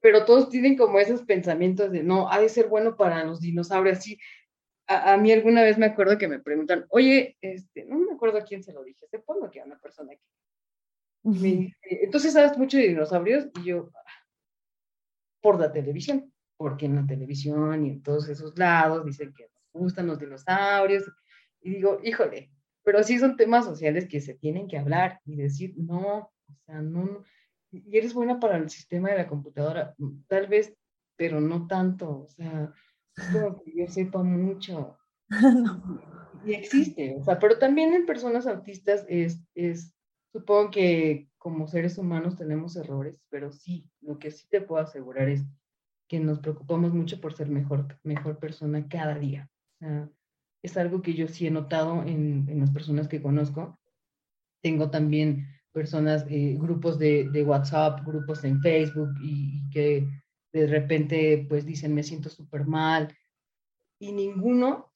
pero 0.00 0.24
todos 0.24 0.48
tienen 0.48 0.76
como 0.76 1.00
esos 1.00 1.22
pensamientos 1.22 1.90
de, 1.90 2.04
no, 2.04 2.30
ha 2.30 2.40
de 2.40 2.48
ser 2.48 2.68
bueno 2.68 2.96
para 2.96 3.24
los 3.24 3.40
dinosaurios. 3.40 3.98
Sí, 3.98 4.18
a, 4.86 5.14
a, 5.14 5.16
mí 5.16 5.32
alguna 5.32 5.62
vez 5.62 5.76
me 5.76 5.86
acuerdo 5.86 6.16
que 6.16 6.28
me 6.28 6.38
preguntan, 6.38 6.86
oye, 6.90 7.36
este, 7.40 7.84
no 7.84 7.98
me 7.98 8.12
acuerdo 8.12 8.38
a 8.38 8.44
quién 8.44 8.62
se 8.62 8.72
lo 8.72 8.84
dije, 8.84 9.04
se 9.08 9.18
pone 9.18 9.50
que 9.50 9.60
a 9.60 9.64
una 9.64 9.78
persona 9.80 10.12
aquí. 10.12 10.22
me 11.24 11.56
dice, 11.56 11.76
entonces 11.82 12.32
sabes 12.32 12.56
mucho 12.56 12.76
de 12.76 12.88
dinosaurios 12.88 13.48
y 13.60 13.64
yo, 13.64 13.90
por 15.40 15.58
la 15.58 15.72
televisión, 15.72 16.32
porque 16.56 16.86
en 16.86 16.94
la 16.94 17.06
televisión 17.06 17.86
y 17.86 17.90
en 17.90 18.02
todos 18.04 18.28
esos 18.28 18.56
lados 18.56 19.04
dicen 19.04 19.34
que 19.34 19.48
nos 19.48 19.82
gustan 19.82 20.06
los 20.06 20.20
dinosaurios. 20.20 21.10
Y 21.60 21.70
digo, 21.70 21.98
híjole, 22.04 22.52
pero 22.84 23.02
sí 23.02 23.18
son 23.18 23.36
temas 23.36 23.64
sociales 23.64 24.06
que 24.08 24.20
se 24.20 24.34
tienen 24.34 24.68
que 24.68 24.78
hablar 24.78 25.18
y 25.24 25.34
decir, 25.34 25.74
no, 25.76 26.18
o 26.18 26.56
sea, 26.64 26.80
no, 26.80 27.24
y 27.84 27.96
eres 27.96 28.14
buena 28.14 28.40
para 28.40 28.56
el 28.56 28.70
sistema 28.70 29.10
de 29.10 29.18
la 29.18 29.28
computadora, 29.28 29.94
mm, 29.98 30.22
tal 30.28 30.46
vez, 30.46 30.74
pero 31.16 31.40
no 31.40 31.66
tanto, 31.66 32.22
o 32.22 32.28
sea, 32.28 32.72
es 33.16 33.24
como 33.32 33.62
que 33.62 33.72
yo 33.74 33.86
sepa 33.88 34.22
mucho. 34.22 34.96
Y 36.44 36.54
existe, 36.54 37.16
o 37.18 37.24
sea, 37.24 37.40
pero 37.40 37.58
también 37.58 37.92
en 37.92 38.06
personas 38.06 38.46
autistas 38.46 39.04
es, 39.08 39.42
es, 39.56 39.92
supongo 40.32 40.70
que 40.70 41.28
como 41.38 41.66
seres 41.66 41.98
humanos 41.98 42.36
tenemos 42.36 42.76
errores, 42.76 43.20
pero 43.30 43.50
sí, 43.50 43.90
lo 44.00 44.20
que 44.20 44.30
sí 44.30 44.46
te 44.48 44.60
puedo 44.60 44.80
asegurar 44.80 45.28
es 45.28 45.44
que 46.08 46.20
nos 46.20 46.38
preocupamos 46.38 46.94
mucho 46.94 47.20
por 47.20 47.34
ser 47.34 47.48
mejor, 47.48 47.98
mejor 48.04 48.38
persona 48.38 48.86
cada 48.88 49.18
día. 49.18 49.50
O 49.74 49.78
sea, 49.78 50.10
es 50.62 50.76
algo 50.76 51.02
que 51.02 51.14
yo 51.14 51.26
sí 51.26 51.48
he 51.48 51.50
notado 51.50 52.04
en, 52.04 52.48
en 52.48 52.60
las 52.60 52.70
personas 52.70 53.08
que 53.08 53.22
conozco. 53.22 53.78
Tengo 54.62 54.90
también 54.90 55.48
personas, 55.76 56.24
eh, 56.30 56.56
grupos 56.58 56.98
de, 56.98 57.28
de, 57.30 57.44
WhatsApp, 57.44 58.00
grupos 58.02 58.42
en 58.44 58.62
Facebook 58.62 59.10
y, 59.22 59.60
que 59.68 60.08
de 60.50 60.66
repente 60.66 61.44
pues 61.50 61.66
dicen 61.66 61.94
me 61.94 62.02
siento 62.02 62.30
súper 62.30 62.64
mal 62.64 63.14
y 64.00 64.12
ninguno, 64.12 64.90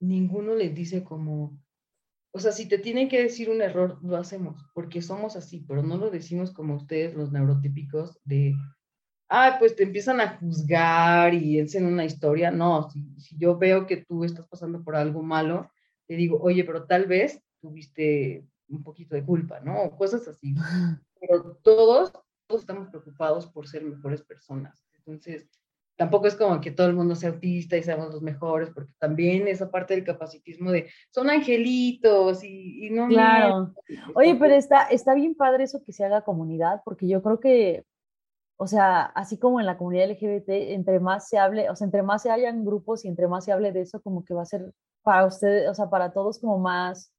ninguno 0.00 0.56
les 0.56 0.74
dice 0.74 1.04
como, 1.04 1.56
o 2.32 2.40
sea, 2.40 2.50
si 2.50 2.66
te 2.66 2.78
tienen 2.78 3.08
que 3.08 3.22
decir 3.22 3.48
un 3.48 3.62
error, 3.62 4.00
lo 4.02 4.16
hacemos, 4.16 4.60
porque 4.74 5.02
somos 5.02 5.36
así, 5.36 5.64
pero 5.68 5.84
no 5.84 5.98
lo 5.98 6.10
decimos 6.10 6.50
como 6.50 6.74
ustedes, 6.74 7.14
los 7.14 7.30
neurotípicos, 7.30 8.18
de, 8.24 8.56
ah, 9.28 9.54
pues 9.60 9.76
te 9.76 9.84
empiezan 9.84 10.20
a 10.20 10.36
juzgar 10.38 11.32
y 11.32 11.60
en 11.60 11.86
una 11.86 12.04
historia. 12.04 12.50
No, 12.50 12.90
si, 12.90 13.04
si, 13.20 13.38
yo 13.38 13.56
veo 13.56 13.86
que 13.86 13.98
tú 13.98 14.24
estás 14.24 14.48
pasando 14.48 14.82
por 14.82 14.96
algo 14.96 15.22
malo, 15.22 15.70
te 16.08 16.16
digo, 16.16 16.40
oye, 16.40 16.64
pero 16.64 16.86
tal 16.86 17.06
vez 17.06 17.40
tuviste 17.60 18.44
un 18.68 18.82
poquito 18.82 19.14
de 19.14 19.24
culpa, 19.24 19.60
¿no? 19.60 19.96
cosas 19.96 20.26
así. 20.28 20.54
Pero 21.20 21.56
todos, 21.62 22.12
estamos 22.48 22.88
preocupados 22.88 23.46
por 23.46 23.66
ser 23.68 23.84
mejores 23.84 24.22
personas. 24.22 24.86
Entonces, 24.94 25.48
tampoco 25.96 26.26
es 26.26 26.34
como 26.34 26.60
que 26.60 26.70
todo 26.70 26.88
el 26.88 26.94
mundo 26.94 27.14
sea 27.14 27.30
autista 27.30 27.76
y 27.76 27.82
seamos 27.82 28.12
los 28.12 28.22
mejores, 28.22 28.70
porque 28.70 28.92
también 28.98 29.46
esa 29.48 29.70
parte 29.70 29.94
del 29.94 30.04
capacitismo 30.04 30.70
de 30.70 30.90
son 31.10 31.30
angelitos 31.30 32.42
y, 32.42 32.90
no. 32.90 33.08
Claro. 33.08 33.74
Oye, 34.14 34.34
pero 34.36 34.54
está, 34.54 34.84
está 34.84 35.14
bien 35.14 35.34
padre 35.34 35.64
eso 35.64 35.82
que 35.84 35.92
se 35.92 36.04
haga 36.04 36.22
comunidad, 36.22 36.82
porque 36.84 37.06
yo 37.06 37.22
creo 37.22 37.40
que, 37.40 37.84
o 38.56 38.66
sea, 38.66 39.02
así 39.02 39.38
como 39.38 39.60
en 39.60 39.66
la 39.66 39.76
comunidad 39.76 40.10
LGBT, 40.10 40.48
entre 40.48 41.00
más 41.00 41.28
se 41.28 41.38
hable, 41.38 41.70
o 41.70 41.76
sea, 41.76 41.84
entre 41.84 42.02
más 42.02 42.22
se 42.22 42.30
hayan 42.30 42.64
grupos 42.64 43.04
y 43.04 43.08
entre 43.08 43.28
más 43.28 43.44
se 43.44 43.52
hable 43.52 43.72
de 43.72 43.82
eso, 43.82 44.00
como 44.00 44.24
que 44.24 44.34
va 44.34 44.42
a 44.42 44.46
ser 44.46 44.72
para 45.02 45.26
ustedes, 45.26 45.68
o 45.68 45.74
sea, 45.74 45.90
para 45.90 46.12
todos 46.12 46.40
como 46.40 46.58
más, 46.58 47.12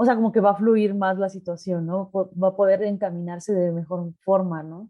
o 0.00 0.04
sea, 0.06 0.14
como 0.14 0.32
que 0.32 0.40
va 0.40 0.52
a 0.52 0.56
fluir 0.56 0.94
más 0.94 1.18
la 1.18 1.28
situación, 1.28 1.84
¿no? 1.84 2.10
Va 2.14 2.48
a 2.48 2.56
poder 2.56 2.82
encaminarse 2.84 3.52
de 3.52 3.70
mejor 3.70 4.14
forma, 4.22 4.62
¿no? 4.62 4.88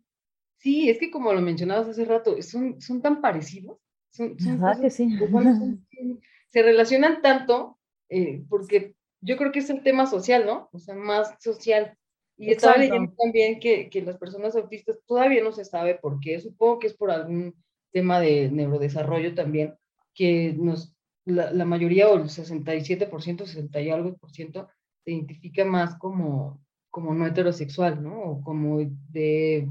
Sí, 0.58 0.88
es 0.88 0.98
que 0.98 1.10
como 1.10 1.32
lo 1.32 1.40
mencionabas 1.40 1.88
hace 1.88 2.04
rato, 2.04 2.40
son, 2.42 2.80
son 2.80 3.02
tan 3.02 3.20
parecidos. 3.20 3.76
Son, 4.10 4.36
que 4.80 4.90
sí? 4.90 5.08
se 6.50 6.62
relacionan 6.62 7.22
tanto 7.22 7.76
eh, 8.08 8.44
porque 8.48 8.94
yo 9.20 9.36
creo 9.36 9.50
que 9.50 9.58
es 9.58 9.70
el 9.70 9.82
tema 9.82 10.06
social, 10.06 10.46
¿no? 10.46 10.68
O 10.70 10.78
sea, 10.78 10.94
más 10.94 11.34
social. 11.40 11.98
Y 12.36 12.52
estaba 12.52 12.76
leyendo 12.76 13.12
también 13.18 13.58
que, 13.58 13.90
que, 13.90 14.02
las 14.02 14.16
personas 14.16 14.54
autistas 14.54 15.00
todavía 15.08 15.42
no 15.42 15.50
se 15.50 15.64
sabe 15.64 15.96
por 15.96 16.20
qué. 16.20 16.38
Supongo 16.38 16.78
que 16.78 16.86
es 16.86 16.94
por 16.94 17.10
algún 17.10 17.56
tema 17.90 18.20
de 18.20 18.48
neurodesarrollo 18.48 19.34
también, 19.34 19.74
que 20.14 20.54
nos, 20.56 20.94
la, 21.24 21.50
la 21.50 21.64
mayoría 21.64 22.08
o 22.08 22.16
el 22.16 22.26
67%, 22.26 23.44
60 23.44 23.80
y 23.80 23.90
algo 23.90 24.16
por 24.16 24.30
ciento, 24.30 24.68
se 25.04 25.12
identifica 25.12 25.64
más 25.64 25.96
como, 25.96 26.60
como 26.90 27.14
no 27.14 27.26
heterosexual, 27.26 28.02
¿no? 28.02 28.20
O 28.22 28.42
como 28.42 28.78
de 29.08 29.68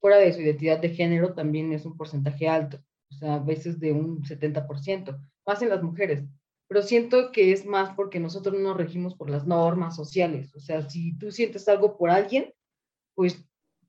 fuera 0.00 0.18
de 0.18 0.32
su 0.32 0.40
identidad 0.40 0.80
de 0.80 0.90
género 0.90 1.32
también 1.32 1.72
es 1.72 1.86
un 1.86 1.96
porcentaje 1.96 2.48
alto, 2.48 2.78
o 3.10 3.14
sea, 3.14 3.36
a 3.36 3.38
veces 3.38 3.78
de 3.78 3.92
un 3.92 4.22
70%, 4.24 5.18
más 5.46 5.62
en 5.62 5.68
las 5.68 5.82
mujeres. 5.82 6.24
Pero 6.66 6.82
siento 6.82 7.30
que 7.30 7.52
es 7.52 7.64
más 7.66 7.94
porque 7.94 8.18
nosotros 8.18 8.54
no 8.54 8.70
nos 8.70 8.76
regimos 8.76 9.14
por 9.14 9.30
las 9.30 9.46
normas 9.46 9.94
sociales. 9.94 10.54
O 10.56 10.60
sea, 10.60 10.88
si 10.88 11.16
tú 11.18 11.30
sientes 11.30 11.68
algo 11.68 11.96
por 11.96 12.10
alguien, 12.10 12.52
pues 13.14 13.46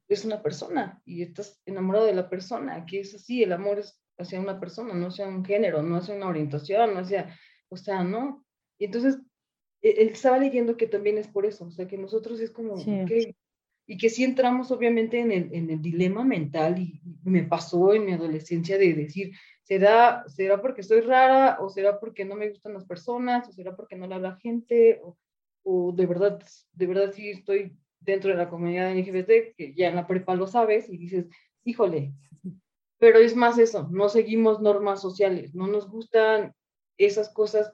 es 0.07 0.25
una 0.25 0.43
persona 0.43 1.01
y 1.05 1.23
estás 1.23 1.59
enamorado 1.65 2.05
de 2.05 2.13
la 2.13 2.29
persona, 2.29 2.86
que 2.86 2.99
es 2.99 3.15
así, 3.15 3.41
el 3.41 3.53
amor 3.53 3.79
es 3.79 3.99
hacia 4.19 4.39
una 4.39 4.59
persona, 4.59 4.93
no 4.93 5.07
hacia 5.07 5.27
un 5.27 5.43
género, 5.43 5.81
no 5.81 5.97
hacia 5.97 6.15
una 6.15 6.27
orientación, 6.27 6.93
no 6.93 6.99
hacia, 6.99 7.36
o 7.69 7.77
sea, 7.77 8.03
no. 8.03 8.45
Y 8.77 8.86
entonces, 8.86 9.17
estaba 9.84 10.39
leyendo 10.39 10.77
que 10.77 10.88
también 10.88 11.17
es 11.17 11.27
por 11.27 11.45
eso, 11.45 11.65
o 11.65 11.71
sea, 11.71 11.88
que 11.88 11.97
nosotros 11.97 12.39
es 12.39 12.51
como, 12.51 12.77
sí. 12.77 13.36
y 13.86 13.97
que 13.97 14.09
sí 14.09 14.23
entramos 14.23 14.71
obviamente 14.71 15.19
en 15.19 15.31
el, 15.31 15.53
en 15.53 15.69
el 15.69 15.81
dilema 15.81 16.23
mental 16.23 16.79
y, 16.79 17.01
me 17.25 17.43
pasó 17.43 17.93
en 17.93 18.05
mi 18.05 18.11
adolescencia 18.11 18.77
de 18.77 18.93
decir, 18.93 19.31
¿será, 19.61 20.25
¿será 20.27 20.61
porque 20.61 20.84
soy 20.84 20.99
rara 20.99 21.57
o 21.61 21.69
será 21.69 21.99
porque 21.99 22.25
no 22.25 22.36
me 22.36 22.49
gustan 22.49 22.73
las 22.73 22.86
personas 22.86 23.47
o 23.47 23.53
será 23.53 23.77
porque 23.77 23.95
no 23.95 24.07
le 24.07 24.15
habla 24.15 24.38
gente 24.41 24.99
o, 25.01 25.17
o 25.63 25.93
de 25.93 26.05
verdad, 26.05 26.43
de 26.73 26.86
verdad 26.86 27.13
sí 27.13 27.29
estoy 27.29 27.77
dentro 28.01 28.31
de 28.31 28.38
la 28.38 28.49
comunidad 28.49 28.91
LGBT, 28.93 29.55
que 29.55 29.73
ya 29.75 29.88
en 29.88 29.95
la 29.95 30.05
prepa 30.05 30.36
lo 30.36 30.47
sabes 30.47 30.89
y 30.89 30.97
dices, 30.97 31.27
híjole, 31.63 32.13
pero 32.97 33.19
es 33.19 33.36
más 33.36 33.57
eso, 33.57 33.88
no 33.91 34.09
seguimos 34.09 34.61
normas 34.61 35.01
sociales, 35.01 35.55
no 35.55 35.67
nos 35.67 35.89
gustan 35.89 36.53
esas 36.97 37.29
cosas, 37.29 37.73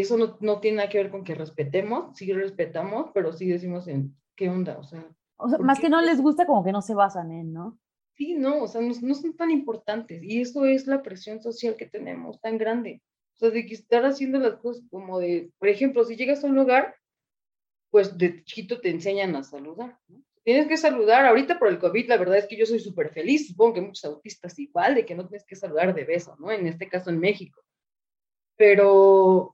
eso 0.00 0.16
no, 0.16 0.36
no 0.40 0.60
tiene 0.60 0.78
nada 0.78 0.88
que 0.88 0.98
ver 0.98 1.10
con 1.10 1.24
que 1.24 1.34
respetemos, 1.34 2.16
sí 2.16 2.32
respetamos, 2.32 3.10
pero 3.14 3.32
sí 3.32 3.46
decimos 3.46 3.86
en 3.88 4.16
qué 4.36 4.48
onda, 4.48 4.78
o 4.78 4.84
sea, 4.84 5.06
o 5.36 5.48
sea, 5.48 5.58
más 5.58 5.80
que 5.80 5.88
no 5.88 6.00
les 6.00 6.20
gusta, 6.20 6.46
como 6.46 6.64
que 6.64 6.72
no 6.72 6.82
se 6.82 6.94
basan 6.94 7.32
en, 7.32 7.52
¿no? 7.52 7.78
Sí, 8.16 8.34
no, 8.34 8.62
o 8.62 8.68
sea, 8.68 8.80
no, 8.80 8.94
no, 9.02 9.14
son 9.14 9.36
tan 9.36 9.50
importantes. 9.50 10.22
Y 10.22 10.40
eso 10.40 10.64
es 10.64 10.86
la 10.86 11.02
presión 11.02 11.42
social 11.42 11.76
que 11.76 11.86
tenemos 11.86 12.40
tan 12.40 12.58
grande. 12.58 13.02
O 13.34 13.36
sea, 13.36 13.50
de 13.50 13.66
que 13.66 13.74
estar 13.74 14.04
haciendo 14.04 14.38
las 14.38 14.56
cosas 14.56 14.84
como 14.90 15.18
de, 15.18 15.50
por 15.58 15.68
ejemplo, 15.68 16.04
si 16.04 16.16
llegas 16.16 16.44
a 16.44 16.46
un 16.46 16.54
lugar, 16.54 16.94
pues 17.90 18.16
de 18.16 18.44
chiquito 18.44 18.80
te 18.80 18.90
enseñan 18.90 19.34
a 19.34 19.42
saludar, 19.42 19.98
¿no? 20.08 20.22
Tienes 20.44 20.68
que 20.68 20.76
saludar. 20.76 21.26
Ahorita 21.26 21.58
por 21.58 21.68
el 21.68 21.78
COVID, 21.78 22.08
la 22.08 22.18
verdad 22.18 22.36
es 22.36 22.46
que 22.46 22.56
yo 22.56 22.66
soy 22.66 22.78
súper 22.78 23.10
feliz. 23.10 23.48
Supongo 23.48 23.74
que 23.74 23.80
muchos 23.80 24.04
autistas 24.04 24.58
igual, 24.58 24.94
de 24.94 25.06
que 25.06 25.14
no 25.14 25.26
tienes 25.26 25.46
que 25.46 25.56
saludar 25.56 25.94
de 25.94 26.04
beso, 26.04 26.36
¿no? 26.38 26.52
En 26.52 26.66
este 26.66 26.88
caso 26.88 27.10
en 27.10 27.18
México. 27.18 27.62
Pero 28.56 29.53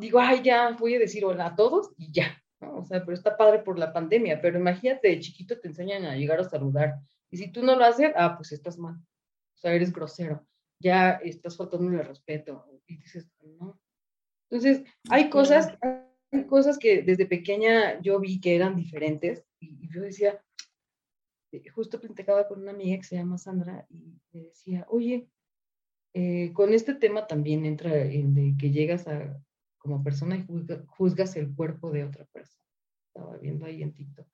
digo, 0.00 0.18
ay, 0.18 0.40
ya 0.42 0.70
voy 0.78 0.94
a 0.94 0.98
decir 0.98 1.24
hola 1.24 1.46
a 1.46 1.54
todos 1.54 1.92
y 1.96 2.10
ya, 2.10 2.42
o 2.60 2.84
sea, 2.84 3.04
pero 3.04 3.14
está 3.14 3.36
padre 3.36 3.60
por 3.60 3.78
la 3.78 3.92
pandemia, 3.92 4.40
pero 4.40 4.58
imagínate, 4.58 5.08
de 5.08 5.20
chiquito 5.20 5.60
te 5.60 5.68
enseñan 5.68 6.04
a 6.04 6.16
llegar 6.16 6.40
a 6.40 6.48
saludar, 6.48 6.98
y 7.30 7.36
si 7.36 7.52
tú 7.52 7.62
no 7.62 7.76
lo 7.76 7.84
haces, 7.84 8.12
ah, 8.16 8.36
pues 8.36 8.52
estás 8.52 8.78
mal, 8.78 8.96
o 8.96 9.58
sea, 9.58 9.74
eres 9.74 9.92
grosero, 9.92 10.46
ya 10.80 11.12
estás 11.22 11.56
faltando 11.56 11.90
el 11.92 12.06
respeto, 12.06 12.66
y 12.86 12.96
dices, 12.96 13.30
no. 13.58 13.78
Entonces, 14.48 14.82
hay 15.10 15.30
cosas, 15.30 15.78
hay 16.32 16.46
cosas 16.46 16.78
que 16.78 17.02
desde 17.02 17.26
pequeña 17.26 18.00
yo 18.00 18.18
vi 18.18 18.40
que 18.40 18.56
eran 18.56 18.74
diferentes, 18.74 19.44
y, 19.60 19.88
yo 19.92 20.00
decía, 20.00 20.42
eh, 21.52 21.68
justo 21.68 22.00
platicaba 22.00 22.48
con 22.48 22.62
una 22.62 22.72
amiga 22.72 22.96
que 22.96 23.04
se 23.04 23.16
llama 23.16 23.38
Sandra, 23.38 23.86
y 23.90 24.18
le 24.32 24.44
decía, 24.46 24.86
oye, 24.88 25.28
eh, 26.14 26.52
con 26.52 26.72
este 26.72 26.94
tema 26.94 27.26
también 27.26 27.64
entra 27.64 27.94
el 27.94 28.34
de 28.34 28.54
que 28.58 28.70
llegas 28.70 29.06
a 29.06 29.40
como 29.90 30.04
persona 30.04 30.36
y 30.36 30.46
juzgas 30.86 31.34
el 31.36 31.52
cuerpo 31.54 31.90
de 31.90 32.04
otra 32.04 32.24
persona. 32.26 32.64
Estaba 33.08 33.36
viendo 33.38 33.66
ahí 33.66 33.82
en 33.82 33.92
TikTok. 33.92 34.26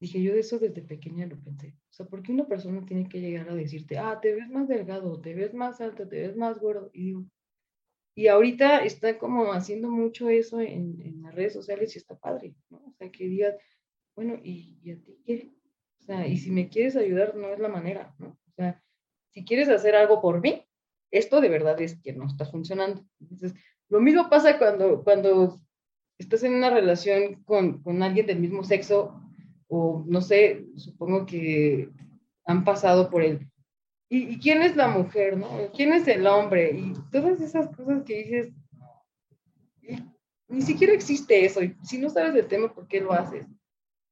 Dije, 0.00 0.22
yo 0.22 0.32
de 0.32 0.40
eso 0.40 0.58
desde 0.58 0.82
pequeña 0.82 1.26
lo 1.26 1.38
pensé. 1.38 1.76
O 1.90 1.92
sea, 1.92 2.06
¿por 2.06 2.22
qué 2.22 2.32
una 2.32 2.46
persona 2.46 2.84
tiene 2.86 3.08
que 3.08 3.20
llegar 3.20 3.48
a 3.50 3.54
decirte, 3.54 3.98
ah, 3.98 4.18
te 4.20 4.34
ves 4.34 4.48
más 4.48 4.68
delgado, 4.68 5.20
te 5.20 5.34
ves 5.34 5.52
más 5.52 5.80
alto, 5.80 6.08
te 6.08 6.26
ves 6.26 6.36
más 6.36 6.58
gordo? 6.58 6.90
Y 6.94 7.04
digo, 7.04 7.26
y 8.16 8.28
ahorita 8.28 8.84
está 8.84 9.18
como 9.18 9.52
haciendo 9.52 9.90
mucho 9.90 10.28
eso 10.28 10.60
en, 10.60 11.00
en 11.00 11.22
las 11.22 11.34
redes 11.34 11.52
sociales 11.52 11.94
y 11.94 11.98
está 11.98 12.16
padre, 12.16 12.54
¿no? 12.70 12.78
O 12.78 12.92
sea, 12.92 13.10
que 13.10 13.28
digas, 13.28 13.56
bueno, 14.14 14.38
¿y, 14.42 14.78
¿y, 14.82 14.92
a 14.92 14.96
ti 14.96 15.18
qué? 15.24 15.52
O 16.00 16.02
sea, 16.04 16.26
y 16.26 16.38
si 16.38 16.50
me 16.50 16.68
quieres 16.68 16.96
ayudar, 16.96 17.36
no 17.36 17.52
es 17.52 17.58
la 17.58 17.68
manera, 17.68 18.14
¿no? 18.18 18.28
O 18.28 18.52
sea, 18.56 18.82
si 19.30 19.44
quieres 19.44 19.68
hacer 19.68 19.94
algo 19.94 20.20
por 20.22 20.40
mí, 20.40 20.64
esto 21.10 21.40
de 21.40 21.48
verdad 21.48 21.80
es 21.80 22.00
que 22.00 22.12
no 22.12 22.26
está 22.26 22.44
funcionando. 22.44 23.04
Entonces, 23.20 23.54
lo 23.88 24.00
mismo 24.00 24.28
pasa 24.28 24.58
cuando, 24.58 25.02
cuando 25.02 25.60
estás 26.18 26.42
en 26.42 26.54
una 26.54 26.70
relación 26.70 27.42
con, 27.44 27.82
con 27.82 28.02
alguien 28.02 28.26
del 28.26 28.40
mismo 28.40 28.64
sexo 28.64 29.20
o 29.68 30.04
no 30.06 30.20
sé, 30.20 30.66
supongo 30.76 31.26
que 31.26 31.88
han 32.46 32.64
pasado 32.64 33.10
por 33.10 33.22
él. 33.22 33.48
¿Y, 34.08 34.38
quién 34.38 34.62
es 34.62 34.76
la 34.76 34.86
mujer, 34.88 35.36
no? 35.36 35.48
¿Quién 35.74 35.92
es 35.92 36.06
el 36.06 36.26
hombre? 36.26 36.72
Y 36.72 36.94
todas 37.10 37.40
esas 37.40 37.74
cosas 37.74 38.04
que 38.04 38.22
dices, 38.22 38.52
ni 40.48 40.62
siquiera 40.62 40.92
existe 40.92 41.44
eso. 41.44 41.62
Y 41.62 41.76
si 41.82 41.98
no 41.98 42.10
sabes 42.10 42.34
del 42.34 42.46
tema, 42.46 42.72
¿por 42.72 42.86
qué 42.86 43.00
lo 43.00 43.12
haces? 43.12 43.46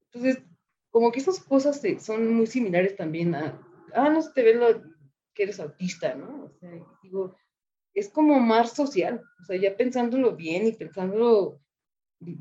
Entonces, 0.07 0.43
como 0.91 1.13
que 1.13 1.21
esas 1.21 1.41
cosas 1.41 1.81
son 2.01 2.35
muy 2.35 2.47
similares 2.47 2.97
también 2.97 3.35
a, 3.35 3.61
ah, 3.95 4.11
no 4.11 4.23
se 4.23 4.33
te 4.33 4.43
ve 4.43 4.55
lo 4.55 4.83
que 5.35 5.45
eres 5.45 5.61
autista, 5.61 6.15
¿no? 6.15 6.45
O 6.45 6.51
sea, 6.59 6.71
digo, 7.03 7.37
es 7.95 8.09
como 8.09 8.41
más 8.41 8.73
social, 8.73 9.23
o 9.41 9.45
sea, 9.45 9.57
ya 9.57 9.77
pensándolo 9.77 10.35
bien 10.37 10.67
y 10.67 10.73
pensándolo 10.73 11.61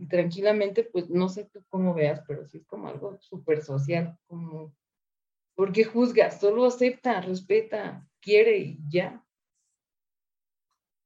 tranquilamente, 0.09 0.83
pues 0.83 1.09
no 1.09 1.27
sé 1.29 1.45
tú 1.45 1.63
cómo 1.69 1.93
veas, 1.93 2.21
pero 2.27 2.45
sí 2.45 2.57
es 2.59 2.65
como 2.65 2.87
algo 2.87 3.17
súper 3.19 3.63
social, 3.63 4.17
como, 4.27 4.73
porque 5.55 5.83
juzga, 5.83 6.31
solo 6.31 6.65
acepta, 6.65 7.21
respeta, 7.21 8.07
quiere 8.19 8.57
y 8.59 8.79
ya. 8.89 9.25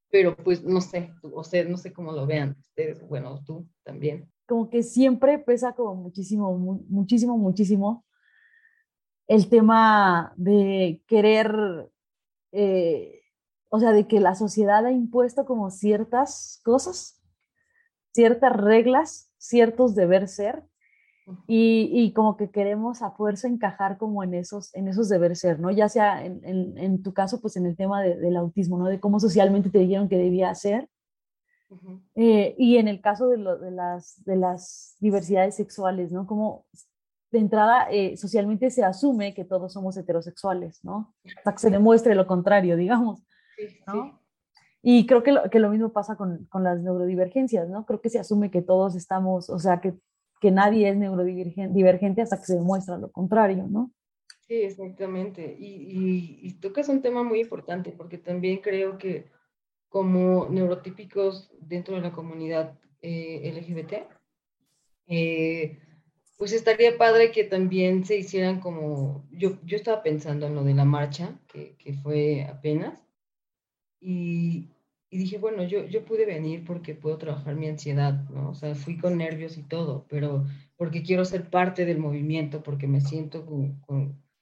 Pero 0.10 0.36
pues 0.36 0.64
no 0.64 0.82
sé, 0.82 1.14
o 1.22 1.44
sea, 1.44 1.64
no 1.64 1.78
sé 1.78 1.94
cómo 1.94 2.12
lo 2.12 2.26
vean 2.26 2.56
ustedes, 2.60 3.06
bueno, 3.08 3.44
tú 3.46 3.68
también. 3.84 4.30
Como 4.46 4.70
que 4.70 4.84
siempre 4.84 5.40
pesa 5.40 5.74
como 5.74 5.96
muchísimo, 5.96 6.56
muchísimo, 6.58 7.38
muchísimo 7.38 8.06
el 9.28 9.50
tema 9.50 10.34
de 10.36 11.02
querer 11.08 11.90
eh, 12.52 13.22
o 13.70 13.80
sea, 13.80 13.92
de 13.92 14.08
que 14.08 14.20
la 14.20 14.36
sociedad 14.36 14.86
ha 14.86 14.92
impuesto 14.92 15.46
como 15.46 15.70
ciertas 15.70 16.62
cosas, 16.64 17.22
ciertas 18.12 18.56
reglas, 18.56 19.32
ciertos 19.38 19.96
deber 19.96 20.28
ser, 20.28 20.64
y, 21.48 22.14
como 22.14 22.38
que 22.38 22.52
queremos 22.52 23.02
a 23.02 23.10
fuerza 23.10 23.48
encajar 23.48 23.98
como 23.98 24.24
en 24.24 24.36
esos, 24.36 24.74
en 24.76 24.88
esos 24.88 25.10
deber 25.10 25.36
ser, 25.36 25.60
¿no? 25.60 25.72
Ya 25.72 25.90
sea 25.90 26.24
en, 26.24 27.02
tu 27.02 27.14
caso, 27.14 27.42
pues 27.42 27.58
en 27.58 27.66
el 27.66 27.76
tema 27.76 28.04
del 28.04 28.38
autismo, 28.38 28.78
¿no? 28.78 28.86
De 28.86 29.00
cómo 29.00 29.20
socialmente 29.20 29.72
te 29.72 29.80
dijeron 29.80 30.08
que 30.08 30.18
debía 30.18 30.54
ser. 30.54 30.88
Eh, 32.14 32.56
y 32.60 32.78
en 32.78 32.88
el 32.88 33.02
caso 33.02 33.28
de, 33.28 33.38
de, 33.38 33.72
las, 33.72 34.24
de 34.24 34.36
las 34.36 34.98
diversidades 35.00 35.56
sexuales, 35.56 36.12
¿no? 36.12 36.28
Como 36.28 36.68
de 37.32 37.40
entrada 37.40 37.88
eh, 37.90 38.16
socialmente 38.18 38.70
se 38.70 38.84
asume 38.84 39.34
que 39.34 39.46
todos 39.46 39.74
somos 39.74 39.98
heterosexuales, 39.98 40.84
¿no? 40.84 41.16
Hasta 41.38 41.54
que 41.54 41.58
se 41.60 41.70
demuestre 41.72 42.14
lo 42.14 42.28
contrario, 42.28 42.78
digamos. 42.78 43.24
Y 44.82 45.08
creo 45.08 45.24
que 45.24 45.32
lo, 45.32 45.50
que 45.50 45.60
lo 45.60 45.70
mismo 45.70 45.92
pasa 45.92 46.16
con, 46.16 46.46
con, 46.46 46.64
las 46.64 46.80
neurodivergencias, 46.80 47.68
¿no? 47.68 47.86
Creo 47.86 48.02
que 48.02 48.12
se 48.12 48.20
asume 48.20 48.52
que 48.52 48.62
todos 48.62 48.96
estamos, 48.96 49.50
o 49.50 49.58
sea, 49.58 49.82
que, 49.82 49.96
que 50.40 50.52
nadie 50.52 50.90
es 50.90 50.96
neurodivergente 50.96 52.22
hasta 52.22 52.38
que 52.38 52.46
se 52.46 52.56
demuestra 52.56 52.98
lo 52.98 53.12
contrario, 53.12 53.66
¿no? 53.68 53.92
Sí, 54.48 54.62
exactamente. 54.62 55.56
Y, 55.58 56.40
y, 56.44 56.54
tocas 56.60 56.88
un 56.88 57.02
tema 57.02 57.24
muy 57.24 57.42
importante 57.42 57.92
porque 57.92 58.20
también 58.20 58.60
creo 58.60 59.00
que 59.00 59.26
como 59.90 60.48
neurotípicos 60.50 61.52
dentro 61.60 61.96
de 61.96 62.02
la 62.02 62.12
comunidad 62.12 62.78
eh, 63.02 63.52
LGBT, 63.52 64.08
eh, 65.08 65.80
pues 66.38 66.54
estaría 66.54 66.98
padre 66.98 67.32
que 67.32 67.44
también 67.44 68.06
se 68.06 68.18
hicieran 68.18 68.60
como, 68.60 69.28
yo, 69.32 69.60
yo 69.64 69.78
estaba 69.78 70.04
pensando 70.04 70.46
en 70.46 70.54
lo 70.54 70.64
de 70.64 70.76
la 70.76 70.86
marcha, 70.86 71.40
que, 71.48 71.76
que 71.78 71.94
fue 71.94 72.44
apenas, 72.44 73.00
y, 74.06 74.70
y, 75.10 75.18
dije, 75.18 75.38
bueno, 75.38 75.64
yo, 75.64 75.86
yo 75.86 76.06
pude 76.06 76.26
venir 76.26 76.64
porque 76.64 76.94
puedo 76.96 77.18
trabajar 77.18 77.56
mi 77.56 77.68
ansiedad, 77.68 78.30
¿no? 78.30 78.52
O 78.52 78.54
sea, 78.54 78.76
fui 78.76 78.98
con 78.98 79.18
nervios 79.18 79.58
y 79.58 79.64
todo, 79.64 80.06
pero 80.10 80.46
porque 80.78 81.04
quiero 81.04 81.26
ser 81.26 81.50
parte 81.50 81.86
del 81.86 81.98
movimiento, 81.98 82.62
porque 82.64 82.88
me 82.88 83.02
siento 83.02 83.46
como, 83.46 83.80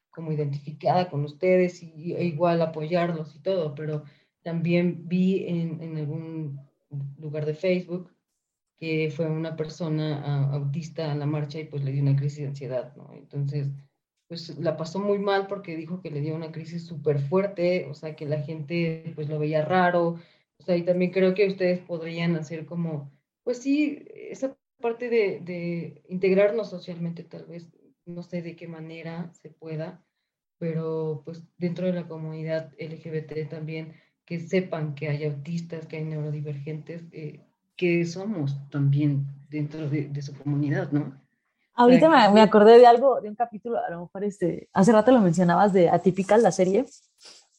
como, 0.09 0.31
identificada 0.31 1.09
con 1.09 1.23
ustedes 1.23 1.81
y, 1.81 2.13
e 2.13 2.25
igual 2.25 2.61
apoyarlos 2.61 3.35
y 3.35 3.39
todo, 3.39 3.73
pero 3.75 4.03
también 4.43 5.07
vi 5.07 5.45
en, 5.47 5.81
en 5.81 5.97
algún 5.97 6.59
lugar 7.17 7.45
de 7.45 7.53
Facebook 7.53 8.13
que 8.83 9.09
fue 9.15 9.27
una 9.27 9.55
persona 9.55 10.49
uh, 10.51 10.55
autista 10.55 11.11
a 11.11 11.15
la 11.15 11.25
marcha 11.25 11.57
y 11.59 11.63
pues 11.63 11.83
le 11.85 11.93
dio 11.93 12.01
una 12.01 12.17
crisis 12.17 12.39
de 12.39 12.47
ansiedad, 12.47 12.93
¿no? 12.97 13.13
Entonces, 13.13 13.69
pues 14.33 14.57
la 14.57 14.77
pasó 14.77 14.97
muy 14.97 15.19
mal 15.19 15.45
porque 15.45 15.77
dijo 15.77 16.01
que 16.01 16.09
le 16.09 16.21
dio 16.21 16.33
una 16.35 16.51
crisis 16.51 16.87
súper 16.87 17.19
fuerte, 17.19 17.85
o 17.87 17.93
sea, 17.93 18.15
que 18.15 18.25
la 18.25 18.41
gente 18.41 19.11
pues 19.13 19.29
lo 19.29 19.37
veía 19.37 19.63
raro, 19.63 20.19
o 20.57 20.63
sea, 20.63 20.75
y 20.75 20.81
también 20.81 21.11
creo 21.11 21.35
que 21.35 21.45
ustedes 21.45 21.79
podrían 21.81 22.35
hacer 22.35 22.65
como, 22.65 23.11
pues 23.43 23.59
sí, 23.59 24.03
esa 24.15 24.57
parte 24.81 25.09
de, 25.09 25.39
de 25.41 26.01
integrarnos 26.09 26.71
socialmente 26.71 27.23
tal 27.23 27.45
vez, 27.45 27.69
no 28.05 28.23
sé 28.23 28.41
de 28.41 28.55
qué 28.55 28.67
manera 28.67 29.31
se 29.39 29.51
pueda, 29.51 30.03
pero 30.57 31.21
pues 31.25 31.43
dentro 31.59 31.85
de 31.85 31.93
la 31.93 32.07
comunidad 32.07 32.73
LGBT 32.79 33.47
también 33.47 33.93
que 34.25 34.39
sepan 34.39 34.95
que 34.95 35.09
hay 35.09 35.25
autistas, 35.25 35.85
que 35.85 35.97
hay 35.97 36.05
neurodivergentes, 36.05 37.03
eh, 37.11 37.39
que 37.75 38.03
somos 38.05 38.57
también 38.71 39.27
dentro 39.49 39.87
de, 39.87 40.21
su 40.23 40.33
comunidad, 40.33 40.91
¿no? 40.91 41.21
Ahorita 41.75 42.31
me, 42.31 42.41
acordé 42.41 42.77
de 42.77 42.85
algo, 42.85 43.19
de 43.21 43.29
un 43.29 43.35
capítulo, 43.35 43.79
a 43.79 43.89
lo 43.89 44.01
mejor 44.01 44.23
este, 44.23 44.69
hace 44.73 44.91
rato 44.91 45.11
lo 45.11 45.21
mencionabas 45.21 45.73
de 45.73 45.89
Atypical, 45.89 46.43
la 46.43 46.51
serie. 46.51 46.85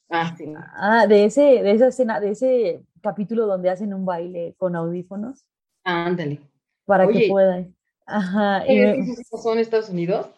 Ah, 0.08 0.34
sí. 0.36 0.52
Ah, 0.76 1.06
de, 1.06 1.24
ese, 1.24 1.40
de 1.40 1.72
esa 1.72 1.88
escena, 1.88 2.20
de 2.20 2.30
ese 2.30 2.84
capítulo 3.02 3.46
donde 3.46 3.70
hacen 3.70 3.92
un 3.92 4.04
baile 4.04 4.54
con 4.56 4.76
audífonos. 4.76 5.44
ándale. 5.82 6.40
Para 6.86 7.08
que 7.08 7.28
puedan. 7.28 7.74
Ajá. 8.06 8.62
¿Qué 8.66 9.04
pasó 9.30 9.54
en 9.54 9.58
Estados 9.58 9.88
Unidos? 9.88 10.28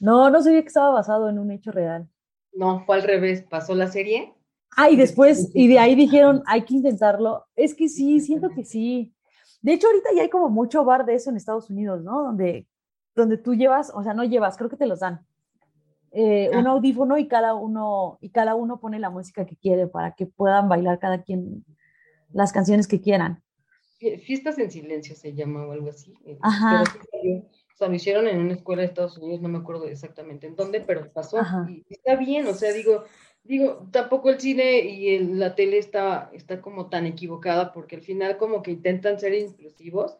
No, 0.00 0.28
no 0.28 0.42
sabía 0.42 0.60
que 0.60 0.68
estaba 0.68 0.90
basado 0.90 1.30
en 1.30 1.38
un 1.38 1.52
hecho 1.52 1.70
real. 1.70 2.08
No, 2.52 2.84
fue 2.84 2.96
al 2.96 3.02
revés. 3.02 3.44
Pasó 3.48 3.74
la 3.74 3.86
serie 3.86 4.36
Ah, 4.76 4.90
y 4.90 4.96
después, 4.96 5.50
y 5.54 5.68
de 5.68 5.78
ahí 5.78 5.94
dijeron, 5.94 6.42
hay 6.46 6.62
que 6.62 6.74
intentarlo. 6.74 7.46
Es 7.56 7.74
que 7.74 7.88
sí, 7.88 8.20
siento 8.20 8.50
que 8.50 8.62
sí. 8.62 9.14
De 9.62 9.72
hecho, 9.72 9.86
ahorita 9.86 10.10
ya 10.14 10.22
hay 10.22 10.28
como 10.28 10.50
mucho 10.50 10.84
bar 10.84 11.06
de 11.06 11.14
eso 11.14 11.30
en 11.30 11.36
Estados 11.36 11.70
Unidos, 11.70 12.02
¿no? 12.02 12.24
Donde, 12.24 12.66
donde 13.16 13.38
tú 13.38 13.54
llevas, 13.54 13.90
o 13.94 14.02
sea, 14.02 14.14
no 14.14 14.24
llevas, 14.24 14.56
creo 14.56 14.70
que 14.70 14.76
te 14.76 14.86
los 14.86 15.00
dan. 15.00 15.26
Eh, 16.12 16.50
un 16.52 16.66
ah. 16.66 16.70
audífono 16.70 17.18
y 17.18 17.28
cada 17.28 17.54
uno 17.54 18.16
y 18.20 18.30
cada 18.30 18.54
uno 18.54 18.80
pone 18.80 18.98
la 18.98 19.10
música 19.10 19.44
que 19.44 19.56
quiere 19.56 19.86
para 19.86 20.14
que 20.14 20.26
puedan 20.26 20.68
bailar 20.68 20.98
cada 20.98 21.22
quien 21.22 21.64
las 22.32 22.52
canciones 22.52 22.86
que 22.86 23.00
quieran. 23.00 23.42
Fiestas 23.98 24.58
en 24.58 24.70
silencio 24.70 25.16
se 25.16 25.34
llama 25.34 25.66
o 25.66 25.72
algo 25.72 25.90
así. 25.90 26.14
Eh, 26.24 26.38
Ajá. 26.42 26.82
o 26.82 27.76
sea, 27.76 27.88
lo 27.88 27.94
hicieron 27.94 28.28
en 28.28 28.38
una 28.38 28.54
escuela 28.54 28.82
de 28.82 28.88
Estados 28.88 29.18
Unidos, 29.18 29.40
no 29.40 29.48
me 29.48 29.58
acuerdo 29.58 29.86
exactamente 29.88 30.46
en 30.46 30.54
dónde, 30.54 30.80
pero 30.80 31.10
pasó. 31.12 31.38
Y 31.68 31.84
está 31.88 32.14
bien, 32.16 32.46
o 32.46 32.54
sea, 32.54 32.72
digo, 32.72 33.04
digo, 33.42 33.88
tampoco 33.90 34.30
el 34.30 34.40
cine 34.40 34.80
y 34.80 35.18
la 35.18 35.54
tele 35.54 35.78
está, 35.78 36.30
está 36.32 36.60
como 36.60 36.88
tan 36.88 37.06
equivocada 37.06 37.72
porque 37.72 37.96
al 37.96 38.02
final 38.02 38.36
como 38.36 38.62
que 38.62 38.70
intentan 38.70 39.18
ser 39.18 39.34
inclusivos, 39.34 40.18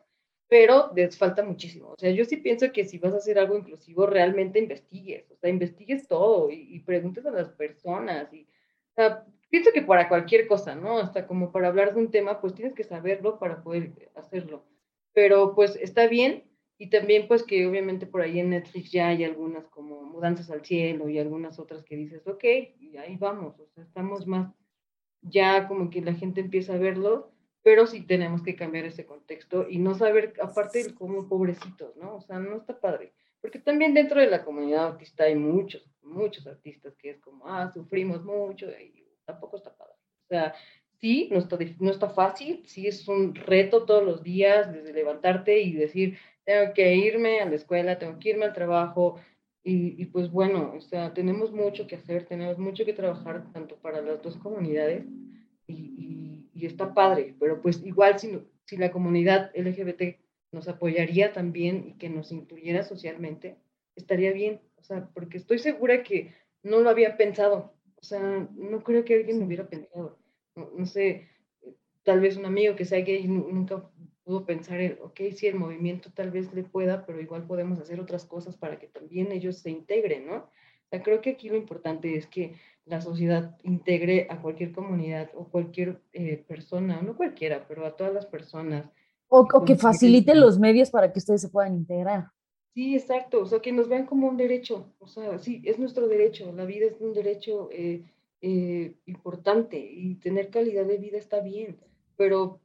pero 0.49 0.93
les 0.95 1.17
falta 1.19 1.43
muchísimo. 1.43 1.91
O 1.91 1.99
sea, 1.99 2.11
yo 2.11 2.25
sí 2.25 2.37
pienso 2.37 2.71
que 2.73 2.85
si 2.85 2.99
vas 2.99 3.15
a 3.15 3.19
hacer 3.19 3.39
algo 3.39 3.57
inclusivo, 3.57 4.07
realmente 4.07 4.59
investigues, 4.59 5.31
o 5.31 5.37
sea, 5.37 5.51
investigues 5.51 6.07
todo 6.07 6.51
y, 6.51 6.81
preguntes 6.81 7.27
a 7.27 7.31
las 7.31 7.49
personas. 7.51 8.33
Y, 8.33 8.43
o 8.43 8.95
sea, 8.95 9.25
pienso 9.51 9.71
que 9.73 9.83
para 9.83 10.09
cualquier 10.09 10.47
cosa, 10.47 10.75
¿no? 10.75 10.99
Hasta 10.99 11.27
como 11.27 11.51
para 11.51 11.69
hablar 11.69 11.95
de 11.95 12.01
un 12.01 12.11
tema, 12.11 12.41
pues 12.41 12.55
tienes 12.55 12.75
que 12.75 12.85
saberlo 12.85 13.39
para 13.39 13.63
poder 13.63 14.11
hacerlo. 14.15 14.65
Pero 15.13 15.55
pues 15.55 15.77
está 15.77 16.07
bien 16.07 16.45
y 16.79 16.91
también 16.91 17.27
pues 17.27 17.43
que 17.43 17.67
obviamente 17.67 18.07
por 18.07 18.21
ahí 18.21 18.39
en 18.39 18.51
Netflix 18.51 18.93
ya 18.93 19.09
hay 19.09 19.25
algunas 19.25 19.67
como 19.69 20.03
Mudanzas 20.03 20.51
al 20.51 20.65
Cielo 20.65 21.09
y 21.09 21.19
algunas 21.19 21.59
otras 21.59 21.83
que 21.85 21.97
dices, 21.97 22.27
ok, 22.27 22.45
y 22.79 22.97
ahí 22.99 23.17
vamos, 23.17 23.59
o 23.59 23.67
sea, 23.69 23.83
estamos 23.83 24.27
más, 24.27 24.53
ya 25.23 25.69
como 25.69 25.89
que 25.89 26.03
la 26.03 26.13
gente 26.13 26.43
empieza 26.43 26.75
a 26.75 26.79
verlo, 26.79 27.33
pero 27.67 27.85
sí 27.89 28.03
tenemos 28.03 28.45
que 28.45 28.55
cambiar 28.55 28.85
ese 28.85 29.07
contexto 29.07 29.67
y 29.69 29.79
no 29.79 29.97
saber, 29.97 30.35
aparte 30.41 30.95
como 30.95 31.29
pobrecitos, 31.29 31.97
¿no? 31.97 32.15
O 32.15 32.21
sea, 32.21 32.39
no 32.39 32.59
está 32.59 32.79
padre. 32.79 33.13
Porque 33.41 33.59
también 33.59 33.93
dentro 33.93 34.21
de 34.21 34.29
la 34.29 34.45
comunidad 34.45 34.85
autista 34.85 35.25
hay 35.25 35.35
muchos, 35.35 35.85
muchos 36.01 36.47
artistas 36.47 36.95
que 36.95 37.11
es 37.11 37.19
como, 37.19 37.49
ah, 37.49 37.69
sufrimos 37.75 38.23
mucho 38.23 38.67
y 38.71 39.05
tampoco 39.25 39.57
está 39.57 39.77
padre. 39.77 39.95
O 39.95 40.29
sea, 40.29 40.55
sí, 41.01 41.29
no 41.33 41.39
está, 41.39 41.59
no 41.81 41.91
está 41.91 42.09
fácil, 42.09 42.63
sí 42.67 42.87
es 42.87 43.09
un 43.09 43.35
reto 43.35 43.85
todos 43.85 44.05
los 44.05 44.23
días 44.23 44.73
desde 44.73 44.93
levantarte 44.93 45.61
y 45.61 45.73
decir, 45.73 46.19
tengo 46.45 46.73
que 46.73 46.95
irme 46.95 47.41
a 47.41 47.47
la 47.47 47.57
escuela, 47.57 47.99
tengo 47.99 48.17
que 48.21 48.31
irme 48.31 48.45
al 48.45 48.53
trabajo. 48.53 49.19
Y, 49.65 50.05
pues 50.05 50.31
bueno, 50.31 50.75
o 50.77 50.81
sea, 50.81 51.13
tenemos 51.13 51.51
mucho 51.51 51.89
que 51.89 51.97
hacer, 51.97 52.27
tenemos 52.27 52.59
mucho 52.59 52.85
que 52.85 52.93
trabajar 52.93 53.51
tanto 53.53 53.75
para 53.75 54.01
las 54.01 54.23
dos 54.23 54.37
comunidades 54.37 55.05
y, 55.67 55.96
y, 56.57 56.67
está 56.67 56.95
padre, 56.95 57.35
pero 57.39 57.61
pues 57.61 57.85
igual 57.85 58.19
si, 58.19 58.39
si 58.65 58.77
la 58.77 58.91
comunidad 58.91 59.51
LGBT 59.55 60.19
nos 60.53 60.69
apoyaría 60.69 61.33
también 61.33 61.85
y 61.89 61.99
que 61.99 62.09
nos 62.09 62.33
incluyera 62.33 62.83
socialmente, 62.83 63.57
estaría 63.95 64.33
bien, 64.33 64.61
o 64.77 64.83
sea, 64.83 65.09
porque 65.15 65.39
estoy 65.39 65.59
segura 65.59 66.03
que 66.03 66.35
no 66.63 66.81
lo 66.81 66.91
había 66.91 67.17
pensado, 67.17 67.75
o 67.97 68.03
sea, 68.03 68.49
no 68.55 68.83
creo 68.83 69.05
que 69.05 69.15
alguien 69.15 69.41
lo 69.41 69.47
hubiera 69.47 69.69
pensado, 69.69 70.19
no, 70.55 70.71
no 70.77 70.87
sé, 70.87 71.29
tal 72.03 72.21
vez 72.21 72.37
un 72.37 72.47
amigo 72.47 72.77
que 72.77 72.85
sea 72.85 73.01
gay 73.01 73.27
nunca 73.27 73.91
pudo 74.27 74.45
pensar, 74.45 74.81
en, 74.81 74.99
ok, 75.03 75.21
sí, 75.35 75.47
el 75.47 75.55
movimiento 75.55 76.11
tal 76.13 76.31
vez 76.31 76.53
le 76.53 76.65
pueda, 76.65 77.07
pero 77.07 77.21
igual 77.21 77.47
podemos 77.47 77.79
hacer 77.79 78.01
otras 78.01 78.25
cosas 78.25 78.57
para 78.57 78.79
que 78.79 78.89
también 78.89 79.31
ellos 79.31 79.59
se 79.59 79.71
integren, 79.71 80.27
¿no? 80.27 80.37
O 80.37 80.89
sea, 80.91 81.03
creo 81.03 81.21
que 81.21 81.31
aquí 81.31 81.49
lo 81.49 81.57
importante 81.57 82.17
es 82.17 82.27
que 82.27 82.55
la 82.87 83.01
sociedad 83.01 83.57
integre 83.63 84.27
a 84.31 84.41
cualquier 84.41 84.73
comunidad 84.73 85.31
o 85.35 85.45
cualquier 85.49 86.01
eh, 86.13 86.43
persona, 86.49 87.03
no 87.03 87.17
cualquiera, 87.17 87.67
pero 87.69 87.85
a 87.85 87.97
todas 87.97 88.15
las 88.15 88.27
personas. 88.27 88.89
O, 89.29 89.47
que 89.65 89.75
facilite 89.75 90.35
los 90.35 90.59
medios 90.59 90.91
para 90.91 91.13
que 91.13 91.19
ustedes 91.19 91.43
se 91.43 91.49
puedan 91.49 91.75
integrar. 91.75 92.31
Sí, 92.75 92.95
exacto, 92.95 93.41
o 93.41 93.47
sea, 93.47 93.61
que 93.61 93.73
nos 93.73 93.89
vean 93.89 94.07
como 94.07 94.29
un 94.29 94.37
derecho, 94.37 94.93
o 94.99 95.09
sea, 95.09 95.39
sí, 95.39 95.63
es 95.65 95.79
nuestro 95.79 96.07
derecho, 96.09 96.53
la 96.53 96.67
vida 96.67 96.87
es 96.87 97.01
un 97.01 97.15
derecho 97.15 97.71
eh, 97.73 98.05
eh, 98.43 98.95
importante 99.07 99.79
y 99.79 100.17
tener 100.17 100.51
calidad 100.51 100.85
de 100.85 100.99
vida 100.99 101.17
está 101.17 101.41
bien, 101.41 101.79
pero 102.17 102.61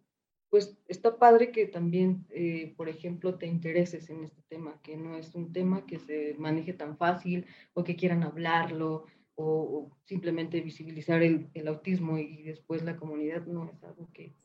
pues 0.50 0.78
está 0.90 1.18
padre 1.18 1.54
que 1.54 1.66
también, 1.66 2.26
eh, 2.30 2.74
por 2.76 2.90
ejemplo, 2.90 3.36
te 3.36 3.48
intereses 3.48 4.10
en 4.10 4.26
este 4.26 4.42
tema, 4.50 4.78
que 4.84 4.98
no 4.98 5.16
es 5.16 5.34
un 5.34 5.54
tema 5.54 5.86
que 5.86 5.98
se 5.98 6.36
maneje 6.38 6.74
tan 6.74 6.98
fácil 6.98 7.46
o 7.74 7.86
que 7.86 7.96
quieran 7.96 8.24
hablarlo 8.24 9.06
o, 9.36 9.90
simplemente 10.06 10.62
visibilizar 10.62 11.22
el, 11.22 11.50
autismo 11.68 12.18
y 12.18 12.44
después 12.44 12.84
la 12.84 12.98
comunidad, 12.98 13.46
no 13.46 13.70
es 13.70 13.84
algo 13.84 14.10
que... 14.14 14.36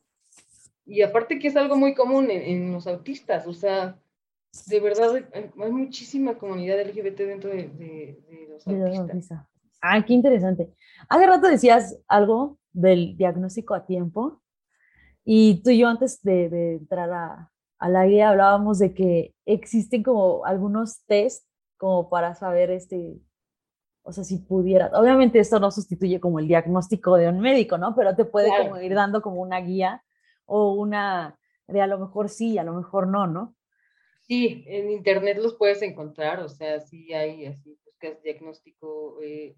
Y 0.85 1.03
aparte 1.03 1.39
que 1.39 1.49
es 1.49 1.57
algo 1.57 1.77
muy 1.77 1.95
común 1.95 2.31
en, 2.31 2.73
los 2.73 2.87
autistas, 2.87 3.47
o 3.47 3.53
sea, 3.53 3.99
de 4.67 4.81
verdad 4.81 5.29
hay, 5.35 5.51
muchísima 5.71 6.39
comunidad 6.39 6.81
LGBT 6.81 7.19
dentro 7.19 7.51
de, 7.51 8.19
los 8.49 8.67
autistas. 8.67 9.47
Ah, 9.83 10.05
qué 10.05 10.15
interesante. 10.15 10.73
Hace 11.09 11.27
rato 11.27 11.49
decías 11.49 11.99
algo 12.07 12.59
del 12.73 13.17
diagnóstico 13.17 13.75
a 13.75 13.85
tiempo 13.85 14.41
y 15.25 15.63
tú 15.63 15.71
y 15.71 15.79
yo 15.79 15.89
antes 15.89 16.23
de, 16.23 16.77
entrar 16.77 17.11
a, 17.13 17.53
a, 17.79 17.89
la 17.89 18.07
guía 18.07 18.31
hablábamos 18.31 18.79
de 18.79 18.95
que 18.95 19.35
existen 19.45 20.05
como 20.05 20.45
algunos 20.45 21.05
test 21.07 21.47
como 21.77 22.09
para 22.09 22.35
saber 22.35 22.71
este, 22.71 23.19
o 24.07 24.13
sea, 24.13 24.25
si 24.25 24.39
pudiera, 24.39 24.91
obviamente 24.95 25.39
esto 25.39 25.61
no 25.61 25.71
sustituye 25.71 26.21
como 26.21 26.39
el 26.39 26.49
diagnóstico 26.49 27.17
de 27.17 27.29
un 27.29 27.41
médico, 27.41 27.77
¿no? 27.77 27.95
Pero 27.95 28.15
te 28.15 28.25
puede 28.25 28.49
como 28.49 28.81
ir 28.81 28.95
dando 28.95 29.21
como 29.21 29.43
una 29.43 29.61
guía 29.61 30.05
o 30.45 30.73
una 30.75 31.39
de 31.67 31.83
a 31.83 31.87
lo 31.87 31.99
mejor 31.99 32.29
sí, 32.29 32.57
a 32.59 32.65
lo 32.65 32.75
mejor 32.75 33.09
no, 33.09 33.27
¿no? 33.27 33.55
Sí, 34.23 34.65
en 34.67 34.91
internet 34.91 35.39
los 35.39 35.55
puedes 35.55 35.83
encontrar, 35.83 36.41
o 36.41 36.49
sea, 36.49 36.81
sí 36.81 37.13
hay 37.13 37.47
así, 37.47 37.79
buscas 37.85 38.23
diagnóstico. 38.23 39.19
Eh, 39.23 39.57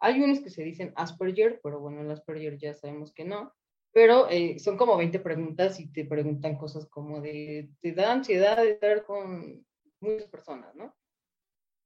hay 0.00 0.20
unos 0.20 0.40
que 0.40 0.50
se 0.50 0.62
dicen 0.62 0.92
Asperger, 0.96 1.60
pero 1.62 1.80
bueno, 1.80 2.00
el 2.00 2.10
Asperger 2.10 2.58
ya 2.58 2.74
sabemos 2.74 3.12
que 3.12 3.24
no 3.24 3.52
pero 3.92 4.28
eh, 4.30 4.58
son 4.58 4.76
como 4.76 4.96
20 4.96 5.20
preguntas 5.20 5.78
y 5.78 5.92
te 5.92 6.04
preguntan 6.04 6.56
cosas 6.56 6.86
como 6.86 7.20
de, 7.20 7.68
te 7.80 7.92
da 7.92 8.12
ansiedad 8.12 8.56
de 8.56 8.70
estar 8.70 9.04
con 9.04 9.64
muchas 10.00 10.28
personas, 10.28 10.74
¿no? 10.74 10.96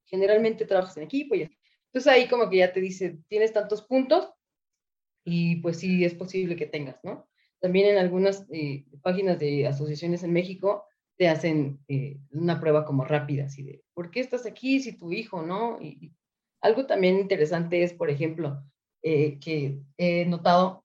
Generalmente 0.05 0.65
trabajas 0.65 0.95
en 0.95 1.03
equipo 1.03 1.35
y 1.35 1.49
Entonces 1.87 2.11
ahí 2.11 2.27
como 2.27 2.49
que 2.49 2.57
ya 2.57 2.73
te 2.73 2.81
dice, 2.81 3.19
tienes 3.27 3.53
tantos 3.53 3.81
puntos 3.81 4.29
y 5.23 5.57
pues 5.57 5.77
sí 5.77 6.05
es 6.05 6.13
posible 6.13 6.55
que 6.55 6.65
tengas, 6.65 6.99
¿no? 7.03 7.27
También 7.59 7.87
en 7.87 7.97
algunas 7.97 8.45
eh, 8.51 8.85
páginas 9.01 9.39
de 9.39 9.67
asociaciones 9.67 10.23
en 10.23 10.31
México 10.31 10.85
te 11.17 11.27
hacen 11.27 11.79
eh, 11.87 12.19
una 12.31 12.59
prueba 12.59 12.85
como 12.85 13.03
rápida, 13.03 13.45
así 13.45 13.63
de, 13.63 13.83
¿por 13.93 14.11
qué 14.11 14.19
estás 14.19 14.45
aquí 14.45 14.79
si 14.79 14.97
tu 14.97 15.11
hijo, 15.11 15.41
no? 15.41 15.81
Y, 15.81 16.13
algo 16.61 16.87
también 16.87 17.19
interesante 17.19 17.83
es, 17.83 17.93
por 17.93 18.09
ejemplo, 18.09 18.63
eh, 19.03 19.37
que 19.39 19.79
he 19.97 20.25
notado 20.25 20.83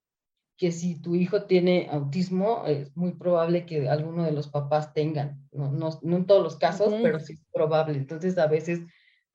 que 0.59 0.71
si 0.71 1.01
tu 1.01 1.15
hijo 1.15 1.45
tiene 1.45 1.89
autismo, 1.91 2.65
es 2.67 2.95
muy 2.97 3.13
probable 3.13 3.65
que 3.65 3.89
alguno 3.89 4.25
de 4.25 4.33
los 4.33 4.49
papás 4.49 4.93
tengan, 4.93 5.49
no, 5.51 5.73
no, 5.73 5.99
no 6.03 6.17
en 6.17 6.27
todos 6.27 6.43
los 6.43 6.57
casos, 6.57 6.95
pero 7.03 7.19
sí 7.21 7.33
es 7.35 7.41
probable. 7.53 7.97
Entonces, 7.97 8.37
a 8.39 8.47
veces 8.47 8.81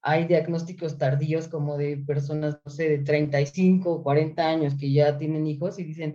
hay 0.01 0.25
diagnósticos 0.25 0.97
tardíos 0.97 1.47
como 1.47 1.77
de 1.77 1.97
personas, 1.97 2.59
no 2.63 2.71
sé, 2.71 2.89
de 2.89 2.99
35 2.99 3.91
o 3.91 4.03
40 4.03 4.47
años 4.47 4.75
que 4.79 4.91
ya 4.91 5.17
tienen 5.17 5.47
hijos 5.47 5.79
y 5.79 5.83
dicen, 5.83 6.13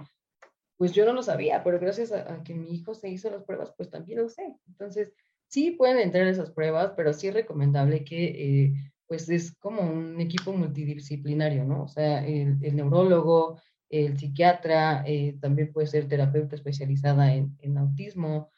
pues 0.76 0.92
yo 0.92 1.04
no 1.04 1.12
lo 1.12 1.22
sabía, 1.22 1.62
pero 1.62 1.78
gracias 1.78 2.12
a, 2.12 2.42
que 2.42 2.54
mi 2.54 2.74
hijo 2.74 2.94
se 2.94 3.08
hizo 3.08 3.30
las 3.30 3.44
pruebas, 3.44 3.72
pues 3.76 3.90
también 3.90 4.20
lo 4.20 4.28
sé. 4.28 4.56
Entonces, 4.66 5.12
sí 5.46 5.72
pueden 5.72 5.98
entrar 5.98 6.26
esas 6.26 6.50
pruebas, 6.50 6.92
pero 6.96 7.12
sí 7.12 7.28
es 7.28 7.34
recomendable 7.34 8.04
que, 8.04 8.24
eh, 8.64 8.74
pues 9.06 9.28
es 9.28 9.54
como 9.58 9.82
un 9.82 10.20
equipo 10.20 10.52
multidisciplinario, 10.52 11.64
¿no? 11.64 11.84
O 11.84 11.88
sea, 11.88 12.26
el, 12.26 12.58
neurólogo, 12.74 13.60
el 13.90 14.18
psiquiatra, 14.18 15.04
eh, 15.06 15.36
también 15.40 15.70
puede 15.72 15.86
ser 15.86 16.08
terapeuta 16.08 16.56
especializada 16.56 17.34
en, 17.34 17.56
en, 17.60 17.76
autismo, 17.76 18.50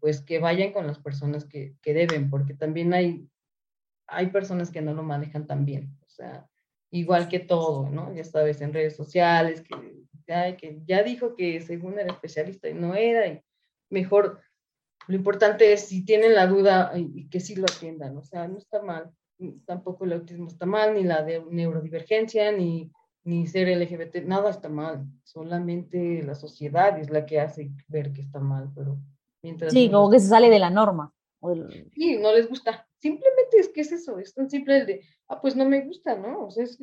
pues 0.00 0.22
que 0.22 0.38
vayan 0.38 0.72
con 0.72 0.86
las 0.86 0.98
personas 0.98 1.44
que, 1.44 1.76
que 1.82 1.92
deben, 1.92 2.30
porque 2.30 2.54
también 2.54 2.94
hay, 2.94 3.28
hay 4.08 4.28
personas 4.28 4.70
que 4.70 4.80
no 4.80 4.94
lo 4.94 5.02
manejan 5.02 5.46
tan 5.46 5.64
bien, 5.64 5.96
o 6.04 6.08
sea, 6.08 6.48
igual 6.90 7.28
que 7.28 7.38
todo, 7.38 7.88
¿no? 7.90 8.12
Ya 8.14 8.24
sabes, 8.24 8.60
en 8.60 8.72
redes 8.72 8.96
sociales, 8.96 9.62
que 9.62 9.98
que 10.58 10.82
ya 10.86 11.02
dijo 11.02 11.34
que 11.34 11.60
según 11.60 11.98
era 11.98 12.12
especialista 12.12 12.68
y 12.68 12.74
no 12.74 12.94
era, 12.94 13.26
y 13.26 13.42
mejor, 13.90 14.40
lo 15.06 15.16
importante 15.16 15.72
es 15.72 15.86
si 15.86 16.04
tienen 16.04 16.34
la 16.34 16.46
duda 16.46 16.92
y 16.94 17.28
que 17.28 17.40
sí 17.40 17.54
lo 17.54 17.64
atiendan, 17.64 18.16
o 18.16 18.22
sea, 18.22 18.46
no 18.46 18.58
está 18.58 18.82
mal, 18.82 19.10
tampoco 19.64 20.04
el 20.04 20.12
autismo 20.12 20.48
está 20.48 20.66
mal, 20.66 20.94
ni 20.94 21.04
la 21.04 21.22
de 21.22 21.42
neurodivergencia, 21.50 22.52
ni, 22.52 22.92
ni 23.24 23.46
ser 23.46 23.68
LGBT, 23.68 24.26
nada 24.26 24.50
está 24.50 24.68
mal, 24.68 25.06
solamente 25.22 26.22
la 26.22 26.34
sociedad 26.34 26.98
es 26.98 27.10
la 27.10 27.24
que 27.24 27.40
hace 27.40 27.70
ver 27.88 28.12
que 28.12 28.20
está 28.20 28.40
mal, 28.40 28.70
pero 28.74 28.98
mientras... 29.42 29.72
Sí, 29.72 29.90
como 29.90 30.10
que 30.10 30.20
se 30.20 30.28
sale 30.28 30.50
de 30.50 30.58
la 30.58 30.70
norma. 30.70 31.12
Sí, 31.94 32.18
no 32.18 32.32
les 32.34 32.48
gusta. 32.48 32.87
Simplemente 33.00 33.58
es 33.58 33.68
que 33.68 33.82
es 33.82 33.92
eso, 33.92 34.18
es 34.18 34.34
tan 34.34 34.50
simple 34.50 34.78
el 34.78 34.86
de, 34.86 35.04
ah, 35.28 35.40
pues 35.40 35.54
no 35.54 35.64
me 35.64 35.82
gusta, 35.82 36.16
¿no? 36.16 36.46
O 36.46 36.50
sea, 36.50 36.64
es 36.64 36.78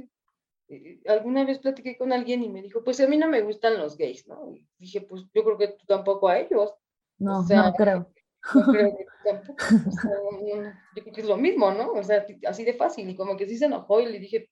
eh, 0.67 0.99
alguna 1.07 1.45
vez 1.45 1.59
platiqué 1.59 1.97
con 1.97 2.11
alguien 2.11 2.43
y 2.43 2.49
me 2.49 2.61
dijo, 2.61 2.83
pues 2.83 2.99
a 2.99 3.07
mí 3.07 3.17
no 3.17 3.27
me 3.27 3.41
gustan 3.41 3.77
los 3.77 3.97
gays, 3.97 4.27
¿no? 4.27 4.51
Y 4.51 4.67
dije, 4.77 5.01
pues 5.01 5.23
yo 5.33 5.43
creo 5.43 5.57
que 5.57 5.67
tú 5.69 5.85
tampoco 5.85 6.27
a 6.27 6.39
ellos. 6.39 6.73
No, 7.19 7.43
no 7.43 7.73
creo. 7.73 8.11
No 8.53 8.65
creo 8.71 8.97
que 8.97 9.05
tampoco. 9.23 9.63
yo 10.95 11.03
creo 11.03 11.13
que 11.13 11.21
es 11.21 11.27
lo 11.27 11.37
mismo, 11.37 11.71
¿no? 11.71 11.91
O 11.91 12.03
sea, 12.03 12.25
así 12.47 12.63
de 12.63 12.73
fácil. 12.73 13.09
Y 13.09 13.15
como 13.15 13.37
que 13.37 13.47
sí 13.47 13.57
se 13.57 13.65
enojó 13.65 14.01
y 14.01 14.07
le 14.07 14.19
dije, 14.19 14.49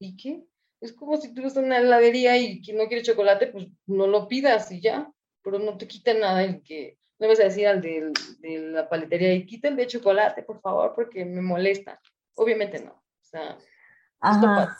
¿y 0.00 0.16
qué? 0.16 0.44
Es 0.80 0.92
como 0.92 1.16
si 1.16 1.32
tú 1.32 1.42
vas 1.42 1.56
a 1.56 1.60
una 1.60 1.78
heladería 1.78 2.36
y 2.36 2.60
quien 2.60 2.76
no 2.76 2.88
quiere 2.88 3.02
chocolate, 3.02 3.46
pues 3.48 3.68
no 3.86 4.06
lo 4.06 4.26
pidas 4.26 4.70
y 4.72 4.80
ya. 4.80 5.10
Pero 5.42 5.58
no 5.58 5.76
te 5.76 5.86
quita 5.86 6.14
nada 6.14 6.42
el 6.42 6.62
que, 6.62 6.98
no 7.18 7.28
vas 7.28 7.40
a 7.40 7.44
decir 7.44 7.66
al 7.66 7.80
de, 7.80 8.12
de 8.40 8.58
la 8.58 8.88
paletería 8.88 9.32
y 9.34 9.46
quita 9.46 9.68
el 9.68 9.76
de 9.76 9.86
chocolate, 9.86 10.42
por 10.42 10.60
favor, 10.60 10.92
porque 10.94 11.24
me 11.24 11.40
molesta. 11.40 12.00
Obviamente 12.34 12.80
no. 12.80 12.92
O 12.92 13.24
sea, 13.24 13.58
Ajá. 14.20 14.76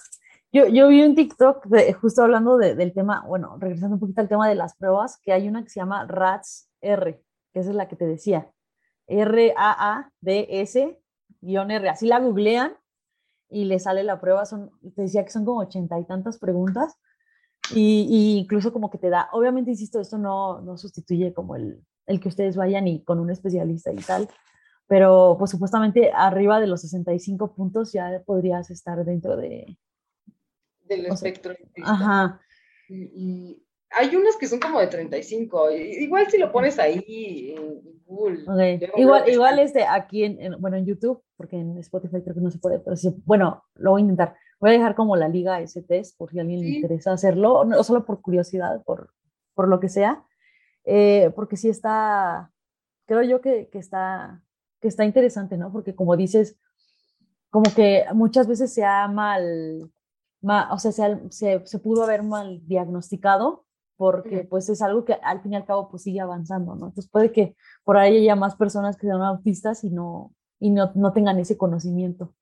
Yo, 0.55 0.67
yo 0.69 0.87
vi 0.87 1.03
un 1.03 1.17
TikTok 1.17 1.67
de, 1.67 1.93
justo 1.95 2.23
hablando 2.23 2.57
del 2.57 2.93
tema, 2.93 3.25
bueno, 3.27 3.57
regresando 3.59 3.97
un 3.97 4.01
poquito 4.01 4.21
al 4.21 4.29
tema 4.29 4.49
de 4.49 4.55
las 4.55 4.77
pruebas, 4.77 5.19
que 5.21 5.33
hay 5.33 5.49
una 5.49 5.65
que 5.65 5.71
se 5.71 5.81
llama 5.81 6.07
RATS 6.07 6.71
R, 6.81 7.21
que 7.53 7.59
esa 7.59 7.71
es 7.71 7.77
la 7.77 7.89
que 7.89 7.97
te 7.97 8.07
decía. 8.07 8.49
R-A-A-D-S-R. 9.09 10.99
Así 11.89 12.07
la 12.07 12.21
googlean 12.21 12.77
y 13.51 13.65
le 13.65 13.81
sale 13.81 14.05
la 14.05 14.21
prueba. 14.21 14.47
Son, 14.47 14.71
te 14.95 15.03
decía 15.03 15.25
que 15.25 15.33
son 15.33 15.45
como 15.45 15.59
ochenta 15.59 15.99
y 15.99 16.05
tantas 16.05 16.39
preguntas. 16.39 17.01
Y, 17.75 18.39
incluso 18.39 18.73
como 18.73 18.91
que 18.91 18.99
te 18.99 19.11
da, 19.11 19.29
obviamente, 19.33 19.73
insisto, 19.73 19.99
esto 19.99 20.19
no, 20.19 20.61
no 20.61 20.77
sustituye 20.77 21.35
como 21.35 21.57
el, 21.57 21.85
el 22.07 22.21
que 22.21 22.29
ustedes 22.29 22.57
vayan 22.57 22.87
y 22.87 23.03
con 23.03 23.19
un 23.21 23.31
especialista 23.31 23.93
y 23.93 23.97
tal, 23.97 24.29
pero 24.87 25.37
pues 25.39 25.51
supuestamente 25.51 26.13
arriba 26.13 26.61
de 26.61 26.67
los 26.67 26.83
65 26.83 27.55
puntos 27.55 27.93
ya 27.93 28.23
podrías 28.25 28.71
estar 28.71 29.05
dentro 29.05 29.37
de, 29.37 29.79
del 30.85 31.07
espectro 31.07 31.55
Ajá. 31.83 32.41
Y, 32.89 33.61
hay 33.97 34.17
unas 34.17 34.37
que 34.37 34.49
son 34.49 34.59
como 34.59 34.81
de 34.81 34.89
35. 34.89 35.71
Igual 35.71 36.29
si 36.29 36.39
lo 36.39 36.51
pones 36.51 36.81
ahí 36.81 37.55
en 37.57 37.81
Google. 38.05 38.45
Igual, 38.97 39.29
igual 39.29 39.59
este 39.61 39.85
aquí 39.85 40.25
en, 40.25 40.61
bueno, 40.61 40.77
en 40.77 40.85
YouTube, 40.85 41.23
porque 41.37 41.57
en 41.57 41.79
Spotify 41.79 42.21
creo 42.21 42.35
que 42.35 42.41
no 42.41 42.51
se 42.51 42.59
puede, 42.59 42.81
pero 42.81 42.97
sí, 42.97 43.15
bueno, 43.25 43.63
lo 43.77 43.93
voy 43.93 44.01
a 44.01 44.03
intentar. 44.03 44.37
Voy 44.59 44.71
a 44.71 44.73
dejar 44.73 44.97
como 44.97 45.15
la 45.15 45.29
liga 45.29 45.61
ese 45.61 45.83
test 45.83 46.19
por 46.19 46.33
si 46.33 46.39
a 46.39 46.43
alguien 46.43 46.61
le 46.61 46.71
interesa 46.71 47.13
hacerlo, 47.13 47.65
no 47.65 47.85
solo 47.85 48.05
por 48.05 48.21
curiosidad, 48.21 48.83
por, 48.83 49.11
por 49.55 49.69
lo 49.69 49.79
que 49.79 49.89
sea, 49.89 50.25
eh, 50.85 51.33
porque 51.35 51.57
sí 51.57 51.69
está, 51.69 52.53
creo 53.07 53.23
yo 53.23 53.41
que, 53.41 53.69
que, 53.71 53.79
está, 53.79 54.43
que 54.81 54.89
está 54.89 55.05
interesante, 55.05 55.57
¿no? 55.57 55.73
Porque 55.73 55.95
como 55.95 56.17
dices, 56.17 56.59
como 57.51 57.73
que 57.75 58.05
muchas 58.15 58.47
veces 58.47 58.73
se 58.73 58.85
ha 58.85 59.09
mal 59.09 59.91
o 60.71 60.79
sea, 60.79 60.93
se, 60.93 61.67
se, 61.67 61.79
pudo 61.79 62.05
haber 62.05 62.23
mal 62.23 62.61
diagnosticado 62.67 63.65
porque 63.97 64.45
pues 64.45 64.69
es 64.69 64.83
algo 64.83 65.05
que 65.05 65.15
al 65.15 65.41
fin 65.41 65.53
y 65.53 65.57
al 65.57 65.65
cabo 65.65 65.89
pues 65.89 66.03
sigue 66.03 66.21
avanzando, 66.21 66.75
¿no? 66.75 66.89
Entonces 66.89 67.09
puede 67.11 67.33
que 67.33 67.57
por 67.85 67.97
ahí 67.97 68.19
haya 68.19 68.37
más 68.37 68.57
personas 68.57 68.97
que 68.97 69.07
sean 69.07 69.23
autistas 69.23 69.85
y 69.85 69.91
no, 69.91 70.35
y 70.59 70.71
no, 70.71 70.93
no 70.97 71.13
tengan 71.13 71.39
ese 71.39 71.57
conocimiento. 71.57 72.35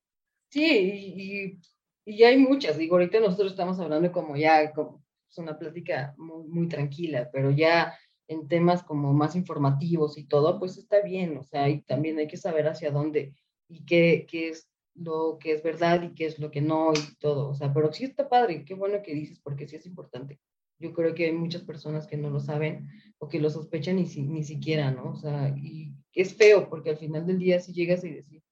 Sí, 0.48 0.64
y, 0.64 1.60
y, 2.04 2.22
hay 2.24 2.38
muchas, 2.38 2.76
digo, 2.78 2.96
ahorita 2.96 3.20
nosotros 3.20 3.52
estamos 3.52 3.78
hablando 3.78 4.10
como 4.10 4.36
ya, 4.36 4.72
como 4.72 5.04
es 5.30 5.38
una 5.38 5.58
plática 5.58 6.14
muy, 6.16 6.48
muy 6.48 6.68
tranquila, 6.68 7.28
pero 7.32 7.50
ya 7.50 7.94
en 8.32 8.48
temas 8.48 8.82
como 8.82 9.12
más 9.12 9.36
informativos 9.36 10.18
y 10.18 10.24
todo, 10.24 10.58
pues 10.58 10.76
está 10.78 11.00
bien, 11.02 11.36
o 11.38 11.44
sea, 11.44 11.68
y 11.68 11.82
también 11.82 12.18
hay 12.18 12.28
que 12.28 12.36
saber 12.36 12.66
hacia 12.66 12.90
dónde 12.90 13.34
y 13.68 13.84
qué, 13.84 14.26
qué 14.28 14.48
es 14.48 14.68
lo 14.94 15.38
que 15.40 15.52
es 15.52 15.62
verdad 15.62 16.02
y 16.02 16.14
qué 16.14 16.26
es 16.26 16.38
lo 16.38 16.50
que 16.50 16.60
no 16.60 16.92
y 16.92 17.16
todo. 17.18 17.48
O 17.48 17.54
sea, 17.54 17.72
pero 17.72 17.92
sí 17.92 18.04
está 18.04 18.28
padre, 18.28 18.64
qué 18.64 18.74
bueno 18.74 19.02
que 19.02 19.14
dices, 19.14 19.40
porque 19.40 19.66
sí 19.66 19.76
es 19.76 19.86
importante. 19.86 20.38
Yo 20.78 20.92
creo 20.92 21.14
que 21.14 21.26
hay 21.26 21.32
muchas 21.32 21.62
personas 21.62 22.06
que 22.06 22.16
no 22.16 22.28
lo 22.30 22.40
saben 22.40 22.88
o 23.18 23.28
que 23.28 23.40
lo 23.40 23.50
sospechan 23.50 23.96
ni, 23.96 24.04
ni 24.04 24.42
siquiera, 24.42 24.90
¿no? 24.90 25.12
O 25.12 25.16
sea, 25.16 25.54
y 25.56 25.92
es 26.12 26.34
feo 26.34 26.68
porque 26.68 26.90
al 26.90 26.98
final 26.98 27.26
del 27.26 27.38
día 27.38 27.60
si 27.60 27.72
llegas 27.72 28.04
y 28.04 28.10
decir, 28.10 28.42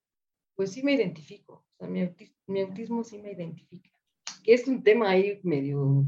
pues 0.55 0.73
sí 0.73 0.83
me 0.83 0.93
identifico, 0.93 1.65
o 1.73 1.77
sea, 1.79 1.89
mi, 1.89 2.61
autismo, 2.61 3.03
sí 3.03 3.19
me 3.19 3.33
identifica. 3.33 3.91
Que 4.45 4.55
es 4.55 4.67
un 4.69 4.83
tema 4.83 5.11
ahí 5.11 5.41
medio 5.43 6.05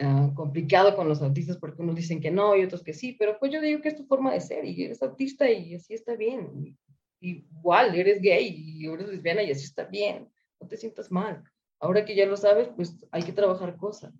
ah, 0.00 0.30
complicado 0.34 0.96
con 0.96 1.08
los 1.08 1.22
autistas 1.22 1.58
porque 1.58 1.82
unos 1.82 1.96
dicen 1.96 2.20
que 2.20 2.30
no 2.30 2.56
y 2.56 2.64
otros 2.64 2.82
que 2.82 2.94
sí, 2.94 3.16
pero 3.18 3.38
pues 3.38 3.52
yo 3.52 3.60
digo 3.60 3.80
que 3.80 3.88
es 3.88 3.96
tu 3.96 4.04
forma 4.06 4.32
de 4.32 4.40
ser 4.40 4.64
y 4.64 4.84
eres 4.84 5.02
autista 5.02 5.50
y 5.50 5.74
así 5.74 5.94
está 5.94 6.16
bien 6.16 6.76
igual 7.22 7.94
eres 7.94 8.20
gay 8.20 8.54
y 8.56 8.86
eres 8.86 9.08
lesbiana 9.08 9.42
y 9.42 9.50
así 9.50 9.64
está 9.64 9.84
bien, 9.84 10.28
no 10.60 10.66
te 10.66 10.76
sientas 10.76 11.10
mal. 11.10 11.42
Ahora 11.80 12.04
que 12.04 12.14
ya 12.14 12.26
lo 12.26 12.36
sabes, 12.36 12.68
pues 12.74 12.96
hay 13.10 13.22
que 13.22 13.32
trabajar 13.32 13.76
cosas. 13.76 14.12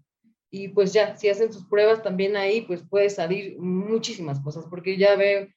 Y 0.51 0.69
pues 0.69 0.93
ya, 0.93 1.17
si 1.17 1.29
hacen 1.29 1.53
sus 1.53 1.67
pruebas 1.67 2.03
también 2.03 2.37
ahí, 2.37 2.63
pues 2.63 2.83
puede 2.83 3.11
salir 3.11 3.59
muchísimas 3.59 4.41
cosas, 4.41 4.67
porque 4.69 4.97
ya 4.97 5.17
veo, 5.17 5.49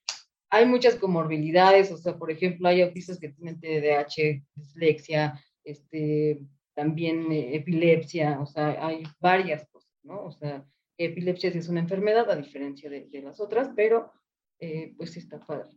hay 0.50 0.66
muchas 0.66 0.96
comorbilidades, 0.96 1.92
o 1.92 1.98
sea, 1.98 2.18
por 2.18 2.32
ejemplo, 2.32 2.68
hay 2.68 2.82
autistas 2.82 3.20
que 3.20 3.30
tienen 3.30 3.60
TDAH, 3.60 4.42
dislexia, 4.56 5.40
este, 5.64 6.42
también 6.74 7.30
eh, 7.32 7.56
epilepsia, 7.56 8.40
o 8.40 8.46
sea, 8.46 8.86
hay 8.86 9.04
varias 9.20 9.68
¿no? 10.06 10.24
O 10.24 10.32
sea, 10.32 10.66
epilepsia 10.98 11.52
sí 11.52 11.58
es 11.58 11.70
una 11.70 11.82
enfermedad 11.82 12.30
a 12.30 12.36
diferencia 12.36 12.90
de, 12.90 13.08
de 13.08 13.22
las 13.22 13.40
otras, 13.40 13.70
pero 13.76 14.12
eh, 14.60 14.94
pues 14.98 15.12
sí 15.12 15.20
está 15.20 15.40
padre. 15.40 15.70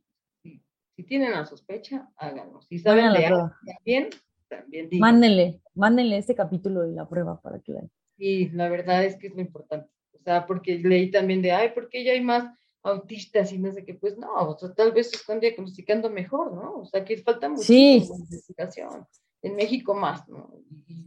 Si 0.42 1.04
tienen 1.04 1.30
la 1.30 1.46
sospecha, 1.46 2.10
háganlo. 2.16 2.60
Si 2.62 2.78
saben 2.80 3.12
leer 3.12 3.32
también, 3.64 4.10
también 4.48 4.88
digan. 4.88 5.00
Mándenle, 5.12 5.60
mándenle 5.74 6.18
este 6.18 6.34
capítulo 6.34 6.82
de 6.82 6.92
la 6.92 7.08
prueba 7.08 7.40
para 7.40 7.60
que 7.60 7.72
vean. 7.72 7.90
Sí, 8.16 8.48
la 8.48 8.68
verdad 8.68 9.04
es 9.04 9.16
que 9.16 9.28
es 9.28 9.34
lo 9.34 9.40
importante. 9.40 9.88
O 10.12 10.18
sea, 10.18 10.44
porque 10.44 10.76
leí 10.78 11.10
también 11.12 11.40
de, 11.40 11.52
ay, 11.52 11.70
¿por 11.70 11.88
qué 11.88 12.02
ya 12.02 12.12
hay 12.12 12.20
más 12.20 12.52
autistas 12.82 13.52
y 13.52 13.58
no 13.58 13.70
sé 13.70 13.84
qué? 13.84 13.94
Pues 13.94 14.18
no, 14.18 14.32
o 14.34 14.58
sea, 14.58 14.74
tal 14.74 14.90
vez 14.90 15.10
se 15.10 15.16
están 15.16 15.38
diagnosticando 15.38 16.10
mejor, 16.10 16.52
¿no? 16.52 16.80
O 16.80 16.84
sea, 16.84 17.04
que 17.04 17.16
falta 17.18 17.48
muchísima 17.48 18.16
investigación. 18.18 19.06
En 19.42 19.54
México 19.54 19.94
más, 19.94 20.28
¿no? 20.28 20.52
Y, 20.88 21.06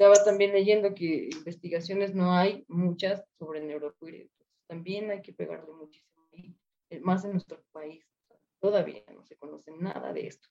estaba 0.00 0.24
también 0.24 0.52
leyendo 0.52 0.94
que 0.94 1.28
investigaciones 1.30 2.14
no 2.14 2.32
hay 2.32 2.64
muchas 2.68 3.22
sobre 3.38 3.60
neuroqueer. 3.60 4.30
También 4.66 5.10
hay 5.10 5.20
que 5.20 5.34
pegarle 5.34 5.74
muchísimo, 5.74 6.24
eh, 6.32 7.00
más 7.00 7.22
en 7.26 7.32
nuestro 7.32 7.62
país. 7.70 8.02
Todavía 8.60 9.02
no 9.14 9.22
se 9.26 9.36
conoce 9.36 9.72
nada 9.78 10.14
de 10.14 10.28
esto. 10.28 10.48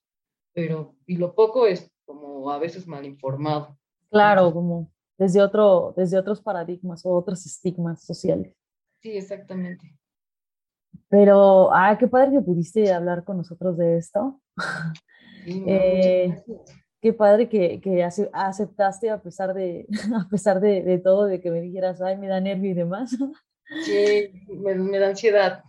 Pero, 0.53 0.95
y 1.07 1.17
lo 1.17 1.33
poco 1.33 1.65
es 1.65 1.91
como 2.05 2.51
a 2.51 2.59
veces 2.59 2.85
mal 2.85 3.07
informado. 3.07 3.75
Claro, 4.11 4.53
como 4.53 4.91
desde, 5.17 5.41
otro, 5.41 5.95
desde 5.97 6.19
otros 6.19 6.41
paradigmas 6.41 7.03
o 7.03 7.09
otros 7.09 7.43
estigmas 7.47 8.03
sociales. 8.03 8.55
Sí, 9.01 9.17
exactamente. 9.17 9.97
Pero, 11.07 11.73
ah, 11.73 11.97
qué 11.97 12.07
padre 12.07 12.33
que 12.33 12.41
pudiste 12.41 12.93
hablar 12.93 13.23
con 13.23 13.37
nosotros 13.37 13.77
de 13.79 13.97
esto. 13.97 14.39
Eh, 15.45 16.35
qué 17.01 17.13
padre 17.13 17.49
que, 17.49 17.79
que, 17.81 18.03
aceptaste 18.03 19.09
a 19.09 19.21
pesar 19.21 19.53
de, 19.53 19.87
a 20.15 20.27
pesar 20.29 20.59
de, 20.59 20.83
de, 20.83 20.97
todo, 20.97 21.25
de 21.25 21.41
que 21.41 21.51
me 21.51 21.61
dijeras, 21.61 22.01
ay, 22.01 22.17
me 22.17 22.27
da 22.27 22.39
nervio 22.39 22.71
y 22.71 22.75
demás. 22.75 23.15
Sí, 23.83 24.31
me, 24.47 24.75
me 24.75 24.99
da 24.99 25.09
ansiedad. 25.09 25.63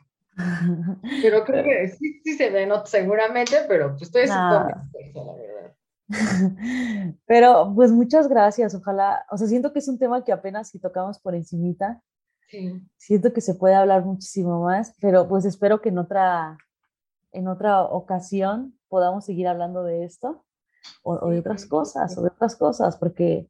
Pero 1.22 1.44
creo 1.44 1.64
que 1.64 1.88
sí, 1.98 2.20
sí 2.24 2.36
se 2.36 2.50
ve, 2.50 2.66
¿no? 2.66 2.84
Seguramente, 2.86 3.56
pero 3.68 3.90
pues 3.90 4.02
estoy 4.02 4.24
ah. 4.30 4.68
la 5.14 5.32
verdad. 5.34 5.76
Pero 7.26 7.72
pues 7.72 7.92
muchas 7.92 8.28
gracias, 8.28 8.74
ojalá, 8.74 9.24
o 9.30 9.36
sea, 9.36 9.46
siento 9.46 9.72
que 9.72 9.78
es 9.78 9.86
un 9.86 9.96
tema 9.96 10.24
que 10.24 10.32
apenas 10.32 10.68
si 10.68 10.80
tocamos 10.80 11.20
por 11.20 11.36
encimita, 11.36 12.02
sí. 12.48 12.82
siento 12.96 13.32
que 13.32 13.40
se 13.40 13.54
puede 13.54 13.76
hablar 13.76 14.04
muchísimo 14.04 14.60
más, 14.64 14.92
pero 15.00 15.28
pues 15.28 15.44
espero 15.44 15.80
que 15.80 15.90
en 15.90 15.98
otra, 15.98 16.58
en 17.30 17.46
otra 17.46 17.82
ocasión 17.84 18.76
podamos 18.88 19.24
seguir 19.24 19.46
hablando 19.46 19.84
de 19.84 20.02
esto 20.02 20.44
o, 21.02 21.30
de 21.30 21.38
otras 21.38 21.66
cosas, 21.66 22.16
o 22.16 22.22
de 22.22 22.28
otras 22.28 22.56
cosas, 22.56 22.96
porque 22.96 23.46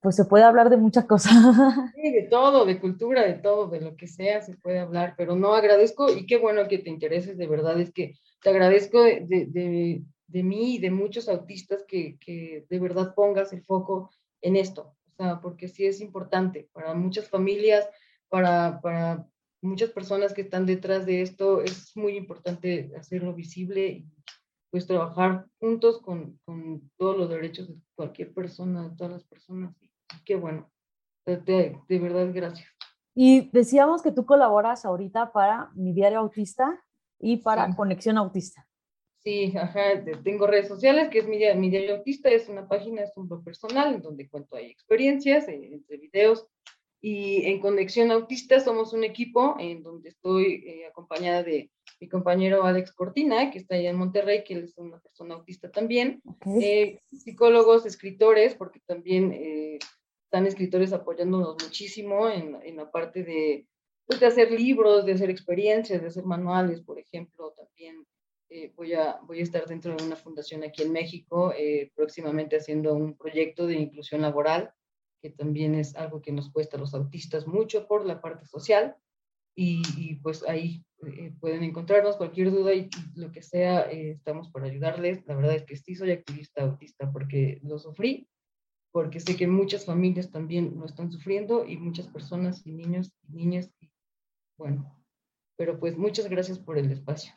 pues 0.00 0.16
se 0.16 0.26
puede 0.26 0.44
hablar 0.44 0.68
de 0.68 0.76
muchas 0.76 1.06
cosas. 1.06 1.32
Sí, 1.94 2.12
de 2.12 2.22
todo, 2.22 2.66
de 2.66 2.78
cultura, 2.78 3.22
de 3.22 3.34
todo, 3.34 3.68
de 3.68 3.80
lo 3.80 3.96
que 3.96 4.06
sea, 4.06 4.42
se 4.42 4.54
puede 4.56 4.78
hablar, 4.78 5.14
pero 5.16 5.36
no 5.36 5.54
agradezco 5.54 6.12
y 6.12 6.26
qué 6.26 6.36
bueno 6.36 6.68
que 6.68 6.78
te 6.78 6.90
intereses, 6.90 7.38
de 7.38 7.46
verdad, 7.46 7.80
es 7.80 7.92
que 7.92 8.14
te 8.42 8.50
agradezco 8.50 9.02
de, 9.02 9.24
de, 9.26 10.02
de, 10.26 10.42
mí 10.42 10.74
y 10.74 10.78
de 10.78 10.90
muchos 10.90 11.28
autistas 11.28 11.84
que, 11.88 12.18
que, 12.18 12.66
de 12.68 12.78
verdad 12.78 13.14
pongas 13.14 13.54
el 13.54 13.64
foco 13.64 14.10
en 14.42 14.56
esto, 14.56 14.94
o 15.12 15.14
sea, 15.16 15.40
porque 15.40 15.68
sí 15.68 15.86
es 15.86 16.02
importante 16.02 16.68
para 16.74 16.92
muchas 16.92 17.30
familias, 17.30 17.88
para, 18.28 18.80
para 18.82 19.26
muchas 19.62 19.90
personas 19.90 20.34
que 20.34 20.42
están 20.42 20.66
detrás 20.66 21.06
de 21.06 21.22
esto, 21.22 21.62
es 21.62 21.96
muy 21.96 22.16
importante 22.16 22.92
hacerlo 22.98 23.32
visible 23.32 23.88
y 23.88 24.06
pues 24.74 24.88
trabajar 24.88 25.46
juntos 25.60 26.02
con, 26.02 26.36
con 26.44 26.90
todos 26.96 27.16
los 27.16 27.28
derechos 27.28 27.68
de 27.68 27.76
cualquier 27.94 28.34
persona, 28.34 28.88
de 28.88 28.96
todas 28.96 29.12
las 29.12 29.22
personas 29.22 29.72
qué 30.24 30.34
bueno. 30.34 30.68
De, 31.24 31.78
verdad, 31.88 32.28
gracias. 32.34 32.68
Y 33.14 33.50
decíamos 33.52 34.02
que 34.02 34.10
tú 34.10 34.26
colaboras 34.26 34.84
ahorita 34.84 35.30
para 35.30 35.70
mi 35.74 35.92
diario 35.92 36.18
autista 36.18 36.82
y 37.20 37.36
para 37.36 37.72
Conexión 37.76 38.18
Autista. 38.18 38.66
Sí, 39.22 39.56
ajá, 39.56 39.80
tengo 40.24 40.48
redes 40.48 40.66
sociales, 40.66 41.08
que 41.08 41.20
es 41.20 41.28
mi, 41.28 41.38
mi 41.54 41.70
diario 41.70 41.98
autista, 41.98 42.28
es 42.28 42.48
una 42.48 42.66
página, 42.66 43.02
es 43.02 43.16
un 43.16 43.28
blog 43.28 43.44
personal, 43.44 43.94
en 43.94 44.02
donde 44.02 44.28
cuento 44.28 44.56
ahí 44.56 44.72
experiencias, 44.72 45.46
eh, 45.46 45.70
entre 45.72 45.98
videos, 45.98 46.48
y 47.04 47.44
en 47.44 47.60
Conexión 47.60 48.10
Autista 48.10 48.60
somos 48.60 48.94
un 48.94 49.04
equipo 49.04 49.56
en 49.58 49.82
donde 49.82 50.08
estoy 50.08 50.64
eh, 50.66 50.86
acompañada 50.86 51.42
de 51.42 51.70
mi 52.00 52.08
compañero 52.08 52.64
Alex 52.64 52.92
Cortina, 52.92 53.50
que 53.50 53.58
está 53.58 53.74
allá 53.74 53.90
en 53.90 53.96
Monterrey, 53.96 54.42
que 54.42 54.54
él 54.54 54.64
es 54.64 54.78
una 54.78 54.98
persona 55.00 55.34
autista 55.34 55.70
también, 55.70 56.22
eh, 56.62 57.00
psicólogos, 57.12 57.84
escritores, 57.84 58.54
porque 58.54 58.80
también 58.86 59.32
están 59.32 60.46
escritores 60.46 60.94
apoyándonos 60.94 61.56
muchísimo 61.62 62.30
en, 62.30 62.58
en 62.62 62.76
la 62.76 62.90
parte 62.90 63.22
de, 63.22 63.66
pues, 64.06 64.18
de 64.20 64.26
hacer 64.26 64.50
libros, 64.50 65.04
de 65.04 65.12
hacer 65.12 65.28
experiencias, 65.28 66.00
de 66.00 66.08
hacer 66.08 66.24
manuales, 66.24 66.80
por 66.80 66.98
ejemplo, 66.98 67.52
también 67.52 68.06
eh, 68.48 68.72
voy, 68.76 68.94
a, 68.94 69.18
voy 69.24 69.40
a 69.40 69.42
estar 69.42 69.66
dentro 69.66 69.94
de 69.94 70.04
una 70.04 70.16
fundación 70.16 70.64
aquí 70.64 70.82
en 70.82 70.92
México, 70.92 71.52
eh, 71.56 71.90
próximamente 71.94 72.56
haciendo 72.56 72.94
un 72.94 73.16
proyecto 73.16 73.66
de 73.66 73.74
inclusión 73.74 74.22
laboral, 74.22 74.72
que 75.24 75.30
también 75.30 75.74
es 75.74 75.96
algo 75.96 76.20
que 76.20 76.32
nos 76.32 76.50
cuesta 76.50 76.76
a 76.76 76.80
los 76.80 76.92
autistas 76.92 77.46
mucho 77.46 77.86
por 77.86 78.04
la 78.04 78.20
parte 78.20 78.44
social. 78.44 78.94
Y, 79.56 80.16
pues 80.16 80.44
ahí 80.46 80.84
eh, 81.06 81.32
pueden 81.40 81.62
encontrarnos 81.62 82.16
cualquier 82.16 82.50
duda 82.50 82.74
y, 82.74 82.90
lo 83.14 83.32
que 83.32 83.40
sea, 83.40 83.82
estamos 83.90 84.50
para 84.50 84.66
ayudarles. 84.66 85.24
La 85.26 85.34
verdad 85.34 85.54
es 85.54 85.64
que 85.64 85.76
sí 85.76 85.94
soy 85.94 86.10
activista 86.10 86.62
autista 86.64 87.10
porque 87.10 87.58
lo 87.62 87.78
sufrí 87.78 88.28
porque 88.92 89.18
sé 89.18 89.34
que 89.34 89.48
muchas 89.48 89.86
familias 89.86 90.30
también 90.30 90.76
lo 90.78 90.84
están 90.84 91.10
sufriendo 91.10 91.66
y 91.66 91.78
muchas 91.78 92.06
personas 92.06 92.64
y 92.66 92.72
niños 92.72 93.10
y 93.28 93.32
niñas. 93.32 93.72
bueno, 94.58 94.94
pero 95.56 95.80
pues 95.80 95.96
muchas 95.96 96.28
gracias 96.28 96.58
por 96.58 96.76
el 96.76 96.92
espacio. 96.92 97.32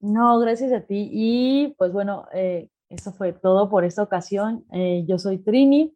No, 0.00 0.40
gracias 0.40 0.72
a 0.72 0.80
ti. 0.80 1.08
Y 1.12 1.74
pues 1.76 1.92
bueno, 1.92 2.26
eh, 2.32 2.68
eso 2.88 3.12
fue 3.12 3.32
todo 3.32 3.68
por 3.68 3.84
esta 3.84 4.02
ocasión. 4.02 4.64
Eh, 4.72 5.04
yo 5.06 5.18
soy 5.18 5.38
Trini. 5.38 5.94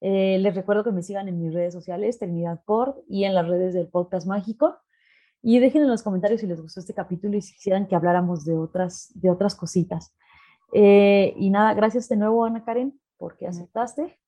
Eh, 0.00 0.38
les 0.38 0.54
recuerdo 0.54 0.84
que 0.84 0.92
me 0.92 1.02
sigan 1.02 1.28
en 1.28 1.40
mis 1.40 1.52
redes 1.52 1.74
sociales, 1.74 2.18
Trinidad 2.18 2.60
Cord, 2.64 2.96
y 3.08 3.24
en 3.24 3.34
las 3.34 3.46
redes 3.48 3.74
del 3.74 3.88
Podcast 3.88 4.26
Mágico. 4.26 4.76
Y 5.42 5.58
dejen 5.58 5.82
en 5.82 5.88
los 5.88 6.02
comentarios 6.02 6.40
si 6.40 6.46
les 6.46 6.60
gustó 6.60 6.80
este 6.80 6.94
capítulo 6.94 7.36
y 7.36 7.42
si 7.42 7.54
quisieran 7.54 7.86
que 7.86 7.94
habláramos 7.94 8.44
de 8.44 8.56
otras, 8.56 9.10
de 9.14 9.30
otras 9.30 9.54
cositas. 9.54 10.14
y 10.72 11.50
nada, 11.50 11.74
gracias 11.74 12.08
de 12.08 12.16
nuevo, 12.16 12.44
Ana 12.44 12.64
Karen 12.64 12.98
porque 13.18 13.46
aceptaste. 13.46 14.18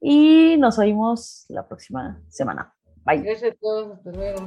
Y 0.00 0.56
nos 0.58 0.78
oímos 0.78 1.46
la 1.48 1.66
próxima 1.66 2.22
semana. 2.28 2.74
Bye. 3.04 3.22
Gracias 3.22 3.52
a 3.52 3.56
todos. 3.60 3.96
Hasta 3.96 4.12
luego. 4.12 4.46